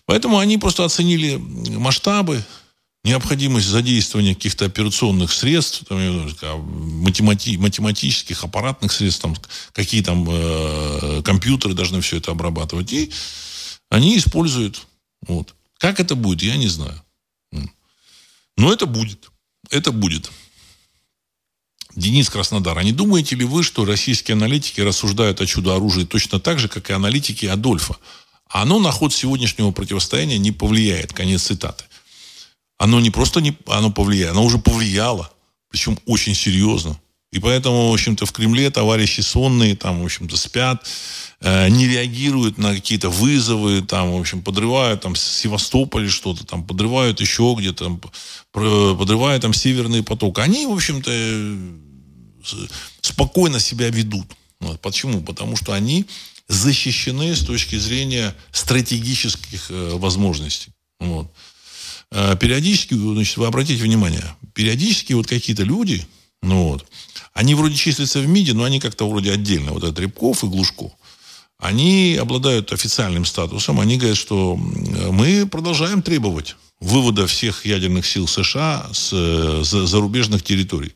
Поэтому 0.05 0.39
они 0.39 0.59
просто 0.59 0.85
оценили 0.85 1.37
масштабы, 1.37 2.45
необходимость 3.05 3.67
задействования 3.67 4.35
каких-то 4.35 4.65
операционных 4.65 5.33
средств, 5.33 5.85
там, 5.87 6.01
математи- 7.03 7.59
математических, 7.59 8.45
аппаратных 8.45 8.93
средств, 8.93 9.23
там, 9.23 9.37
какие 9.73 10.03
там 10.03 10.27
э, 10.29 11.23
компьютеры 11.25 11.75
должны 11.75 12.01
все 12.01 12.19
это 12.19 12.31
обрабатывать. 12.31 12.93
И 12.93 13.13
они 13.91 14.17
используют. 14.17 14.87
Вот. 15.27 15.55
Как 15.79 15.99
это 15.99 16.15
будет, 16.15 16.43
я 16.43 16.57
не 16.57 16.69
знаю. 16.69 17.03
Но 18.57 18.73
это 18.73 18.87
будет. 18.87 19.31
Это 19.71 19.91
будет. 19.91 20.31
Денис 21.97 22.31
Краснодар. 22.31 22.79
А 22.79 22.85
не 22.85 22.93
думаете 22.93 23.35
ли 23.35 23.45
вы, 23.45 23.63
что 23.63 23.85
российские 23.85 24.35
аналитики 24.35 24.81
рассуждают 24.81 25.41
о 25.41 25.47
чудо-оружии 25.47 26.05
точно 26.05 26.39
так 26.39 26.59
же, 26.59 26.69
как 26.69 26.89
и 26.89 26.93
аналитики 26.93 27.47
Адольфа? 27.47 27.97
А 28.49 28.63
оно 28.63 28.79
на 28.79 28.93
ход 28.93 29.13
сегодняшнего 29.13 29.73
противостояния 29.73 30.39
не 30.39 30.53
повлияет. 30.53 31.13
Конец 31.13 31.43
цитаты 31.45 31.85
оно 32.83 32.99
не 32.99 33.11
просто 33.11 33.41
не, 33.41 33.57
оно 33.67 33.93
повлияет, 33.93 34.33
оно 34.33 34.45
уже 34.45 34.59
повлияло, 34.59 35.31
причем 35.71 35.97
очень 36.05 36.35
серьезно. 36.35 36.99
И 37.31 37.39
поэтому, 37.39 37.91
в 37.91 37.93
общем-то, 37.93 38.27
в 38.27 38.33
Кремле 38.33 38.71
товарищи 38.71 39.21
сонные, 39.21 39.77
там, 39.77 40.03
в 40.03 40.05
общем-то, 40.05 40.37
спят, 40.37 40.85
э, 41.41 41.69
не 41.69 41.87
реагируют 41.87 42.59
на 42.59 42.75
какие-то 42.75 43.09
вызовы, 43.09 43.83
там, 43.83 44.13
в 44.13 44.21
общем, 44.21 44.43
подрывают 44.43 45.01
там 45.01 45.15
с 45.15 45.23
Севастополя 45.23 46.09
что-то, 46.09 46.45
там, 46.45 46.67
подрывают 46.67 47.21
еще 47.21 47.55
где-то, 47.57 48.01
подрывают 48.51 49.43
там 49.43 49.55
Северный 49.55 50.03
поток. 50.03 50.41
Они, 50.41 50.67
в 50.67 50.73
общем-то, 50.73 51.11
э, 51.13 52.67
спокойно 53.01 53.61
себя 53.61 53.91
ведут. 53.91 54.27
Вот. 54.59 54.81
Почему? 54.81 55.23
Потому 55.23 55.55
что 55.55 55.73
они 55.73 56.05
защищены 56.49 57.37
с 57.37 57.45
точки 57.47 57.77
зрения 57.77 58.35
стратегических 58.51 59.71
э, 59.71 59.95
возможностей. 59.95 60.73
Вот. 60.99 61.33
Э, 62.15 62.37
периодически, 62.37 62.95
значит, 62.95 63.39
вы 63.39 63.47
обратите 63.47 63.83
внимание, 63.83 64.23
периодически 64.53 65.15
вот 65.15 65.27
какие-то 65.27 65.63
люди, 65.63 66.07
ну 66.43 66.69
вот, 66.69 66.87
они 67.33 67.55
вроде 67.55 67.75
числятся 67.75 68.21
в 68.21 68.27
МИДе, 68.27 68.53
но 68.53 68.65
они 68.65 68.81
как-то 68.81 69.09
вроде 69.09 69.33
отдельно. 69.33 69.73
Вот 69.73 69.83
этот 69.83 69.99
Рябков 69.99 70.45
и 70.45 70.47
Глушко. 70.47 70.93
Они 71.59 72.19
обладают 72.21 72.73
официальным 72.73 73.25
статусом. 73.25 73.81
Они 73.81 73.97
говорят, 73.97 74.19
что 74.19 74.57
мы 74.57 75.47
продолжаем 75.47 76.03
требовать 76.03 76.57
вывода 76.81 77.27
всех 77.27 77.65
ядерных 77.65 78.05
сил 78.05 78.27
США 78.27 78.89
с 78.93 79.63
зарубежных 79.63 80.43
территорий. 80.43 80.95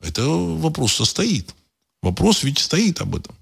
Это 0.00 0.26
вопрос 0.26 0.92
состоит. 0.92 1.54
Вопрос 2.02 2.44
ведь 2.44 2.58
стоит 2.58 3.00
об 3.00 3.16
этом. 3.16 3.34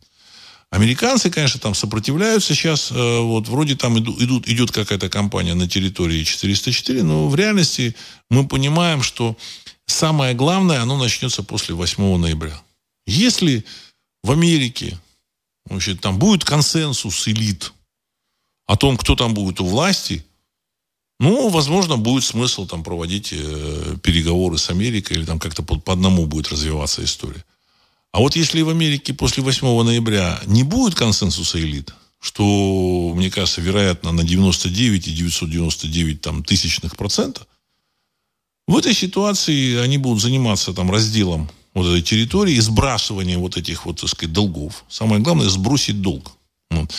Американцы, 0.77 1.31
конечно, 1.31 1.59
там 1.59 1.75
сопротивляются 1.75 2.55
сейчас. 2.55 2.93
Э, 2.93 3.21
вот 3.21 3.49
вроде 3.49 3.77
там 3.77 3.99
идут, 3.99 4.21
идут, 4.21 4.47
идет 4.47 4.71
какая-то 4.73 5.09
кампания 5.09 5.55
на 5.55 5.67
территории 5.67 6.23
404, 6.23 7.03
но 7.03 7.29
в 7.29 7.35
реальности 7.35 7.97
мы 8.29 8.47
понимаем, 8.47 9.03
что 9.03 9.39
самое 9.87 10.35
главное, 10.35 10.83
оно 10.83 10.99
начнется 10.99 11.43
после 11.43 11.75
8 11.75 12.19
ноября. 12.19 12.61
Если 13.07 13.65
в 14.23 14.31
Америке 14.33 15.01
значит, 15.67 16.03
там 16.03 16.19
будет 16.19 16.45
консенсус 16.45 17.27
элит 17.27 17.73
о 18.67 18.77
том, 18.77 18.99
кто 18.99 19.17
там 19.17 19.33
будет 19.33 19.63
у 19.63 19.65
власти, 19.65 20.27
ну, 21.19 21.49
возможно, 21.49 21.97
будет 21.97 22.25
смысл 22.25 22.67
там 22.67 22.85
проводить 22.85 23.33
э, 23.33 23.97
переговоры 24.03 24.59
с 24.59 24.69
Америкой 24.69 25.17
или 25.17 25.25
там 25.25 25.39
как-то 25.39 25.63
по, 25.63 25.81
по 25.81 25.95
одному 25.95 26.27
будет 26.27 26.51
развиваться 26.51 27.03
история. 27.03 27.47
А 28.13 28.21
вот 28.21 28.37
если 28.37 28.63
в 28.63 28.69
Америке 28.69 29.13
после 29.13 29.43
8 29.43 29.83
ноября 29.83 30.41
не 30.47 30.63
будет 30.63 30.95
консенсуса 30.95 31.59
элит, 31.61 31.93
что, 32.21 33.13
мне 33.15 33.31
кажется, 33.31 33.61
вероятно, 33.61 34.13
на 34.13 34.25
99 34.25 35.09
и 35.09 35.13
999 35.13 36.21
там, 36.21 36.43
тысячных 36.43 36.97
процента, 36.97 37.47
в 38.67 38.77
этой 38.77 38.95
ситуации 38.95 39.77
они 39.77 39.99
будут 39.99 40.21
заниматься 40.21 40.73
там 40.73 40.91
разделом 40.91 41.49
вот 41.75 41.87
этой 41.87 42.03
территории, 42.03 42.59
сбрасыванием 42.59 43.41
вот 43.41 43.57
этих 43.57 43.85
вот, 43.85 44.01
так 44.01 44.09
сказать, 44.09 44.33
долгов. 44.33 44.85
Самое 44.89 45.21
главное, 45.21 45.49
сбросить 45.49 46.01
долг. 46.01 46.33
Вот. 46.71 46.93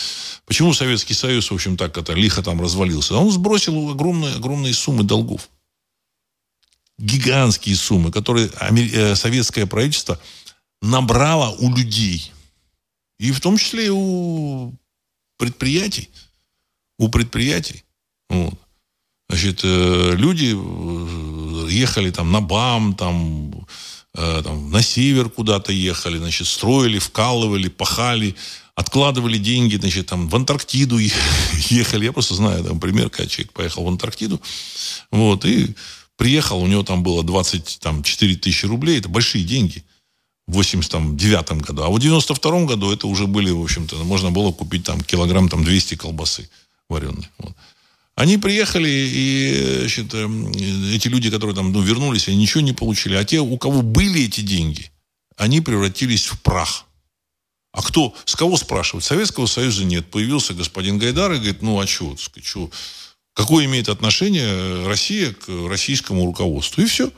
Почему 0.46 0.72
Советский 0.72 1.14
Союз, 1.14 1.50
в 1.50 1.54
общем, 1.54 1.76
так 1.76 1.98
это 1.98 2.14
лихо 2.14 2.42
там 2.42 2.60
развалился? 2.60 3.16
Он 3.16 3.30
сбросил 3.30 3.90
огромные, 3.90 4.34
огромные 4.34 4.72
суммы 4.72 5.02
долгов. 5.02 5.50
Гигантские 6.98 7.76
суммы, 7.76 8.10
которые 8.10 8.50
э, 8.60 9.14
советское 9.14 9.66
правительство 9.66 10.18
набрало 10.82 11.56
у 11.58 11.74
людей. 11.74 12.32
И 13.18 13.32
в 13.32 13.40
том 13.40 13.56
числе 13.56 13.86
и 13.86 13.90
у 13.90 14.72
предприятий. 15.36 16.08
У 16.98 17.08
предприятий. 17.08 17.84
Вот. 18.28 18.54
Значит, 19.28 19.60
э, 19.62 20.14
люди 20.14 20.54
э, 20.54 21.68
ехали 21.70 22.10
там 22.10 22.32
на 22.32 22.40
БАМ, 22.40 22.94
там, 22.94 23.66
там 24.14 24.70
на 24.70 24.82
север 24.82 25.28
куда-то 25.28 25.70
ехали, 25.70 26.18
значит, 26.18 26.46
строили, 26.46 26.98
вкалывали, 26.98 27.68
пахали, 27.68 28.34
откладывали 28.74 29.38
деньги, 29.38 29.76
значит, 29.76 30.06
там 30.06 30.28
в 30.28 30.36
Антарктиду 30.36 30.98
ехали. 31.68 32.06
Я 32.06 32.12
просто 32.12 32.34
знаю, 32.34 32.64
там, 32.64 32.80
пример, 32.80 33.10
когда 33.10 33.28
человек 33.28 33.52
поехал 33.52 33.84
в 33.84 33.88
Антарктиду, 33.88 34.40
вот, 35.10 35.44
и 35.44 35.74
приехал, 36.16 36.60
у 36.62 36.66
него 36.66 36.82
там 36.84 37.02
было 37.02 37.22
24 37.24 38.36
тысячи 38.36 38.66
рублей, 38.66 38.98
это 38.98 39.08
большие 39.08 39.44
деньги, 39.44 39.84
в 40.48 40.54
89 40.54 41.52
году. 41.62 41.82
А 41.82 41.90
в 41.90 41.98
92 41.98 42.64
году 42.64 42.90
это 42.90 43.06
уже 43.06 43.26
были, 43.26 43.50
в 43.50 43.62
общем-то, 43.62 43.96
можно 44.04 44.30
было 44.30 44.50
купить 44.50 44.84
там 44.84 45.00
килограмм 45.02 45.48
там 45.48 45.62
200 45.62 45.96
колбасы 45.96 46.48
вареной. 46.88 47.28
Вот. 47.38 47.54
Они 48.16 48.38
приехали, 48.38 48.88
и 48.88 49.76
значит, 49.80 50.12
эм, 50.14 50.50
эти 50.50 51.06
люди, 51.06 51.30
которые 51.30 51.54
там 51.54 51.70
ну, 51.70 51.82
вернулись, 51.82 52.26
они 52.28 52.38
ничего 52.38 52.62
не 52.62 52.72
получили. 52.72 53.14
А 53.14 53.24
те, 53.24 53.38
у 53.40 53.58
кого 53.58 53.82
были 53.82 54.22
эти 54.22 54.40
деньги, 54.40 54.90
они 55.36 55.60
превратились 55.60 56.26
в 56.26 56.40
прах. 56.40 56.86
А 57.72 57.82
кто, 57.82 58.14
с 58.24 58.34
кого 58.34 58.56
спрашивать? 58.56 59.04
Советского 59.04 59.46
Союза 59.46 59.84
нет. 59.84 60.10
Появился 60.10 60.54
господин 60.54 60.98
Гайдар 60.98 61.32
и 61.32 61.36
говорит, 61.36 61.62
ну 61.62 61.78
а 61.78 61.86
что, 61.86 62.16
что 62.16 62.70
какое 63.34 63.66
имеет 63.66 63.88
отношение 63.88 64.86
Россия 64.86 65.32
к 65.32 65.68
российскому 65.68 66.24
руководству? 66.24 66.82
И 66.82 66.86
все. 66.86 67.12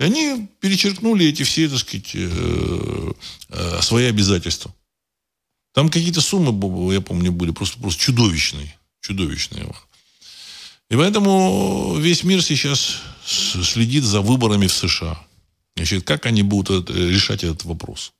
И 0.00 0.02
они 0.02 0.48
перечеркнули 0.60 1.26
эти 1.26 1.42
все, 1.42 1.68
так 1.68 1.78
сказать, 1.78 2.12
э, 2.14 3.12
э, 3.50 3.82
свои 3.82 4.06
обязательства. 4.06 4.74
Там 5.74 5.90
какие-то 5.90 6.22
суммы, 6.22 6.94
я 6.94 7.02
помню, 7.02 7.30
были 7.32 7.50
просто, 7.50 7.78
просто 7.78 8.00
чудовищные. 8.00 8.74
Чудовищные. 9.02 9.66
И 10.88 10.96
поэтому 10.96 11.96
весь 11.98 12.24
мир 12.24 12.42
сейчас 12.42 12.96
следит 13.26 14.02
за 14.04 14.22
выборами 14.22 14.68
в 14.68 14.72
США. 14.72 15.22
Значит, 15.76 16.04
как 16.04 16.24
они 16.24 16.42
будут 16.42 16.88
решать 16.88 17.44
этот 17.44 17.64
вопрос. 17.64 18.14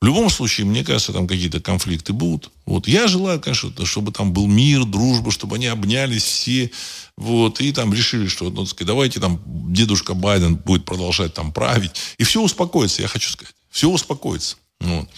В 0.00 0.06
любом 0.06 0.30
случае, 0.30 0.66
мне 0.66 0.84
кажется, 0.84 1.12
там 1.12 1.26
какие-то 1.26 1.60
конфликты 1.60 2.12
будут. 2.12 2.52
Вот. 2.66 2.86
Я 2.86 3.08
желаю, 3.08 3.40
конечно, 3.40 3.72
чтобы 3.84 4.12
там 4.12 4.32
был 4.32 4.46
мир, 4.46 4.84
дружба, 4.84 5.32
чтобы 5.32 5.56
они 5.56 5.66
обнялись 5.66 6.22
все. 6.22 6.70
Вот, 7.16 7.60
и 7.60 7.72
там 7.72 7.92
решили, 7.92 8.28
что 8.28 8.48
ну, 8.48 8.64
сказать, 8.64 8.86
давайте 8.86 9.18
там 9.18 9.42
дедушка 9.72 10.14
Байден 10.14 10.54
будет 10.54 10.84
продолжать 10.84 11.34
там 11.34 11.52
править. 11.52 11.90
И 12.16 12.22
все 12.22 12.40
успокоится, 12.40 13.02
я 13.02 13.08
хочу 13.08 13.28
сказать. 13.30 13.54
Все 13.70 13.90
успокоится. 13.90 14.56
Вот. 14.80 15.08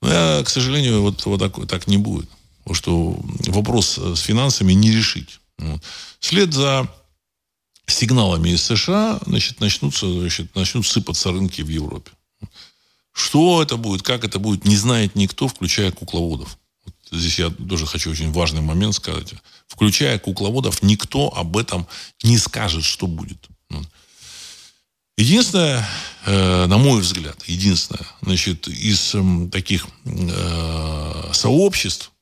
Но 0.00 0.10
я, 0.10 0.42
к 0.42 0.48
сожалению, 0.48 1.02
вот, 1.02 1.26
вот 1.26 1.40
так, 1.40 1.66
так 1.68 1.86
не 1.86 1.98
будет. 1.98 2.30
Потому 2.62 2.74
что 2.74 3.20
вопрос 3.48 3.98
с 3.98 4.20
финансами 4.20 4.72
не 4.72 4.90
решить. 4.90 5.38
Вот. 5.58 5.82
Вслед 6.18 6.54
за 6.54 6.88
сигналами 7.86 8.50
из 8.50 8.62
США 8.62 9.20
значит, 9.26 9.60
начнутся, 9.60 10.10
значит, 10.10 10.54
начнут 10.54 10.86
сыпаться 10.86 11.30
рынки 11.30 11.60
в 11.60 11.68
Европе. 11.68 12.10
Что 13.18 13.60
это 13.60 13.76
будет, 13.76 14.02
как 14.02 14.24
это 14.24 14.38
будет, 14.38 14.64
не 14.64 14.76
знает 14.76 15.16
никто, 15.16 15.48
включая 15.48 15.90
кукловодов. 15.90 16.56
Вот 16.84 16.94
здесь 17.10 17.40
я 17.40 17.50
тоже 17.50 17.84
хочу 17.84 18.12
очень 18.12 18.30
важный 18.30 18.60
момент 18.60 18.94
сказать. 18.94 19.34
Включая 19.66 20.20
кукловодов, 20.20 20.84
никто 20.84 21.34
об 21.36 21.56
этом 21.56 21.88
не 22.22 22.38
скажет, 22.38 22.84
что 22.84 23.08
будет. 23.08 23.48
Единственное, 25.16 25.84
э, 26.26 26.66
на 26.66 26.78
мой 26.78 27.00
взгляд, 27.00 27.42
единственное, 27.48 28.06
значит, 28.22 28.68
из 28.68 29.16
таких 29.50 29.88
э, 30.04 31.30
сообществ, 31.32 32.12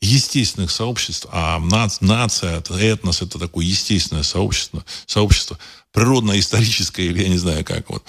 естественных 0.00 0.70
сообществ, 0.70 1.26
а 1.30 1.58
нация, 2.00 2.60
этнос, 2.60 3.22
это 3.22 3.38
такое 3.38 3.64
естественное 3.64 4.22
сообщество, 4.22 4.84
сообщество 5.06 5.58
природно-историческое, 5.92 7.06
или 7.06 7.22
я 7.22 7.28
не 7.28 7.38
знаю 7.38 7.64
как. 7.64 7.90
Вот. 7.90 8.04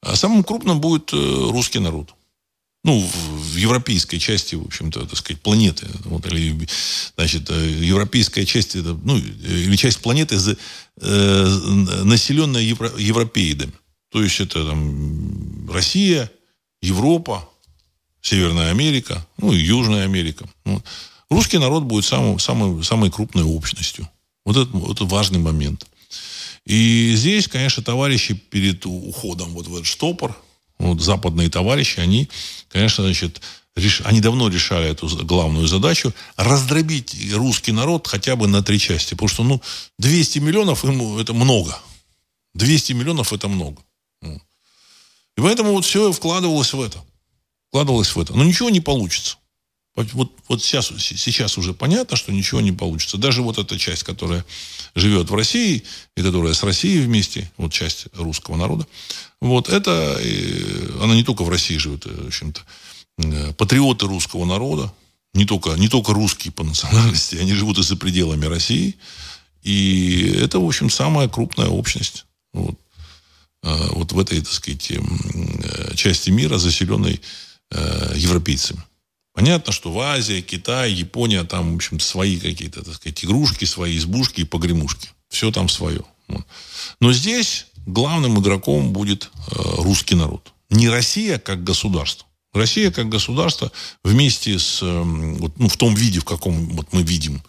А 0.00 0.16
самым 0.16 0.44
крупным 0.44 0.80
будет 0.80 1.12
э, 1.12 1.16
русский 1.16 1.78
народ. 1.78 2.14
Ну, 2.84 3.00
в 3.00 3.56
европейской 3.56 4.18
части, 4.18 4.54
в 4.54 4.64
общем-то, 4.64 5.06
так 5.06 5.18
сказать, 5.18 5.42
планеты. 5.42 5.86
Вот, 6.04 6.26
или, 6.26 6.68
значит, 7.16 7.50
э, 7.50 7.70
европейская 7.80 8.46
часть, 8.46 8.76
это, 8.76 8.94
ну, 8.94 9.16
или 9.16 9.76
часть 9.76 9.98
планеты, 9.98 10.36
э, 11.00 11.46
населенная 12.04 12.62
евро, 12.62 12.92
европеидами. 12.96 13.72
То 14.10 14.22
есть 14.22 14.40
это 14.40 14.64
там 14.64 15.70
Россия, 15.70 16.30
Европа, 16.80 17.48
Северная 18.20 18.70
Америка, 18.70 19.26
ну 19.38 19.52
и 19.52 19.58
Южная 19.58 20.04
Америка. 20.04 20.48
Русский 21.30 21.58
народ 21.58 21.84
будет 21.84 22.04
самым, 22.04 22.38
самым, 22.38 22.82
самой 22.82 23.10
крупной 23.10 23.44
общностью. 23.44 24.08
Вот 24.44 24.56
это, 24.56 24.90
это 24.90 25.04
важный 25.04 25.38
момент. 25.38 25.86
И 26.64 27.14
здесь, 27.14 27.48
конечно, 27.48 27.82
товарищи 27.82 28.34
перед 28.34 28.84
уходом 28.86 29.50
вот 29.50 29.66
в 29.66 29.74
этот 29.74 29.86
штопор, 29.86 30.36
вот 30.78 31.00
западные 31.00 31.50
товарищи, 31.50 32.00
они, 32.00 32.28
конечно, 32.68 33.04
значит, 33.04 33.40
реш... 33.74 34.02
они 34.04 34.20
давно 34.20 34.48
решали 34.48 34.88
эту 34.88 35.08
главную 35.24 35.66
задачу 35.66 36.12
раздробить 36.36 37.16
русский 37.32 37.72
народ 37.72 38.06
хотя 38.06 38.36
бы 38.36 38.46
на 38.48 38.62
три 38.62 38.78
части. 38.78 39.14
Потому 39.14 39.28
что, 39.28 39.44
ну, 39.44 39.62
200 39.98 40.38
миллионов 40.40 40.84
ему 40.84 41.18
это 41.18 41.32
много. 41.32 41.78
200 42.54 42.92
миллионов 42.92 43.32
это 43.32 43.48
много. 43.48 43.82
И 44.22 45.40
поэтому 45.40 45.72
вот 45.72 45.84
все 45.84 46.12
вкладывалось 46.12 46.72
в 46.72 46.80
это. 46.80 47.02
Вкладывалось 47.68 48.14
в 48.14 48.20
это. 48.20 48.34
Но 48.34 48.44
ничего 48.44 48.70
не 48.70 48.80
получится. 48.80 49.36
Вот, 50.12 50.30
вот 50.46 50.62
сейчас, 50.62 50.92
сейчас 50.96 51.58
уже 51.58 51.74
понятно, 51.74 52.16
что 52.16 52.30
ничего 52.30 52.60
не 52.60 52.70
получится. 52.70 53.18
Даже 53.18 53.42
вот 53.42 53.58
эта 53.58 53.76
часть, 53.78 54.04
которая 54.04 54.44
живет 54.94 55.28
в 55.28 55.34
России, 55.34 55.82
и 56.16 56.22
которая 56.22 56.54
с 56.54 56.62
Россией 56.62 57.00
вместе, 57.00 57.50
вот 57.56 57.72
часть 57.72 58.06
русского 58.14 58.56
народа, 58.56 58.86
вот 59.40 59.68
это, 59.68 60.20
она 61.02 61.16
не 61.16 61.24
только 61.24 61.42
в 61.42 61.48
России 61.48 61.78
живет, 61.78 62.06
э, 62.06 62.10
в 62.10 62.26
общем-то, 62.28 62.60
э, 63.18 63.52
патриоты 63.54 64.06
русского 64.06 64.44
народа, 64.44 64.92
не 65.34 65.44
только, 65.44 65.70
не 65.70 65.88
только 65.88 66.12
русские 66.12 66.52
по 66.52 66.62
национальности, 66.62 67.34
они 67.36 67.54
живут 67.54 67.78
и 67.78 67.82
за 67.82 67.96
пределами 67.96 68.46
России. 68.46 68.96
И 69.62 70.32
это, 70.40 70.60
в 70.60 70.66
общем, 70.66 70.90
самая 70.90 71.28
крупная 71.28 71.68
общность 71.68 72.24
вот, 72.52 72.78
э, 73.64 73.88
вот 73.90 74.12
в 74.12 74.18
этой, 74.20 74.40
так 74.42 74.52
сказать, 74.52 74.92
части 75.96 76.30
мира, 76.30 76.58
заселенной 76.58 77.20
европейцами. 77.70 78.82
Понятно, 79.34 79.72
что 79.72 79.92
в 79.92 80.00
Азии, 80.00 80.40
Китай, 80.40 80.90
Япония, 80.90 81.44
там, 81.44 81.72
в 81.72 81.76
общем 81.76 82.00
свои 82.00 82.40
какие-то, 82.40 82.82
так 82.82 82.94
сказать, 82.94 83.24
игрушки, 83.24 83.66
свои 83.66 83.96
избушки 83.96 84.40
и 84.40 84.44
погремушки. 84.44 85.10
Все 85.28 85.52
там 85.52 85.68
свое. 85.68 86.02
Но 87.00 87.12
здесь 87.12 87.66
главным 87.86 88.40
игроком 88.40 88.92
будет 88.92 89.30
э, 89.50 89.54
русский 89.56 90.14
народ. 90.14 90.52
Не 90.70 90.88
Россия 90.88 91.38
как 91.38 91.62
государство. 91.64 92.26
Россия 92.52 92.90
как 92.90 93.08
государство 93.08 93.70
вместе 94.02 94.58
с, 94.58 94.80
э, 94.82 95.02
вот, 95.38 95.58
ну, 95.58 95.68
в 95.68 95.76
том 95.76 95.94
виде, 95.94 96.20
в 96.20 96.24
каком 96.24 96.70
вот 96.70 96.92
мы 96.92 97.02
видим, 97.02 97.42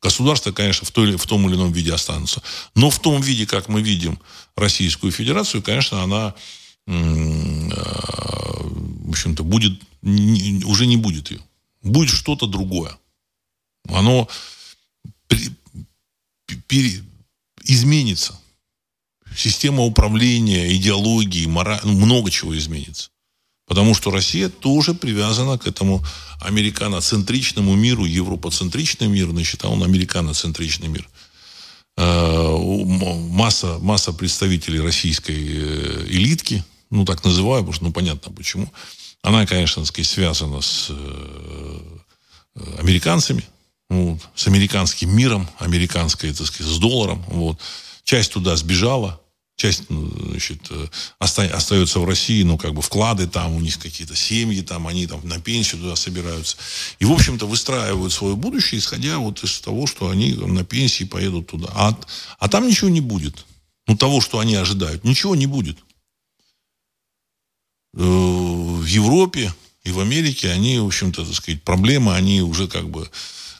государство, 0.00 0.52
конечно, 0.52 0.86
в, 0.86 0.90
той, 0.92 1.16
в 1.16 1.26
том 1.26 1.46
или 1.48 1.56
ином 1.56 1.72
виде 1.72 1.92
останутся. 1.92 2.42
Но 2.74 2.90
в 2.90 2.98
том 2.98 3.20
виде, 3.20 3.46
как 3.46 3.68
мы 3.68 3.82
видим 3.82 4.18
Российскую 4.56 5.12
Федерацию, 5.12 5.62
конечно, 5.62 6.02
она 6.02 6.34
э, 6.86 7.70
общем-то, 9.14 9.44
будет, 9.44 9.80
уже 10.02 10.86
не 10.86 10.96
будет 10.96 11.30
ее. 11.30 11.40
Будет 11.82 12.10
что-то 12.10 12.46
другое. 12.46 12.96
Оно 13.88 14.28
при, 15.28 15.50
пере, 16.68 17.02
изменится. 17.64 18.38
Система 19.36 19.82
управления, 19.82 20.74
идеологии, 20.76 21.46
мораль, 21.46 21.80
ну, 21.84 21.92
много 21.92 22.30
чего 22.30 22.56
изменится. 22.56 23.10
Потому 23.66 23.94
что 23.94 24.10
Россия 24.10 24.48
тоже 24.48 24.94
привязана 24.94 25.58
к 25.58 25.66
этому 25.66 26.04
американоцентричному 26.40 27.74
миру, 27.74 28.04
европоцентричный 28.04 29.08
мир, 29.08 29.30
значит, 29.30 29.64
а 29.64 29.68
он 29.68 29.82
американоцентричный 29.82 30.88
мир. 30.88 31.08
Э, 31.96 32.56
масса, 33.30 33.78
масса 33.80 34.12
представителей 34.12 34.80
российской 34.80 35.36
э, 35.36 36.06
элитки, 36.08 36.62
ну, 36.90 37.04
так 37.04 37.24
называю, 37.24 37.62
потому 37.62 37.72
что, 37.72 37.84
ну, 37.84 37.92
понятно 37.92 38.32
почему. 38.32 38.70
Она, 39.24 39.46
конечно, 39.46 39.84
сказать, 39.86 40.06
связана 40.06 40.60
с 40.60 40.88
э, 40.90 41.80
американцами, 42.78 43.42
вот, 43.88 44.20
с 44.34 44.46
американским 44.46 45.16
миром, 45.16 45.48
американской, 45.58 46.34
так 46.34 46.46
сказать, 46.46 46.70
с 46.70 46.78
долларом. 46.78 47.24
Вот. 47.28 47.58
Часть 48.04 48.32
туда 48.32 48.54
сбежала, 48.54 49.18
часть 49.56 49.78
часть 49.78 49.88
ну, 49.88 50.10
значит, 50.28 50.60
э, 50.68 50.88
остается 51.18 52.00
в 52.00 52.04
России, 52.04 52.42
ну, 52.42 52.58
как 52.58 52.74
бы 52.74 52.82
вклады 52.82 53.26
там, 53.26 53.54
у 53.54 53.60
них 53.60 53.78
какие-то 53.78 54.14
семьи 54.14 54.60
там, 54.60 54.86
они 54.86 55.06
там 55.06 55.26
на 55.26 55.40
пенсию 55.40 55.80
туда 55.80 55.96
собираются. 55.96 56.58
И, 56.98 57.06
в 57.06 57.12
общем-то, 57.12 57.46
выстраивают 57.46 58.12
свое 58.12 58.36
будущее, 58.36 58.78
исходя 58.78 59.16
вот 59.16 59.42
из 59.42 59.58
того, 59.60 59.86
что 59.86 60.10
они 60.10 60.34
на 60.34 60.64
пенсии 60.64 61.04
поедут 61.04 61.46
туда. 61.46 61.68
А, 61.72 61.98
а 62.38 62.48
там 62.48 62.68
ничего 62.68 62.90
не 62.90 63.00
будет. 63.00 63.46
Ну, 63.86 63.96
того, 63.96 64.20
что 64.20 64.38
они 64.38 64.54
ожидают. 64.54 65.02
Ничего 65.02 65.34
не 65.34 65.46
будет. 65.46 65.78
Э, 67.96 68.00
в 68.00 68.84
Европе 68.84 69.52
и 69.84 69.92
в 69.92 70.00
Америке 70.00 70.50
они, 70.50 70.78
в 70.78 70.86
общем-то, 70.86 71.24
так 71.24 71.34
сказать, 71.34 71.62
проблемы, 71.62 72.14
они 72.14 72.42
уже 72.42 72.66
как 72.66 72.88
бы, 72.88 73.08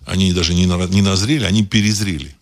они 0.07 0.33
даже 0.33 0.55
не, 0.55 0.65
не 0.65 1.03
назрели, 1.03 1.45
они 1.45 1.65
перезрели. 1.65 2.37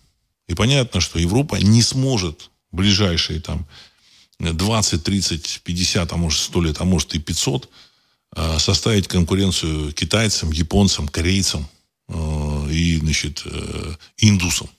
И 0.47 0.55
понятно, 0.55 1.01
что 1.01 1.19
Европа 1.19 1.55
не 1.55 1.81
сможет 1.81 2.49
в 2.71 2.77
ближайшие 2.77 3.39
там 3.39 3.67
20, 4.39 5.03
30, 5.03 5.61
50, 5.63 6.11
а 6.11 6.17
может 6.17 6.39
100 6.39 6.61
лет, 6.63 6.77
а 6.79 6.83
может 6.83 7.13
и 7.13 7.19
500 7.19 7.69
э, 8.35 8.59
составить 8.59 9.07
конкуренцию 9.07 9.93
китайцам, 9.93 10.51
японцам, 10.51 11.07
корейцам 11.07 11.67
э, 12.07 12.69
и, 12.71 12.97
значит, 12.97 13.43
индусам. 14.17 14.69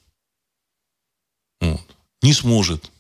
Вот. 1.61 1.97
Не 2.23 2.33
сможет. 2.33 2.91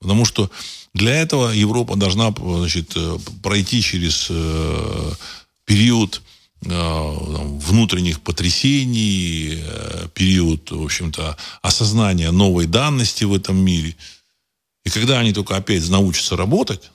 Потому 0.00 0.24
что 0.24 0.50
для 0.94 1.14
этого 1.14 1.50
Европа 1.50 1.96
должна 1.96 2.34
значит, 2.36 2.92
э, 2.96 3.18
пройти 3.42 3.80
через 3.80 4.26
э, 4.28 5.12
период 5.64 6.22
э, 6.64 6.68
внутренних 6.68 8.20
потрясений, 8.20 9.62
период, 10.14 10.70
в 10.70 10.82
общем-то, 10.82 11.36
осознания 11.62 12.30
новой 12.30 12.66
данности 12.66 13.24
в 13.24 13.34
этом 13.34 13.56
мире. 13.56 13.96
И 14.84 14.90
когда 14.90 15.18
они 15.18 15.32
только 15.32 15.56
опять 15.56 15.88
научатся 15.88 16.36
работать 16.36 16.90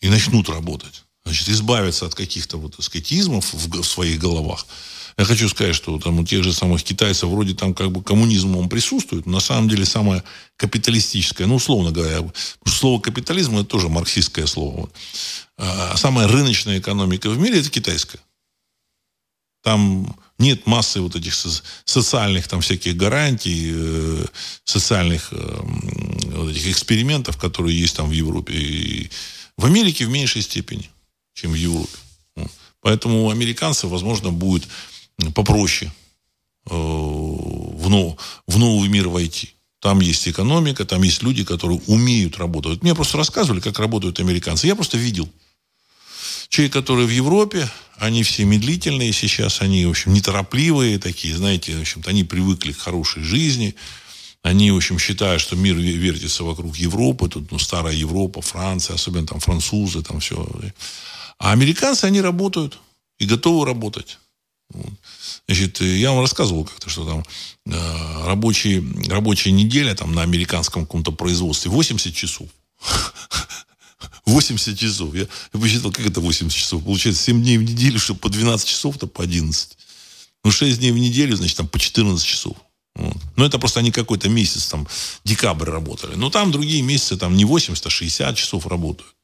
и 0.00 0.08
начнут 0.08 0.48
работать, 0.48 1.04
значит, 1.24 1.48
избавиться 1.48 2.06
от 2.06 2.14
каких-то 2.14 2.58
вот 2.58 2.78
аскетизмов 2.78 3.52
в 3.54 3.84
своих 3.84 4.18
головах– 4.18 4.66
я 5.20 5.26
хочу 5.26 5.50
сказать, 5.50 5.74
что 5.74 5.98
там 5.98 6.18
у 6.18 6.24
тех 6.24 6.42
же 6.42 6.50
самых 6.50 6.82
китайцев 6.82 7.28
вроде 7.28 7.54
там 7.54 7.74
как 7.74 7.92
бы 7.92 8.02
коммунизм 8.02 8.56
он 8.56 8.70
присутствует, 8.70 9.26
но 9.26 9.32
на 9.32 9.40
самом 9.40 9.68
деле 9.68 9.84
самое 9.84 10.24
капиталистическое, 10.56 11.46
ну, 11.46 11.56
условно 11.56 11.90
говоря, 11.90 12.20
слово 12.64 13.02
капитализм 13.02 13.56
это 13.58 13.66
тоже 13.66 13.90
марксистское 13.90 14.46
слово. 14.46 14.88
А 15.58 15.94
самая 15.98 16.26
рыночная 16.26 16.78
экономика 16.78 17.28
в 17.28 17.38
мире 17.38 17.60
это 17.60 17.68
китайская. 17.68 18.20
Там 19.62 20.16
нет 20.38 20.66
массы 20.66 21.02
вот 21.02 21.14
этих 21.14 21.34
социальных 21.84 22.48
там 22.48 22.62
всяких 22.62 22.96
гарантий, 22.96 23.72
э, 23.74 24.24
социальных 24.64 25.28
э, 25.32 25.60
вот 26.34 26.50
этих 26.50 26.66
экспериментов, 26.66 27.36
которые 27.36 27.78
есть 27.78 27.94
там 27.94 28.08
в 28.08 28.12
Европе. 28.12 28.54
И 28.54 29.10
в 29.58 29.66
Америке 29.66 30.06
в 30.06 30.08
меньшей 30.08 30.40
степени, 30.40 30.88
чем 31.34 31.52
в 31.52 31.56
Европе. 31.56 31.98
Поэтому 32.80 33.26
у 33.26 33.30
американцев, 33.30 33.90
возможно, 33.90 34.30
будет 34.30 34.66
попроще 35.34 35.92
э, 36.66 36.74
в, 36.74 37.88
нов, 37.88 38.16
в 38.46 38.58
новый 38.58 38.88
мир 38.88 39.08
войти. 39.08 39.54
Там 39.80 40.00
есть 40.00 40.28
экономика, 40.28 40.84
там 40.84 41.02
есть 41.02 41.22
люди, 41.22 41.42
которые 41.42 41.80
умеют 41.86 42.36
работать. 42.36 42.82
Мне 42.82 42.94
просто 42.94 43.16
рассказывали, 43.16 43.60
как 43.60 43.78
работают 43.78 44.20
американцы. 44.20 44.66
Я 44.66 44.74
просто 44.74 44.98
видел. 44.98 45.28
Человек, 46.50 46.72
которые 46.72 47.06
в 47.06 47.10
Европе, 47.10 47.70
они 47.96 48.22
все 48.22 48.44
медлительные 48.44 49.12
сейчас, 49.12 49.62
они, 49.62 49.86
в 49.86 49.90
общем, 49.90 50.12
неторопливые 50.12 50.98
такие, 50.98 51.36
знаете, 51.36 51.76
в 51.76 51.80
общем-то, 51.80 52.10
они 52.10 52.24
привыкли 52.24 52.72
к 52.72 52.78
хорошей 52.78 53.22
жизни. 53.22 53.74
Они, 54.42 54.70
в 54.70 54.76
общем, 54.76 54.98
считают, 54.98 55.40
что 55.40 55.54
мир 55.54 55.76
вертится 55.76 56.44
вокруг 56.44 56.76
Европы. 56.76 57.28
Тут, 57.28 57.50
ну, 57.52 57.58
старая 57.58 57.94
Европа, 57.94 58.40
Франция, 58.42 58.94
особенно 58.94 59.26
там 59.26 59.38
французы, 59.38 60.02
там 60.02 60.20
все. 60.20 60.46
А 61.38 61.52
американцы, 61.52 62.04
они 62.04 62.20
работают 62.20 62.78
и 63.18 63.26
готовы 63.26 63.64
работать. 63.64 64.18
Значит, 65.46 65.80
я 65.80 66.12
вам 66.12 66.20
рассказывал 66.20 66.64
как-то, 66.64 66.88
что 66.90 67.04
там 67.04 67.24
э, 67.66 68.26
рабочие, 68.26 68.84
рабочая 69.08 69.50
неделя 69.52 69.94
там 69.94 70.14
на 70.14 70.22
американском 70.22 70.86
каком-то 70.86 71.12
производстве 71.12 71.70
80 71.70 72.14
часов. 72.14 72.48
80 74.26 74.78
часов. 74.78 75.14
Я, 75.14 75.26
я 75.52 75.60
посчитал, 75.60 75.92
как 75.92 76.06
это 76.06 76.20
80 76.20 76.56
часов? 76.56 76.84
Получается, 76.84 77.22
7 77.22 77.42
дней 77.42 77.58
в 77.58 77.62
неделю, 77.62 77.98
чтобы 77.98 78.20
по 78.20 78.28
12 78.28 78.68
часов, 78.68 78.98
то 78.98 79.06
по 79.06 79.24
11. 79.24 79.76
Ну, 80.44 80.50
6 80.50 80.78
дней 80.78 80.92
в 80.92 80.98
неделю, 80.98 81.36
значит, 81.36 81.56
там 81.56 81.68
по 81.68 81.78
14 81.78 82.24
часов. 82.24 82.56
Вот. 82.94 83.16
Ну, 83.36 83.44
это 83.44 83.58
просто 83.58 83.80
они 83.80 83.90
какой-то 83.90 84.28
месяц, 84.28 84.66
там, 84.66 84.86
декабрь 85.24 85.70
работали. 85.70 86.14
Но 86.14 86.30
там 86.30 86.50
другие 86.50 86.82
месяцы, 86.82 87.16
там, 87.16 87.36
не 87.36 87.44
80, 87.44 87.84
а 87.84 87.90
60 87.90 88.36
часов 88.36 88.66
работают. 88.66 89.14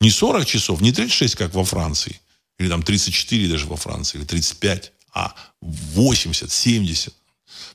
Не 0.00 0.10
40 0.10 0.46
часов, 0.46 0.80
не 0.80 0.92
36, 0.92 1.34
как 1.34 1.54
во 1.54 1.64
Франции 1.64 2.20
или 2.60 2.68
там 2.68 2.82
34 2.82 3.48
даже 3.48 3.66
во 3.66 3.76
Франции, 3.76 4.18
или 4.18 4.24
35, 4.26 4.92
а 5.14 5.34
80, 5.62 6.52
70. 6.52 7.14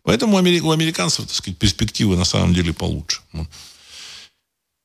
Поэтому 0.04 0.38
у 0.38 0.72
американцев, 0.72 1.26
так 1.26 1.36
сказать, 1.36 1.58
перспективы 1.58 2.16
на 2.16 2.26
самом 2.26 2.54
деле 2.54 2.72
получше. 2.72 3.22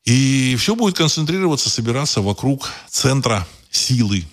И 0.07 0.57
все 0.59 0.75
будет 0.75 0.97
концентрироваться, 0.97 1.69
собираться 1.69 2.23
вокруг 2.23 2.71
центра 2.89 3.47
силы. 3.71 4.25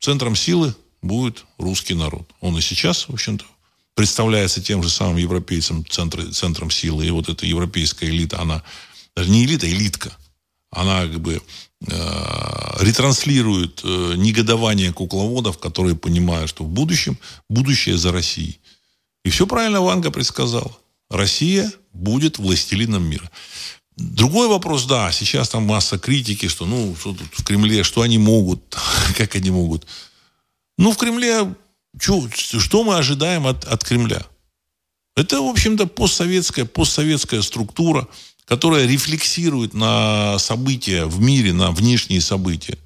Центром 0.00 0.34
силы 0.34 0.74
будет 1.02 1.44
русский 1.58 1.92
народ. 1.94 2.26
Он 2.40 2.56
и 2.56 2.62
сейчас, 2.62 3.06
в 3.06 3.12
общем-то, 3.12 3.44
представляется 3.94 4.62
тем 4.62 4.82
же 4.82 4.88
самым 4.88 5.18
европейцам 5.18 5.84
центр, 5.86 6.32
центром 6.32 6.70
силы. 6.70 7.06
И 7.06 7.10
вот 7.10 7.28
эта 7.28 7.44
европейская 7.44 8.06
элита, 8.08 8.40
она 8.40 8.62
даже 9.14 9.30
не 9.30 9.44
элита, 9.44 9.70
элитка. 9.70 10.16
Она 10.70 11.02
как 11.02 11.20
бы 11.20 11.42
Э, 11.88 12.76
ретранслирует 12.80 13.80
э, 13.84 14.14
негодование 14.16 14.92
кукловодов, 14.92 15.56
которые 15.56 15.96
понимают, 15.96 16.50
что 16.50 16.64
в 16.64 16.68
будущем 16.68 17.16
будущее 17.48 17.96
за 17.96 18.12
Россией. 18.12 18.60
И 19.24 19.30
все 19.30 19.46
правильно 19.46 19.80
Ванга 19.80 20.10
предсказал. 20.10 20.78
Россия 21.08 21.72
будет 21.94 22.38
властелином 22.38 23.04
мира. 23.04 23.30
Другой 23.96 24.48
вопрос, 24.48 24.84
да, 24.84 25.10
сейчас 25.10 25.48
там 25.48 25.62
масса 25.62 25.98
критики, 25.98 26.48
что, 26.48 26.66
ну, 26.66 26.94
что 27.00 27.14
тут 27.14 27.28
в 27.32 27.44
Кремле, 27.44 27.82
что 27.82 28.02
они 28.02 28.18
могут, 28.18 28.76
как 29.16 29.34
они 29.36 29.50
могут. 29.50 29.86
Ну, 30.76 30.92
в 30.92 30.98
Кремле, 30.98 31.54
что, 31.98 32.28
что 32.36 32.84
мы 32.84 32.96
ожидаем 32.96 33.46
от, 33.46 33.64
от 33.64 33.84
Кремля? 33.84 34.26
Это, 35.16 35.40
в 35.40 35.46
общем-то, 35.46 35.86
постсоветская, 35.86 36.66
постсоветская 36.66 37.40
структура– 37.40 38.06
которая 38.50 38.84
рефлексирует 38.84 39.74
на 39.74 40.36
события 40.40 41.04
в 41.04 41.20
мире, 41.20 41.52
на 41.52 41.70
внешние 41.70 42.20
события. 42.20 42.76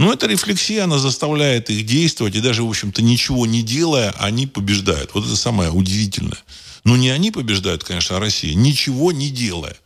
Но 0.00 0.12
эта 0.12 0.26
рефлексия, 0.26 0.82
она 0.82 0.98
заставляет 0.98 1.70
их 1.70 1.86
действовать, 1.86 2.34
и 2.34 2.40
даже, 2.40 2.64
в 2.64 2.68
общем-то, 2.68 3.00
ничего 3.00 3.46
не 3.46 3.62
делая, 3.62 4.12
они 4.18 4.48
побеждают. 4.48 5.14
Вот 5.14 5.24
это 5.24 5.36
самое 5.36 5.70
удивительное. 5.70 6.38
Но 6.82 6.96
не 6.96 7.10
они 7.10 7.30
побеждают, 7.30 7.84
конечно, 7.84 8.16
а 8.16 8.20
Россия, 8.20 8.52
ничего 8.54 9.12
не 9.12 9.30
делая. 9.30 9.76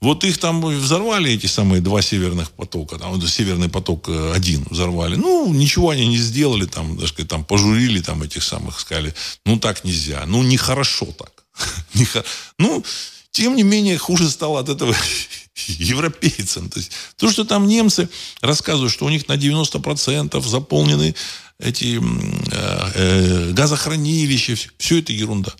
Вот 0.00 0.22
их 0.22 0.38
там 0.38 0.64
взорвали, 0.64 1.32
эти 1.32 1.46
самые 1.46 1.82
два 1.82 2.02
северных 2.02 2.52
потока. 2.52 2.98
Там, 2.98 3.20
северный 3.26 3.68
поток 3.68 4.08
э, 4.08 4.32
один 4.32 4.64
взорвали. 4.70 5.16
Ну, 5.16 5.52
ничего 5.52 5.90
они 5.90 6.06
не 6.06 6.18
сделали, 6.18 6.66
там, 6.66 6.96
даже 6.96 7.14
там, 7.26 7.44
пожурили 7.44 8.00
там 8.00 8.22
этих 8.22 8.44
самых, 8.44 8.78
сказали, 8.78 9.12
ну, 9.44 9.58
так 9.58 9.82
нельзя, 9.82 10.22
ну, 10.26 10.44
нехорошо 10.44 11.06
так. 11.06 11.47
Ну, 12.58 12.84
тем 13.30 13.56
не 13.56 13.62
менее, 13.62 13.98
хуже 13.98 14.30
стало 14.30 14.60
от 14.60 14.68
этого 14.68 14.94
европейцам. 15.66 16.68
То 16.68 16.78
есть, 16.78 16.92
то, 17.16 17.30
что 17.30 17.44
там 17.44 17.66
немцы 17.66 18.08
рассказывают, 18.40 18.92
что 18.92 19.06
у 19.06 19.10
них 19.10 19.28
на 19.28 19.36
90% 19.36 20.40
заполнены 20.48 21.14
эти 21.58 22.00
э, 22.00 22.90
э, 22.94 23.52
газохранилища, 23.52 24.56
все 24.78 24.98
это 24.98 25.12
ерунда. 25.12 25.52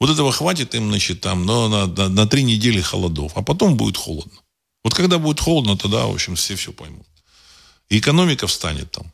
Вот 0.00 0.10
этого 0.10 0.32
хватит 0.32 0.74
им, 0.74 0.88
значит, 0.88 1.20
там, 1.20 1.46
но 1.46 1.68
на, 1.68 1.86
на, 1.86 2.08
на 2.08 2.26
три 2.26 2.42
недели 2.42 2.80
холодов, 2.80 3.32
а 3.36 3.42
потом 3.42 3.76
будет 3.76 3.96
холодно. 3.96 4.38
Вот 4.84 4.94
когда 4.94 5.18
будет 5.18 5.38
холодно, 5.38 5.76
тогда, 5.76 6.06
в 6.06 6.14
общем, 6.14 6.34
все 6.34 6.56
все 6.56 6.72
поймут. 6.72 7.06
И 7.88 7.98
экономика 7.98 8.46
встанет 8.46 8.90
там. 8.90 9.12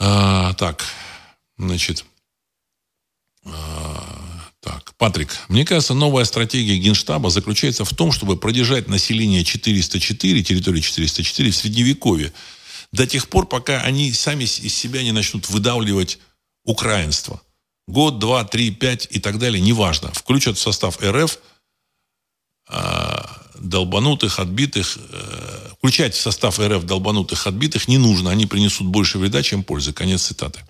А, 0.00 0.54
так, 0.54 0.84
значит, 1.56 2.04
так, 4.60 4.94
Патрик, 4.96 5.36
мне 5.48 5.64
кажется, 5.64 5.92
новая 5.92 6.24
стратегия 6.24 6.78
Генштаба 6.78 7.28
заключается 7.28 7.84
в 7.84 7.92
том, 7.92 8.12
чтобы 8.12 8.36
продержать 8.36 8.88
население 8.88 9.44
404, 9.44 10.42
территории 10.42 10.80
404 10.80 11.50
в 11.50 11.56
Средневековье, 11.56 12.32
до 12.90 13.06
тех 13.06 13.28
пор, 13.28 13.46
пока 13.46 13.82
они 13.82 14.12
сами 14.12 14.44
из 14.44 14.74
себя 14.74 15.02
не 15.02 15.12
начнут 15.12 15.50
выдавливать 15.50 16.18
украинство. 16.64 17.42
Год, 17.86 18.18
два, 18.18 18.44
три, 18.44 18.70
пять 18.70 19.06
и 19.10 19.20
так 19.20 19.38
далее, 19.38 19.60
неважно. 19.60 20.10
Включат 20.12 20.56
в 20.56 20.60
состав 20.60 20.98
РФ 21.02 21.38
э, 22.70 23.18
долбанутых, 23.58 24.38
отбитых. 24.38 24.96
Э, 25.10 25.68
включать 25.76 26.14
в 26.14 26.20
состав 26.20 26.58
РФ 26.58 26.84
долбанутых, 26.84 27.46
отбитых 27.46 27.88
не 27.88 27.98
нужно. 27.98 28.30
Они 28.30 28.46
принесут 28.46 28.86
больше 28.86 29.18
вреда, 29.18 29.42
чем 29.42 29.64
пользы. 29.64 29.92
Конец 29.92 30.22
цитаты. 30.22 30.60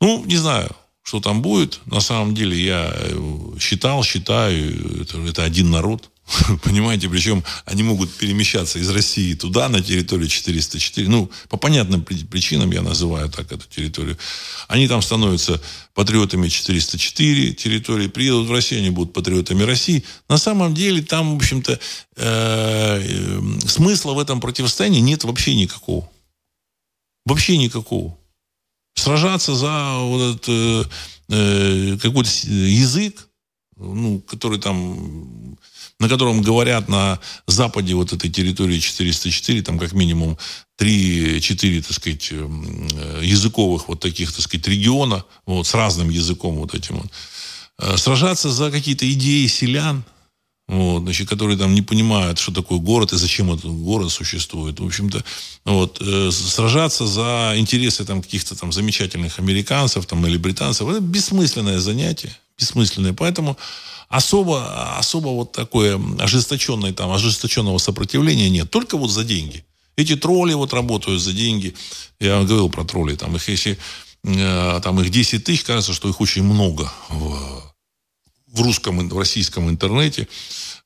Ну, 0.00 0.24
не 0.24 0.36
знаю, 0.36 0.74
что 1.08 1.20
там 1.20 1.40
будет. 1.40 1.80
На 1.86 2.00
самом 2.00 2.34
деле 2.34 2.62
я 2.62 2.92
э, 2.94 3.58
считал, 3.58 4.04
считаю, 4.04 5.00
это, 5.00 5.18
это 5.22 5.42
один 5.42 5.70
народ. 5.70 6.10
Понимаете, 6.62 7.08
причем 7.08 7.42
они 7.64 7.82
могут 7.82 8.12
перемещаться 8.12 8.78
из 8.78 8.90
России 8.90 9.32
туда, 9.32 9.70
на 9.70 9.80
территорию 9.80 10.28
404. 10.28 11.08
Ну, 11.08 11.30
по 11.48 11.56
понятным 11.56 12.02
причинам 12.02 12.70
я 12.72 12.82
называю 12.82 13.30
так 13.30 13.50
эту 13.50 13.66
территорию. 13.66 14.18
Они 14.68 14.86
там 14.86 15.00
становятся 15.00 15.62
патриотами 15.94 16.48
404 16.48 17.54
территории, 17.54 18.08
приедут 18.08 18.48
в 18.48 18.52
Россию, 18.52 18.80
они 18.82 18.90
будут 18.90 19.14
патриотами 19.14 19.62
России. 19.62 20.04
На 20.28 20.36
самом 20.36 20.74
деле 20.74 21.00
там, 21.00 21.32
в 21.32 21.36
общем-то, 21.36 21.72
э, 21.72 21.80
э, 22.16 23.40
смысла 23.66 24.12
в 24.12 24.18
этом 24.18 24.42
противостоянии 24.42 25.00
нет 25.00 25.24
вообще 25.24 25.54
никакого. 25.54 26.06
Вообще 27.24 27.56
никакого 27.56 28.17
сражаться 28.98 29.54
за 29.54 29.98
вот 30.00 30.20
этот, 30.22 30.48
э, 30.48 30.84
э, 31.30 31.98
какой-то 32.00 32.30
язык, 32.46 33.28
ну, 33.76 34.20
который 34.20 34.58
там, 34.58 35.56
на 36.00 36.08
котором 36.08 36.42
говорят 36.42 36.88
на 36.88 37.18
западе 37.46 37.94
вот 37.94 38.12
этой 38.12 38.30
территории 38.30 38.78
404, 38.78 39.62
там 39.62 39.78
как 39.78 39.92
минимум 39.92 40.38
3-4, 40.78 41.82
так 41.82 41.92
сказать, 41.92 42.28
э, 42.30 43.20
языковых 43.22 43.88
вот 43.88 44.00
таких, 44.00 44.32
так 44.32 44.42
сказать, 44.42 44.66
региона, 44.68 45.24
вот, 45.46 45.66
с 45.66 45.74
разным 45.74 46.10
языком 46.10 46.56
вот 46.56 46.74
этим 46.74 46.96
вот. 46.96 47.10
Э, 47.80 47.96
сражаться 47.96 48.50
за 48.50 48.70
какие-то 48.70 49.10
идеи 49.10 49.46
селян– 49.46 50.04
вот, 50.68 51.00
значит, 51.02 51.28
которые 51.28 51.56
там 51.56 51.74
не 51.74 51.80
понимают, 51.80 52.38
что 52.38 52.52
такое 52.52 52.78
город 52.78 53.14
и 53.14 53.16
зачем 53.16 53.50
этот 53.50 53.72
город 53.72 54.12
существует. 54.12 54.78
В 54.80 54.86
общем-то, 54.86 55.24
вот, 55.64 55.98
э, 56.00 56.30
сражаться 56.30 57.06
за 57.06 57.54
интересы 57.56 58.04
там 58.04 58.20
каких-то 58.22 58.54
там 58.54 58.70
замечательных 58.70 59.38
американцев 59.38 60.04
там, 60.04 60.26
или 60.26 60.36
британцев, 60.36 60.86
это 60.86 61.00
бессмысленное 61.00 61.78
занятие, 61.78 62.36
бессмысленное. 62.58 63.14
Поэтому 63.14 63.56
особо, 64.08 64.98
особо 64.98 65.28
вот 65.28 65.52
такое 65.52 65.98
ожесточенное, 66.18 66.92
там, 66.92 67.12
ожесточенного 67.12 67.78
сопротивления 67.78 68.50
нет. 68.50 68.70
Только 68.70 68.98
вот 68.98 69.08
за 69.10 69.24
деньги. 69.24 69.64
Эти 69.96 70.16
тролли 70.16 70.52
вот 70.52 70.74
работают 70.74 71.22
за 71.22 71.32
деньги. 71.32 71.74
Я 72.20 72.42
говорил 72.42 72.68
про 72.68 72.84
тролли. 72.84 73.16
Там 73.16 73.34
их 73.36 73.48
если 73.48 73.78
э, 74.24 74.80
там 74.84 75.00
их 75.00 75.10
10 75.10 75.44
тысяч, 75.44 75.64
кажется, 75.64 75.94
что 75.94 76.10
их 76.10 76.20
очень 76.20 76.42
много 76.42 76.92
в, 77.08 77.62
в 78.58 78.62
русском, 78.62 79.08
в 79.08 79.18
российском 79.18 79.68
интернете. 79.68 80.28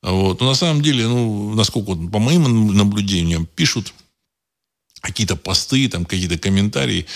Вот. 0.02 0.40
Но 0.40 0.46
на 0.48 0.54
самом 0.54 0.82
деле, 0.82 1.08
ну, 1.08 1.54
насколько, 1.54 1.94
по 1.94 2.18
моим 2.18 2.76
наблюдениям, 2.76 3.46
пишут 3.46 3.92
какие-то 5.00 5.36
посты, 5.36 5.88
там, 5.88 6.04
какие-то 6.04 6.38
комментарии, 6.38 7.06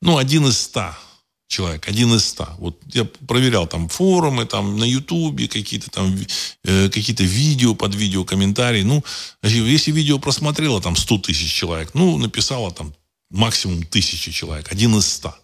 ну, 0.00 0.16
один 0.16 0.46
из 0.46 0.58
ста 0.58 0.98
человек, 1.46 1.88
один 1.88 2.14
из 2.14 2.24
ста. 2.24 2.54
Вот 2.58 2.78
я 2.92 3.04
проверял 3.04 3.66
там 3.66 3.88
форумы, 3.88 4.46
там 4.46 4.78
на 4.78 4.84
Ютубе 4.84 5.46
какие-то 5.46 5.90
там 5.90 6.16
э, 6.64 6.88
какие-то 6.88 7.22
видео 7.22 7.74
под 7.74 7.94
видео 7.94 8.24
комментарии. 8.24 8.82
Ну, 8.82 9.04
если 9.42 9.92
видео 9.92 10.18
просмотрело 10.18 10.80
там 10.80 10.96
100 10.96 11.18
тысяч 11.18 11.52
человек, 11.52 11.90
ну, 11.94 12.18
написало 12.18 12.72
там 12.72 12.94
максимум 13.30 13.84
тысячи 13.84 14.32
человек, 14.32 14.72
один 14.72 14.96
из 14.96 15.06
ста. 15.06 15.36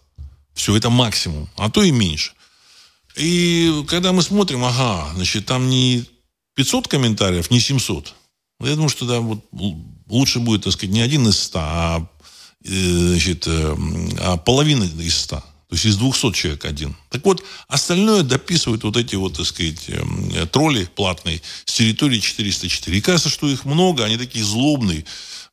Все, 0.53 0.75
это 0.75 0.89
максимум, 0.89 1.49
а 1.55 1.69
то 1.69 1.83
и 1.83 1.91
меньше. 1.91 2.33
И 3.15 3.83
когда 3.87 4.13
мы 4.13 4.21
смотрим, 4.21 4.63
ага, 4.63 5.11
значит, 5.15 5.45
там 5.45 5.69
не 5.69 6.05
500 6.55 6.87
комментариев, 6.87 7.51
не 7.51 7.59
700. 7.59 8.13
Я 8.61 8.75
думаю, 8.75 8.89
что 8.89 9.05
да, 9.05 9.19
вот 9.19 9.43
лучше 10.07 10.39
будет, 10.39 10.63
так 10.63 10.73
сказать, 10.73 10.93
не 10.93 11.01
один 11.01 11.27
из 11.27 11.39
100, 11.39 11.59
а, 11.59 12.09
э, 12.63 12.69
значит, 12.69 13.47
э, 13.47 13.75
а 14.19 14.37
половина 14.37 14.83
из 14.83 15.17
100. 15.17 15.43
То 15.71 15.75
есть 15.75 15.85
из 15.85 15.97
200 15.97 16.33
человек 16.33 16.65
один. 16.65 16.95
Так 17.09 17.25
вот, 17.25 17.43
остальное 17.69 18.23
дописывают 18.23 18.83
вот 18.83 18.97
эти 18.97 19.15
вот, 19.15 19.37
так 19.37 19.45
сказать, 19.45 19.85
э, 19.87 20.45
тролли 20.47 20.83
платные 20.83 21.41
с 21.65 21.73
территории 21.73 22.19
404. 22.19 22.97
И 22.97 23.01
кажется, 23.01 23.29
что 23.29 23.49
их 23.49 23.65
много, 23.65 24.03
они 24.03 24.17
такие 24.17 24.43
злобные. 24.43 25.05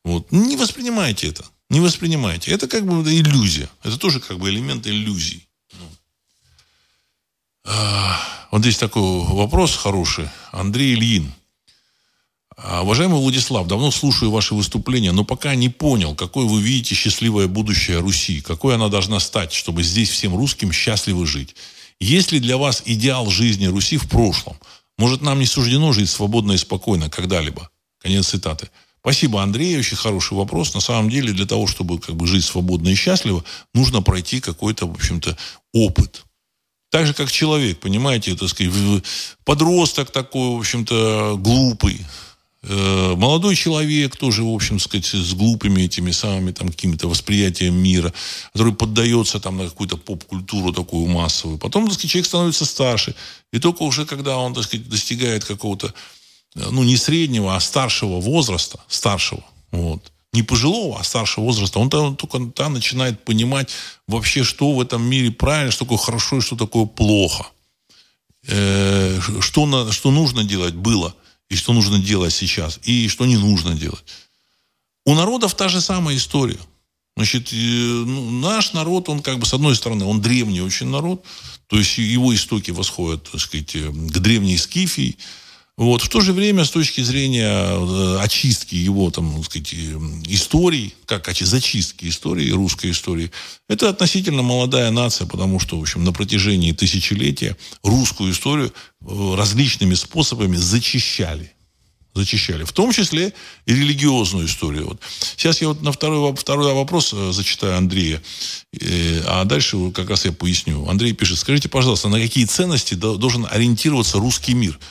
Вот. 0.03 0.31
Не 0.31 0.57
воспринимайте 0.57 1.29
это. 1.29 1.45
Не 1.69 1.79
воспринимайте. 1.79 2.51
Это 2.51 2.67
как 2.67 2.85
бы 2.85 3.01
иллюзия. 3.13 3.69
Это 3.81 3.97
тоже 3.97 4.19
как 4.19 4.39
бы 4.39 4.49
элемент 4.49 4.85
иллюзий. 4.87 5.47
Вот 7.65 8.61
здесь 8.61 8.77
такой 8.77 9.01
вопрос 9.01 9.75
хороший. 9.75 10.27
Андрей 10.51 10.93
Ильин. 10.95 11.31
А, 12.57 12.81
уважаемый 12.81 13.19
Владислав, 13.19 13.67
давно 13.67 13.89
слушаю 13.91 14.31
ваши 14.31 14.53
выступления, 14.53 15.11
но 15.11 15.23
пока 15.23 15.55
не 15.55 15.69
понял, 15.69 16.13
какое 16.15 16.45
вы 16.45 16.61
видите 16.61 16.93
счастливое 16.93 17.47
будущее 17.47 17.99
Руси, 17.99 18.41
какой 18.41 18.75
она 18.75 18.89
должна 18.89 19.19
стать, 19.19 19.53
чтобы 19.53 19.83
здесь 19.83 20.09
всем 20.09 20.35
русским 20.35 20.71
счастливо 20.71 21.25
жить. 21.25 21.55
Есть 21.99 22.31
ли 22.31 22.39
для 22.39 22.57
вас 22.57 22.83
идеал 22.85 23.29
жизни 23.29 23.67
Руси 23.67 23.97
в 23.97 24.09
прошлом? 24.09 24.57
Может, 24.97 25.21
нам 25.21 25.39
не 25.39 25.45
суждено 25.45 25.93
жить 25.93 26.09
свободно 26.09 26.53
и 26.53 26.57
спокойно 26.57 27.09
когда-либо? 27.09 27.69
Конец 28.01 28.27
цитаты. 28.27 28.69
Спасибо, 28.99 29.41
Андрей. 29.41 29.77
Очень 29.79 29.95
хороший 29.95 30.33
вопрос. 30.33 30.73
На 30.73 30.81
самом 30.81 31.09
деле, 31.09 31.31
для 31.31 31.45
того, 31.45 31.67
чтобы 31.67 31.99
как 31.99 32.15
бы, 32.15 32.27
жить 32.27 32.43
свободно 32.43 32.89
и 32.89 32.95
счастливо, 32.95 33.43
нужно 33.73 34.01
пройти 34.01 34.41
какой-то, 34.41 34.85
в 34.85 34.91
общем-то, 34.91 35.37
опыт. 35.73 36.25
Так 36.89 37.05
же, 37.05 37.13
как 37.13 37.31
человек, 37.31 37.79
понимаете, 37.79 38.35
так 38.35 38.49
сказать, 38.49 38.73
подросток 39.45 40.09
такой, 40.11 40.55
в 40.55 40.59
общем-то, 40.59 41.37
глупый. 41.37 42.03
Э, 42.63 43.13
молодой 43.15 43.55
человек 43.55 44.17
тоже, 44.17 44.43
в 44.43 44.53
общем, 44.53 44.79
сказать, 44.79 45.05
с 45.05 45.33
глупыми 45.33 45.83
этими 45.83 46.11
самыми 46.11 46.51
там 46.51 46.69
какими-то 46.69 47.07
восприятием 47.07 47.75
мира, 47.75 48.11
который 48.53 48.73
поддается 48.73 49.39
там 49.39 49.57
на 49.57 49.65
какую-то 49.65 49.97
поп-культуру 49.97 50.73
такую 50.73 51.07
массовую. 51.07 51.57
Потом, 51.59 51.85
так 51.85 51.93
сказать, 51.93 52.11
человек 52.11 52.27
становится 52.27 52.65
старше. 52.65 53.15
И 53.53 53.59
только 53.59 53.83
уже 53.83 54.05
когда 54.05 54.37
он, 54.37 54.53
так 54.53 54.63
сказать, 54.63 54.89
достигает 54.89 55.45
какого-то, 55.45 55.93
э, 56.55 56.69
ну, 56.71 56.83
не 56.83 56.97
среднего, 56.97 57.55
а 57.55 57.59
старшего 57.59 58.19
возраста, 58.19 58.79
старшего, 58.87 59.43
вот, 59.71 60.11
не 60.33 60.43
пожилого, 60.43 60.99
а 60.99 61.03
старшего 61.03 61.45
возраста, 61.45 61.79
он 61.79 61.89
там, 61.89 62.15
только 62.15 62.39
там 62.51 62.73
начинает 62.73 63.23
понимать 63.23 63.71
вообще, 64.07 64.43
что 64.43 64.73
в 64.73 64.81
этом 64.81 65.01
мире 65.01 65.31
правильно, 65.31 65.71
что 65.71 65.85
такое 65.85 65.97
хорошо 65.97 66.37
и 66.37 66.41
что 66.41 66.55
такое 66.55 66.85
плохо. 66.85 67.47
Э, 68.47 69.19
что, 69.41 69.65
на, 69.65 69.91
что 69.91 70.11
нужно 70.11 70.43
делать 70.43 70.75
было, 70.75 71.15
и 71.49 71.55
что 71.55 71.73
нужно 71.73 71.99
делать 71.99 72.33
сейчас, 72.33 72.79
и 72.83 73.07
что 73.07 73.25
не 73.25 73.37
нужно 73.37 73.73
делать. 73.73 74.03
У 75.05 75.15
народов 75.15 75.55
та 75.55 75.67
же 75.67 75.81
самая 75.81 76.15
история. 76.15 76.59
Значит, 77.15 77.49
ну, 77.51 78.31
наш 78.39 78.73
народ, 78.73 79.09
он 79.09 79.21
как 79.21 79.39
бы, 79.39 79.45
с 79.45 79.53
одной 79.53 79.75
стороны, 79.75 80.05
он 80.05 80.21
древний 80.21 80.61
очень 80.61 80.87
народ, 80.87 81.25
то 81.67 81.77
есть 81.77 81.97
его 81.97 82.33
истоки 82.33 82.71
восходят, 82.71 83.29
так 83.29 83.41
сказать, 83.41 83.73
к 83.73 84.19
древней 84.19 84.57
Скифии, 84.57 85.17
вот. 85.79 86.01
В 86.01 86.09
то 86.09 86.19
же 86.19 86.33
время, 86.33 86.65
с 86.65 86.71
точки 86.71 86.99
зрения 86.99 87.47
э, 87.47 88.17
очистки 88.19 88.75
его, 88.75 89.09
там, 89.11 89.33
так 89.37 89.45
сказать, 89.45 89.73
историй, 90.27 90.93
как 91.05 91.29
зачистки 91.39 92.09
истории, 92.09 92.51
русской 92.51 92.91
истории, 92.91 93.31
это 93.69 93.87
относительно 93.87 94.41
молодая 94.41 94.91
нация, 94.91 95.25
потому 95.25 95.57
что, 95.61 95.77
в 95.79 95.81
общем, 95.81 96.03
на 96.03 96.11
протяжении 96.11 96.73
тысячелетия 96.73 97.55
русскую 97.81 98.33
историю 98.33 98.73
э, 98.73 99.35
различными 99.37 99.93
способами 99.93 100.57
зачищали 100.57 101.53
зачищали, 102.13 102.65
в 102.65 102.73
том 102.73 102.91
числе 102.91 103.31
и 103.65 103.73
религиозную 103.73 104.47
историю. 104.47 104.87
Вот. 104.87 104.99
Сейчас 105.37 105.61
я 105.61 105.69
вот 105.69 105.81
на 105.81 105.93
второй, 105.93 106.35
второй 106.35 106.73
вопрос 106.73 107.13
э, 107.13 107.31
зачитаю 107.31 107.77
Андрея, 107.77 108.21
а 109.25 109.45
дальше 109.45 109.91
как 109.91 110.09
раз 110.09 110.25
я 110.25 110.33
поясню. 110.33 110.89
Андрей 110.89 111.13
пишет, 111.13 111.37
скажите, 111.39 111.69
пожалуйста, 111.69 112.09
на 112.09 112.19
какие 112.19 112.43
ценности 112.43 112.95
должен 112.95 113.47
ориентироваться 113.49 114.17
русский 114.17 114.53
мир– 114.53 114.77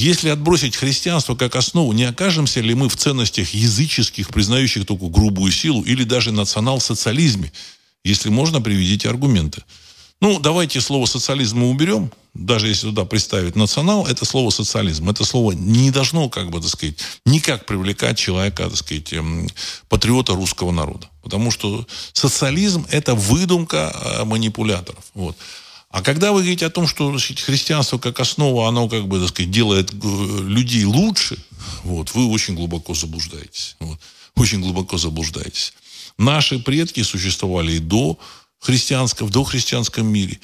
если 0.00 0.30
отбросить 0.30 0.76
христианство 0.76 1.34
как 1.34 1.56
основу, 1.56 1.92
не 1.92 2.04
окажемся 2.04 2.60
ли 2.60 2.74
мы 2.74 2.88
в 2.88 2.96
ценностях 2.96 3.52
языческих, 3.52 4.28
признающих 4.28 4.86
только 4.86 5.08
грубую 5.08 5.52
силу, 5.52 5.82
или 5.82 6.04
даже 6.04 6.32
национал-социализме? 6.32 7.52
Если 8.02 8.30
можно, 8.30 8.62
приведите 8.62 9.10
аргументы. 9.10 9.62
Ну, 10.22 10.38
давайте 10.38 10.80
слово 10.80 11.04
социализм 11.04 11.58
мы 11.58 11.70
уберем. 11.70 12.10
Даже 12.32 12.68
если 12.68 12.86
туда 12.86 13.04
представить 13.04 13.56
национал, 13.56 14.06
это 14.06 14.24
слово 14.24 14.48
социализм. 14.50 15.10
Это 15.10 15.24
слово 15.24 15.52
не 15.52 15.90
должно, 15.90 16.30
как 16.30 16.50
бы, 16.50 16.60
так 16.60 16.70
сказать, 16.70 16.96
никак 17.26 17.66
привлекать 17.66 18.16
человека, 18.16 18.68
так 18.68 18.76
сказать, 18.76 19.12
эм, 19.12 19.48
патриота 19.88 20.34
русского 20.34 20.70
народа. 20.72 21.08
Потому 21.22 21.50
что 21.50 21.86
социализм– 22.14 22.86
это 22.90 23.14
выдумка 23.14 23.92
э, 23.94 24.24
манипуляторов. 24.24 25.04
Вот. 25.14 25.36
А 25.90 26.02
когда 26.02 26.30
вы 26.30 26.42
говорите 26.42 26.66
о 26.66 26.70
том, 26.70 26.86
что 26.86 27.18
сказать, 27.18 27.40
христианство 27.40 27.98
как 27.98 28.20
основа, 28.20 28.68
оно 28.68 28.88
как 28.88 29.08
бы, 29.08 29.18
так 29.18 29.28
сказать, 29.30 29.50
делает 29.50 29.92
э, 29.92 30.42
людей 30.46 30.84
лучше, 30.84 31.36
вот, 31.82 32.14
вы 32.14 32.26
очень 32.28 32.54
глубоко 32.54 32.94
заблуждаетесь. 32.94 33.76
Вот, 33.80 33.98
очень 34.36 34.60
глубоко 34.60 34.98
заблуждаетесь. 34.98 35.72
Наши 36.16 36.60
предки 36.60 37.02
существовали 37.02 37.72
и 37.72 37.78
до 37.80 38.18
христианского, 38.60 39.26
в 39.26 39.30
дохристианском 39.30 40.06
мире. 40.06 40.38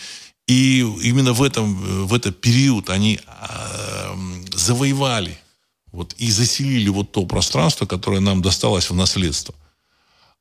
И 0.48 0.80
именно 0.80 1.32
в, 1.32 1.42
этом, 1.42 2.06
в 2.06 2.12
этот 2.12 2.40
период 2.40 2.90
они 2.90 3.20
э, 3.24 4.16
завоевали 4.52 5.38
вот, 5.92 6.12
и 6.18 6.28
заселили 6.28 6.88
вот 6.88 7.12
то 7.12 7.24
пространство, 7.24 7.86
которое 7.86 8.20
нам 8.20 8.42
досталось 8.42 8.90
в 8.90 8.94
наследство– 8.94 9.54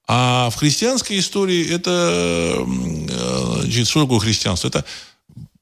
а 0.07 0.49
в 0.51 0.55
христианской 0.55 1.19
истории 1.19 1.67
это... 1.67 2.63
Э, 3.09 3.83
что 3.83 4.03
такое 4.03 4.19
христианство? 4.19 4.67
Это 4.67 4.85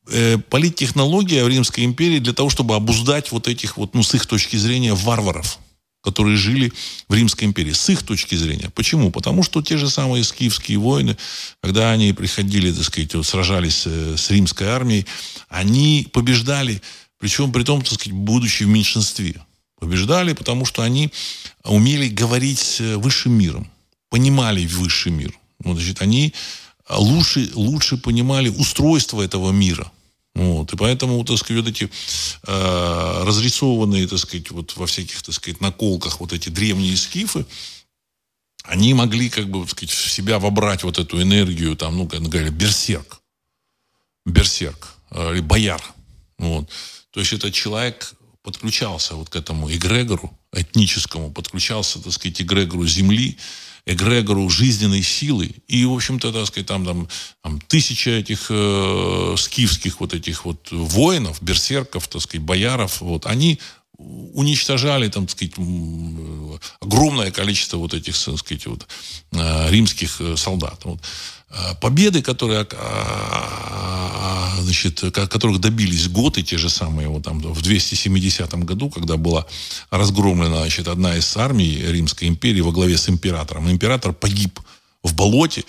э, 0.09 0.37
политтехнология 0.37 1.43
в 1.43 1.47
Римской 1.47 1.85
империи 1.85 2.19
для 2.19 2.33
того, 2.33 2.49
чтобы 2.49 2.75
обуздать 2.75 3.31
вот 3.31 3.47
этих 3.47 3.77
вот, 3.77 3.93
ну, 3.93 4.03
с 4.03 4.13
их 4.15 4.25
точки 4.25 4.57
зрения, 4.57 4.93
варваров, 4.93 5.59
которые 6.01 6.35
жили 6.35 6.73
в 7.07 7.13
Римской 7.13 7.47
империи. 7.47 7.71
С 7.71 7.89
их 7.89 8.03
точки 8.03 8.35
зрения. 8.35 8.69
Почему? 8.69 9.11
Потому 9.11 9.43
что 9.43 9.61
те 9.61 9.77
же 9.77 9.89
самые 9.89 10.25
скифские 10.25 10.77
воины, 10.77 11.17
когда 11.61 11.91
они 11.91 12.11
приходили, 12.11 12.73
так 12.73 12.83
сказать, 12.83 13.15
вот, 13.15 13.25
сражались 13.25 13.83
э, 13.85 14.15
с 14.17 14.29
римской 14.29 14.67
армией, 14.67 15.05
они 15.47 16.09
побеждали, 16.11 16.81
причем 17.17 17.53
при 17.53 17.63
том, 17.63 17.81
так 17.81 17.93
сказать, 17.93 18.11
будучи 18.11 18.63
в 18.63 18.67
меньшинстве. 18.67 19.35
Побеждали, 19.79 20.33
потому 20.33 20.65
что 20.65 20.81
они 20.81 21.11
умели 21.63 22.07
говорить 22.07 22.79
высшим 22.79 23.33
миром, 23.33 23.69
понимали 24.13 24.67
высший 24.67 25.11
мир. 25.11 25.33
Вот, 25.63 25.77
значит, 25.77 26.03
они 26.03 26.35
лучше, 26.87 27.49
лучше 27.55 27.97
понимали 27.97 28.49
устройство 28.49 29.23
этого 29.23 29.51
мира. 29.51 29.91
Вот. 30.35 30.71
И 30.71 30.77
поэтому, 30.77 31.25
так 31.25 31.39
сказать, 31.39 31.63
вот 31.63 31.71
эти 31.71 31.89
э, 32.45 33.23
разрисованные, 33.25 34.07
так 34.07 34.19
сказать, 34.19 34.51
вот 34.51 34.77
во 34.77 34.85
всяких, 34.85 35.23
так 35.23 35.33
сказать, 35.33 35.61
наколках 35.61 36.19
вот 36.19 36.31
эти 36.31 36.49
древние 36.49 36.95
скифы, 36.95 37.47
они 38.65 38.93
могли, 38.93 39.29
как 39.29 39.49
бы, 39.49 39.61
так 39.61 39.71
сказать, 39.71 39.89
в 39.89 40.11
себя 40.11 40.37
вобрать 40.37 40.83
вот 40.83 40.99
эту 40.99 41.19
энергию, 41.19 41.75
там, 41.75 41.97
ну, 41.97 42.07
как 42.07 42.21
говорили, 42.21 42.51
берсерк. 42.51 43.19
Берсерк. 44.27 44.93
Э, 45.09 45.41
бояр. 45.41 45.81
Вот. 46.37 46.69
То 47.09 47.19
есть 47.19 47.33
этот 47.33 47.51
человек 47.51 48.13
подключался 48.43 49.15
вот 49.15 49.29
к 49.29 49.35
этому 49.35 49.71
эгрегору 49.71 50.37
этническому, 50.51 51.31
подключался, 51.31 51.99
так 51.99 52.13
сказать, 52.13 52.43
эгрегору 52.43 52.85
земли, 52.85 53.39
эгрегору 53.85 54.49
жизненной 54.49 55.03
силы. 55.03 55.51
И, 55.67 55.85
в 55.85 55.93
общем-то, 55.93 56.31
так 56.31 56.47
сказать, 56.47 56.67
там, 56.67 56.85
там, 56.85 57.07
там 57.41 57.59
тысяча 57.61 58.11
этих 58.11 58.47
э, 58.49 59.35
скифских 59.37 59.99
вот 59.99 60.13
этих 60.13 60.45
вот 60.45 60.69
воинов, 60.71 61.41
берсерков, 61.41 62.07
так 62.07 62.21
сказать, 62.21 62.45
бояров, 62.45 63.01
вот, 63.01 63.25
они 63.25 63.59
уничтожали, 63.97 65.07
там, 65.07 65.27
так 65.27 65.37
сказать, 65.37 65.53
огромное 66.79 67.31
количество 67.31 67.77
вот 67.77 67.93
этих, 67.93 68.17
так 68.17 68.37
сказать, 68.37 68.65
вот, 68.65 68.87
э, 69.31 69.69
римских 69.69 70.19
э, 70.19 70.35
солдат. 70.35 70.79
Вот. 70.83 70.99
Э, 71.49 71.75
победы, 71.79 72.21
которые, 72.21 72.67
значит, 74.59 75.01
которых 75.11 75.59
добились 75.59 76.07
готы, 76.07 76.41
те 76.41 76.57
же 76.57 76.69
самые, 76.69 77.07
вот 77.07 77.23
там 77.23 77.39
в 77.39 77.61
270 77.61 78.53
году, 78.65 78.89
когда 78.89 79.17
была 79.17 79.45
разгромлена, 79.91 80.61
значит, 80.61 80.87
одна 80.87 81.15
из 81.15 81.37
армий 81.37 81.75
Римской 81.75 82.27
империи 82.27 82.61
во 82.61 82.71
главе 82.71 82.97
с 82.97 83.09
императором. 83.09 83.69
Император 83.69 84.13
погиб 84.13 84.59
в 85.03 85.13
болоте. 85.13 85.63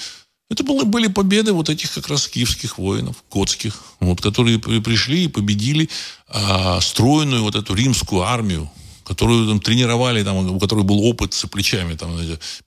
Это 0.51 0.63
были, 0.63 0.85
были 0.85 1.07
победы 1.07 1.53
вот 1.53 1.71
этих 1.71 1.93
как 1.93 2.09
раз 2.09 2.29
киевских 2.29 2.79
воинов, 2.79 3.25
готских, 3.31 3.83
вот, 4.01 4.21
которые 4.21 4.59
пришли 4.59 5.25
и 5.25 5.29
победили 5.29 5.89
а, 6.29 6.81
стройную 6.81 7.43
вот 7.43 7.55
эту 7.55 7.75
римскую 7.75 8.23
армию, 8.23 8.71
которую 9.05 9.49
там, 9.49 9.61
тренировали, 9.61 10.23
там, 10.23 10.55
у 10.55 10.59
которой 10.59 10.85
был 10.85 11.01
опыт 11.05 11.33
с 11.33 11.47
плечами, 11.47 11.95
там, 11.95 12.19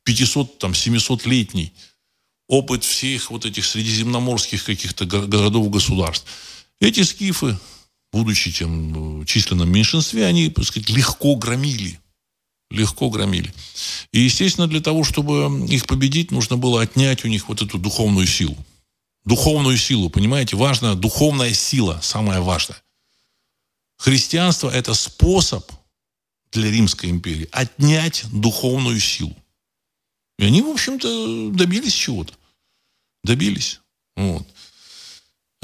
500, 0.03 0.57
там, 0.57 0.71
700-летний 0.71 1.71
опыт 2.47 2.83
всех 2.83 3.29
вот 3.29 3.45
этих 3.45 3.65
средиземноморских 3.65 4.63
каких-то 4.63 5.05
городов 5.05 5.69
государств. 5.69 6.25
Эти 6.79 7.01
скифы, 7.03 7.57
будучи 8.11 8.51
тем 8.51 9.25
численном 9.25 9.69
меньшинстве, 9.71 10.25
они, 10.25 10.49
так 10.49 10.65
сказать, 10.65 10.89
легко 10.89 11.35
громили. 11.35 11.99
Легко 12.69 13.09
громили. 13.09 13.53
И, 14.11 14.19
естественно, 14.19 14.67
для 14.67 14.81
того, 14.81 15.03
чтобы 15.03 15.65
их 15.67 15.85
победить, 15.85 16.31
нужно 16.31 16.57
было 16.57 16.81
отнять 16.81 17.23
у 17.23 17.27
них 17.27 17.47
вот 17.47 17.61
эту 17.61 17.77
духовную 17.77 18.27
силу. 18.27 18.57
Духовную 19.23 19.77
силу, 19.77 20.09
понимаете? 20.09 20.55
Важна 20.57 20.95
духовная 20.95 21.53
сила, 21.53 21.99
самое 22.01 22.41
важное. 22.41 22.81
Христианство– 23.97 24.69
это 24.73 24.93
способ 24.93 25.69
для 26.51 26.69
Римской 26.71 27.09
империи 27.09 27.49
отнять 27.51 28.25
духовную 28.31 28.99
силу. 28.99 29.35
И 30.39 30.45
они, 30.45 30.61
в 30.61 30.69
общем-то, 30.69 31.51
добились 31.51 31.93
чего-то. 31.93 32.33
Добились. 33.23 33.81
Вот. 34.15 34.47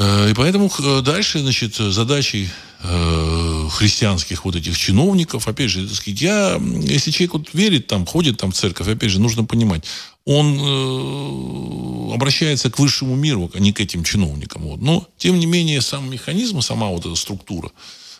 Э, 0.03 0.29
и 0.31 0.33
поэтому 0.33 0.69
э, 0.79 1.01
дальше, 1.01 1.39
значит, 1.39 1.75
задачей 1.75 2.49
э, 2.81 3.67
христианских 3.71 4.43
вот 4.43 4.55
этих 4.55 4.77
чиновников, 4.77 5.47
опять 5.47 5.69
же, 5.69 5.87
так 5.87 5.95
сказать, 5.95 6.21
я, 6.21 6.61
если 6.81 7.11
человек 7.11 7.33
вот 7.33 7.53
верит 7.53 7.87
там, 7.87 8.05
ходит 8.05 8.37
там 8.37 8.51
в 8.51 8.55
церковь, 8.55 8.87
опять 8.87 9.11
же, 9.11 9.21
нужно 9.21 9.45
понимать, 9.45 9.85
он 10.25 12.13
обращается 12.13 12.69
к 12.69 12.79
высшему 12.79 13.15
миру, 13.15 13.51
а 13.53 13.59
не 13.59 13.73
к 13.73 13.81
этим 13.81 14.03
чиновникам. 14.03 14.63
Вот. 14.63 14.81
Но, 14.81 15.07
тем 15.17 15.37
не 15.37 15.45
менее, 15.45 15.81
сам 15.81 16.09
механизм, 16.09 16.61
сама 16.61 16.87
вот 16.87 17.05
эта 17.05 17.15
структура, 17.15 17.71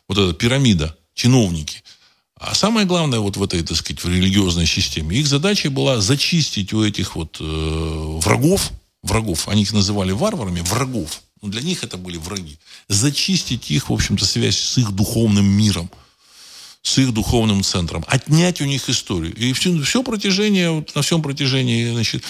вот 0.08 0.18
эта 0.18 0.34
пирамида, 0.34 0.96
чиновники– 1.14 1.84
а 2.36 2.56
самое 2.56 2.86
главное 2.86 3.20
вот 3.20 3.38
в 3.38 3.44
этой, 3.44 3.64
так 3.64 3.78
сказать, 3.78 4.04
в 4.04 4.10
религиозной 4.10 4.66
системе, 4.66 5.16
их 5.16 5.28
задача 5.28 5.70
была 5.70 6.02
зачистить 6.02 6.74
у 6.74 6.84
этих 6.84 7.16
вот 7.16 7.38
э, 7.40 7.44
врагов, 8.22 8.72
врагов, 9.02 9.48
они 9.48 9.62
их 9.62 9.72
называли 9.72 10.12
варварами, 10.12 10.60
врагов, 10.60 11.22
но 11.44 11.50
для 11.50 11.62
них 11.62 11.84
это 11.84 11.98
были 11.98 12.18
враги, 12.18 12.58
зачистить 12.88 13.70
их, 13.70 13.90
в 13.90 13.94
общем-то, 13.94 14.26
связь 14.26 14.58
с 14.58 14.78
их 14.78 14.92
духовным 14.92 15.46
миром, 15.46 15.92
с 16.82 16.98
их 16.98 17.14
духовным 17.14 17.64
центром, 17.64 18.06
отнять 18.08 18.62
у 18.62 18.66
них 18.66 18.90
историю. 18.90 19.36
И 19.36 19.52
все, 19.52 19.80
все 19.82 20.04
протяжение, 20.04 20.72
вот, 20.72 20.96
на 20.96 21.02
всем 21.02 21.22
протяжении 21.22 21.92
значит, 21.92 22.24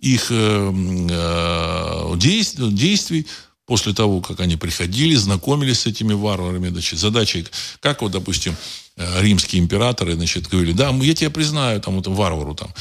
их 0.00 0.28
э, 0.30 0.72
э, 1.10 2.16
действий, 2.16 3.26
после 3.66 3.92
того, 3.92 4.20
как 4.20 4.40
они 4.40 4.56
приходили, 4.56 5.14
знакомились 5.14 5.80
с 5.80 5.86
этими 5.86 6.12
варварами, 6.12 6.68
значит, 6.68 6.98
задачей, 6.98 7.46
как 7.80 8.02
вот, 8.02 8.12
допустим, 8.12 8.56
э, 8.96 9.22
римские 9.22 9.62
императоры, 9.62 10.14
значит, 10.14 10.48
говорили, 10.48 10.72
да, 10.72 10.90
я 10.90 11.14
тебя 11.14 11.30
признаю, 11.30 11.80
там, 11.80 11.96
вот, 11.96 12.06
варвару, 12.06 12.54
там, 12.54 12.72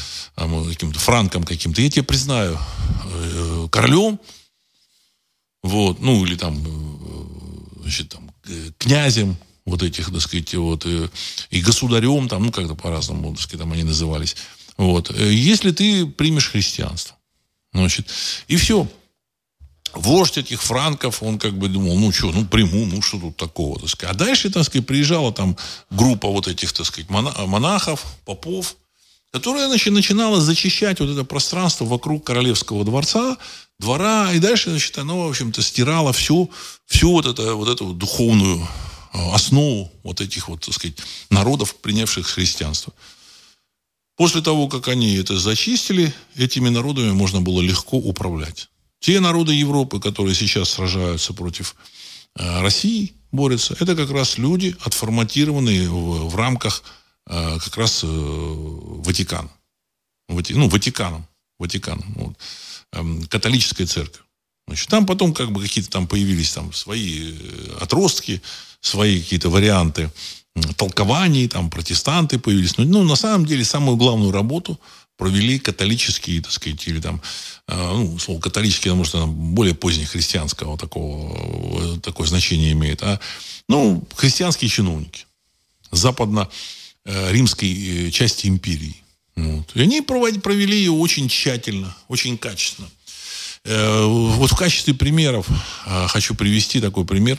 каким-то 0.66 1.00
франком 1.00 1.44
каким-то, 1.44 1.82
я 1.82 1.90
тебя 1.90 2.04
признаю 2.04 2.58
э, 3.06 3.68
королем, 3.72 4.20
вот, 5.64 6.00
ну, 6.00 6.26
или 6.26 6.36
там, 6.36 6.58
э, 6.58 7.82
значит, 7.82 8.10
там, 8.10 8.32
князем, 8.78 9.38
вот 9.66 9.84
этих, 9.84 10.12
так 10.12 10.22
сказать, 10.22 10.54
вот, 10.56 10.86
и 11.50 11.62
государем, 11.62 12.28
там, 12.28 12.44
ну, 12.44 12.52
как-то 12.52 12.76
по-разному, 12.76 13.32
так 13.32 13.42
сказать, 13.42 13.60
там 13.60 13.72
они 13.74 13.84
назывались, 13.84 14.36
вот, 14.78 15.12
если 15.20 15.72
ты 15.72 16.06
примешь 16.06 16.50
христианство, 16.50 17.16
значит, 17.74 18.08
и 18.48 18.56
все, 18.56 18.88
вождь 19.94 20.38
этих 20.38 20.62
франков, 20.62 21.24
он 21.24 21.40
как 21.40 21.58
бы 21.58 21.68
думал, 21.68 21.98
ну 21.98 22.12
что, 22.12 22.32
ну 22.32 22.46
приму, 22.46 22.86
ну 22.86 23.02
что 23.02 23.20
тут 23.20 23.38
такого, 23.38 23.80
так 23.80 23.90
сказать. 23.90 24.16
А 24.16 24.18
дальше, 24.18 24.50
так 24.50 24.64
сказать, 24.64 24.86
приезжала 24.86 25.32
там 25.32 25.58
группа 25.90 26.28
вот 26.28 26.48
этих, 26.48 26.72
так 26.74 26.86
сказать, 26.86 27.10
монахов, 27.10 28.06
попов, 28.26 28.76
которая 29.32 29.68
значит, 29.68 29.94
начинала 29.94 30.42
зачищать 30.42 31.00
вот 31.00 31.10
это 31.10 31.24
пространство 31.24 31.86
вокруг 31.86 32.26
королевского 32.26 32.84
дворца, 32.84 33.38
двора, 33.80 34.34
и 34.34 34.40
дальше, 34.40 34.72
значит, 34.72 34.98
оно, 34.98 35.28
в 35.28 35.30
общем-то, 35.30 35.62
стирало 35.62 36.14
всю, 36.14 36.52
всю 36.86 37.12
вот, 37.12 37.26
это, 37.26 37.54
вот 37.54 37.70
эту 37.70 37.94
духовную 37.94 38.68
а, 39.14 39.36
основу 39.36 39.92
вот 40.04 40.22
этих 40.22 40.50
вот, 40.50 40.66
так 40.66 40.74
сказать, 40.74 40.98
народов, 41.30 41.76
принявших 41.76 42.28
христианство. 42.28 42.94
После 44.18 44.42
того, 44.42 44.68
как 44.68 44.90
они 44.90 45.16
это 45.16 45.38
зачистили, 45.38 46.14
этими 46.36 46.70
народами 46.70 47.12
можно 47.12 47.40
было 47.40 47.62
легко 47.62 47.98
управлять. 47.98 48.68
Те 49.00 49.22
народы 49.22 49.54
Европы, 49.54 50.02
которые 50.02 50.36
сейчас 50.36 50.72
сражаются 50.72 51.34
против 51.34 51.76
э, 52.36 52.62
России, 52.62 53.14
борются, 53.32 53.78
это 53.80 53.96
как 53.96 54.12
раз 54.12 54.38
люди, 54.38 54.76
отформатированные 54.84 55.88
в, 55.88 56.30
в 56.30 56.36
рамках 56.36 56.84
э, 56.84 56.99
как 57.30 57.78
раз 57.78 58.04
э, 58.04 58.08
Ватикана. 58.08 59.50
Вати, 60.28 60.54
ну, 60.54 60.68
Ватиканом. 60.68 61.28
Ватиканом. 61.60 62.14
Вот. 62.16 62.38
Эм, 62.94 63.24
католическая 63.28 63.86
церковь. 63.86 64.22
Значит, 64.68 64.90
там 64.90 65.06
потом 65.06 65.34
как 65.34 65.52
бы 65.52 65.62
какие-то 65.62 65.90
там 65.90 66.08
появились 66.08 66.52
там 66.52 66.74
свои 66.74 67.36
отростки, 67.80 68.42
свои 68.82 69.22
какие-то 69.22 69.50
варианты 69.50 70.12
толкований, 70.76 71.48
там 71.48 71.70
протестанты 71.70 72.40
появились. 72.40 72.78
Но, 72.78 72.84
ну, 72.86 73.04
на 73.04 73.16
самом 73.16 73.46
деле, 73.46 73.64
самую 73.64 73.98
главную 73.98 74.32
работу 74.32 74.80
провели 75.18 75.60
католические, 75.60 76.42
так 76.42 76.52
сказать, 76.52 76.88
или 76.88 77.00
там, 77.00 77.22
э, 77.68 77.76
ну, 77.76 78.18
слово 78.20 78.40
католический, 78.40 78.90
потому 78.90 79.04
что 79.06 79.20
там 79.20 79.34
более 79.54 79.76
позднее 79.76 80.08
христианского 80.08 80.78
такого, 80.78 81.96
э, 81.96 82.00
такое 82.00 82.28
значение 82.28 82.72
имеет, 82.72 83.04
а, 83.04 83.20
ну, 83.68 84.04
христианские 84.16 84.70
чиновники 84.70 85.26
западно-римской 85.92 86.79
э, 87.10 88.12
части 88.12 88.48
империи. 88.48 88.96
Вот. 89.36 89.72
И 89.76 89.82
они 89.82 90.02
провели 90.02 90.78
ее 90.78 90.92
очень 90.92 91.30
тщательно, 91.30 91.96
очень 92.08 92.38
качественно. 92.38 92.90
Вот 93.66 94.52
в 94.52 94.56
качестве 94.56 94.94
примеров 94.94 95.48
хочу 96.08 96.34
привести 96.34 96.80
такой 96.80 97.06
пример. 97.06 97.38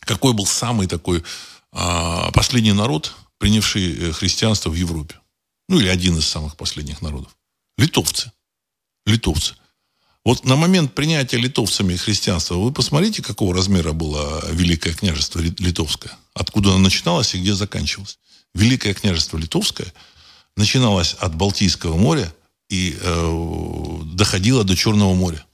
Какой 0.00 0.34
был 0.34 0.46
самый 0.46 0.86
такой 0.86 1.22
последний 1.70 2.72
народ, 2.72 3.14
принявший 3.38 4.12
христианство 4.12 4.68
в 4.70 4.74
Европе? 4.74 5.16
ну 5.68 5.80
или 5.80 5.88
один 5.88 6.16
из 6.18 6.26
самых 6.26 6.56
последних 6.56 7.02
народов. 7.02 7.36
Литовцы. 7.76 8.32
Литовцы. 9.04 9.54
Вот 10.26 10.44
на 10.44 10.56
момент 10.56 10.92
принятия 10.92 11.36
литовцами 11.36 11.94
христианства, 11.94 12.56
вы 12.56 12.72
посмотрите, 12.72 13.22
какого 13.22 13.54
размера 13.54 13.92
было 13.92 14.44
Великое 14.50 14.92
княжество 14.92 15.38
Литовское. 15.38 16.18
Откуда 16.34 16.70
оно 16.70 16.78
начиналось 16.78 17.32
и 17.36 17.38
где 17.38 17.54
заканчивалось. 17.54 18.18
Великое 18.52 18.92
княжество 18.92 19.38
Литовское 19.38 19.86
начиналось 20.56 21.14
от 21.20 21.36
Балтийского 21.36 21.96
моря 21.96 22.34
и 22.68 22.98
э, 23.00 23.98
доходило 24.14 24.64
до 24.64 24.74
Черного 24.74 25.14
моря. 25.14 25.46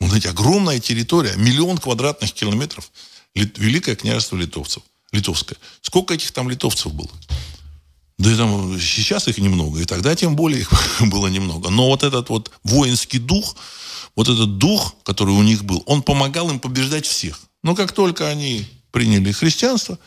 Вот 0.00 0.14
эти 0.14 0.26
огромная 0.26 0.80
территория, 0.80 1.34
миллион 1.36 1.76
квадратных 1.76 2.32
километров, 2.32 2.90
Великое 3.34 3.94
княжество 3.94 4.36
литовцев, 4.36 4.82
литовское. 5.12 5.58
Сколько 5.82 6.14
этих 6.14 6.32
там 6.32 6.48
литовцев 6.48 6.94
было? 6.94 7.10
Да 8.18 8.30
и 8.30 8.36
там 8.36 8.78
сейчас 8.80 9.26
их 9.28 9.38
немного, 9.38 9.80
и 9.80 9.84
тогда 9.84 10.14
тем 10.14 10.36
более 10.36 10.60
их 10.60 10.72
было 11.00 11.26
немного. 11.26 11.70
Но 11.70 11.88
вот 11.88 12.02
этот 12.02 12.28
вот 12.28 12.50
воинский 12.62 13.18
дух, 13.18 13.56
вот 14.14 14.28
этот 14.28 14.58
дух, 14.58 14.94
который 15.02 15.34
у 15.34 15.42
них 15.42 15.64
был, 15.64 15.82
он 15.86 16.02
помогал 16.02 16.50
им 16.50 16.60
побеждать 16.60 17.06
всех. 17.06 17.40
Но 17.62 17.74
как 17.74 17.92
только 17.92 18.28
они 18.28 18.66
приняли 18.92 19.32
христианство, 19.32 19.98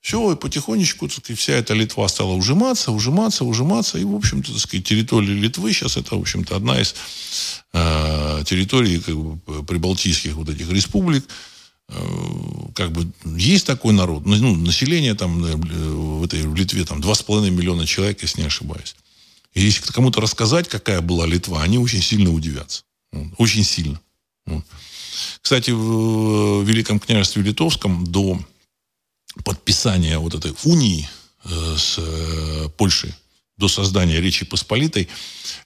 все, 0.00 0.32
и 0.32 0.36
потихонечку, 0.36 1.08
так 1.08 1.18
сказать, 1.18 1.40
вся 1.40 1.54
эта 1.54 1.74
Литва 1.74 2.06
стала 2.08 2.32
ужиматься, 2.32 2.92
ужиматься, 2.92 3.44
ужиматься. 3.44 3.98
И, 3.98 4.04
в 4.04 4.14
общем-то, 4.14 4.52
так 4.52 4.60
сказать, 4.60 4.86
территория 4.86 5.34
Литвы 5.34 5.72
сейчас 5.72 5.96
это, 5.96 6.14
в 6.16 6.20
общем-то, 6.20 6.56
одна 6.56 6.80
из 6.80 6.94
э, 7.72 8.42
территорий 8.46 9.00
как 9.00 9.16
бы, 9.16 9.64
прибалтийских 9.64 10.34
вот 10.34 10.48
этих 10.48 10.70
республик. 10.70 11.24
Э, 11.88 12.68
как 12.74 12.92
бы 12.92 13.10
есть 13.24 13.66
такой 13.66 13.92
народ. 13.92 14.26
Ну, 14.26 14.36
ну 14.36 14.56
население 14.56 15.14
там 15.14 15.44
э, 15.44 15.56
в 15.56 16.24
этой 16.24 16.42
в 16.42 16.54
Литве 16.54 16.84
там 16.84 17.00
2,5 17.00 17.50
миллиона 17.50 17.86
человек, 17.86 18.22
если 18.22 18.42
не 18.42 18.46
ошибаюсь. 18.46 18.94
И 19.54 19.62
если 19.62 19.90
кому-то 19.92 20.20
рассказать, 20.20 20.68
какая 20.68 21.00
была 21.00 21.26
Литва, 21.26 21.62
они 21.62 21.78
очень 21.78 22.02
сильно 22.02 22.32
удивятся. 22.32 22.84
Очень 23.38 23.64
сильно. 23.64 24.00
Кстати, 25.40 25.70
в 25.70 26.62
Великом 26.62 27.00
княжестве 27.00 27.42
Литовском 27.42 28.06
до 28.06 28.38
подписания 29.44 30.18
вот 30.18 30.34
этой 30.34 30.54
унии 30.64 31.08
э, 31.44 31.76
с 31.76 31.98
Польшей, 32.76 33.14
до 33.56 33.68
создания 33.68 34.20
Речи 34.20 34.44
Посполитой, 34.44 35.08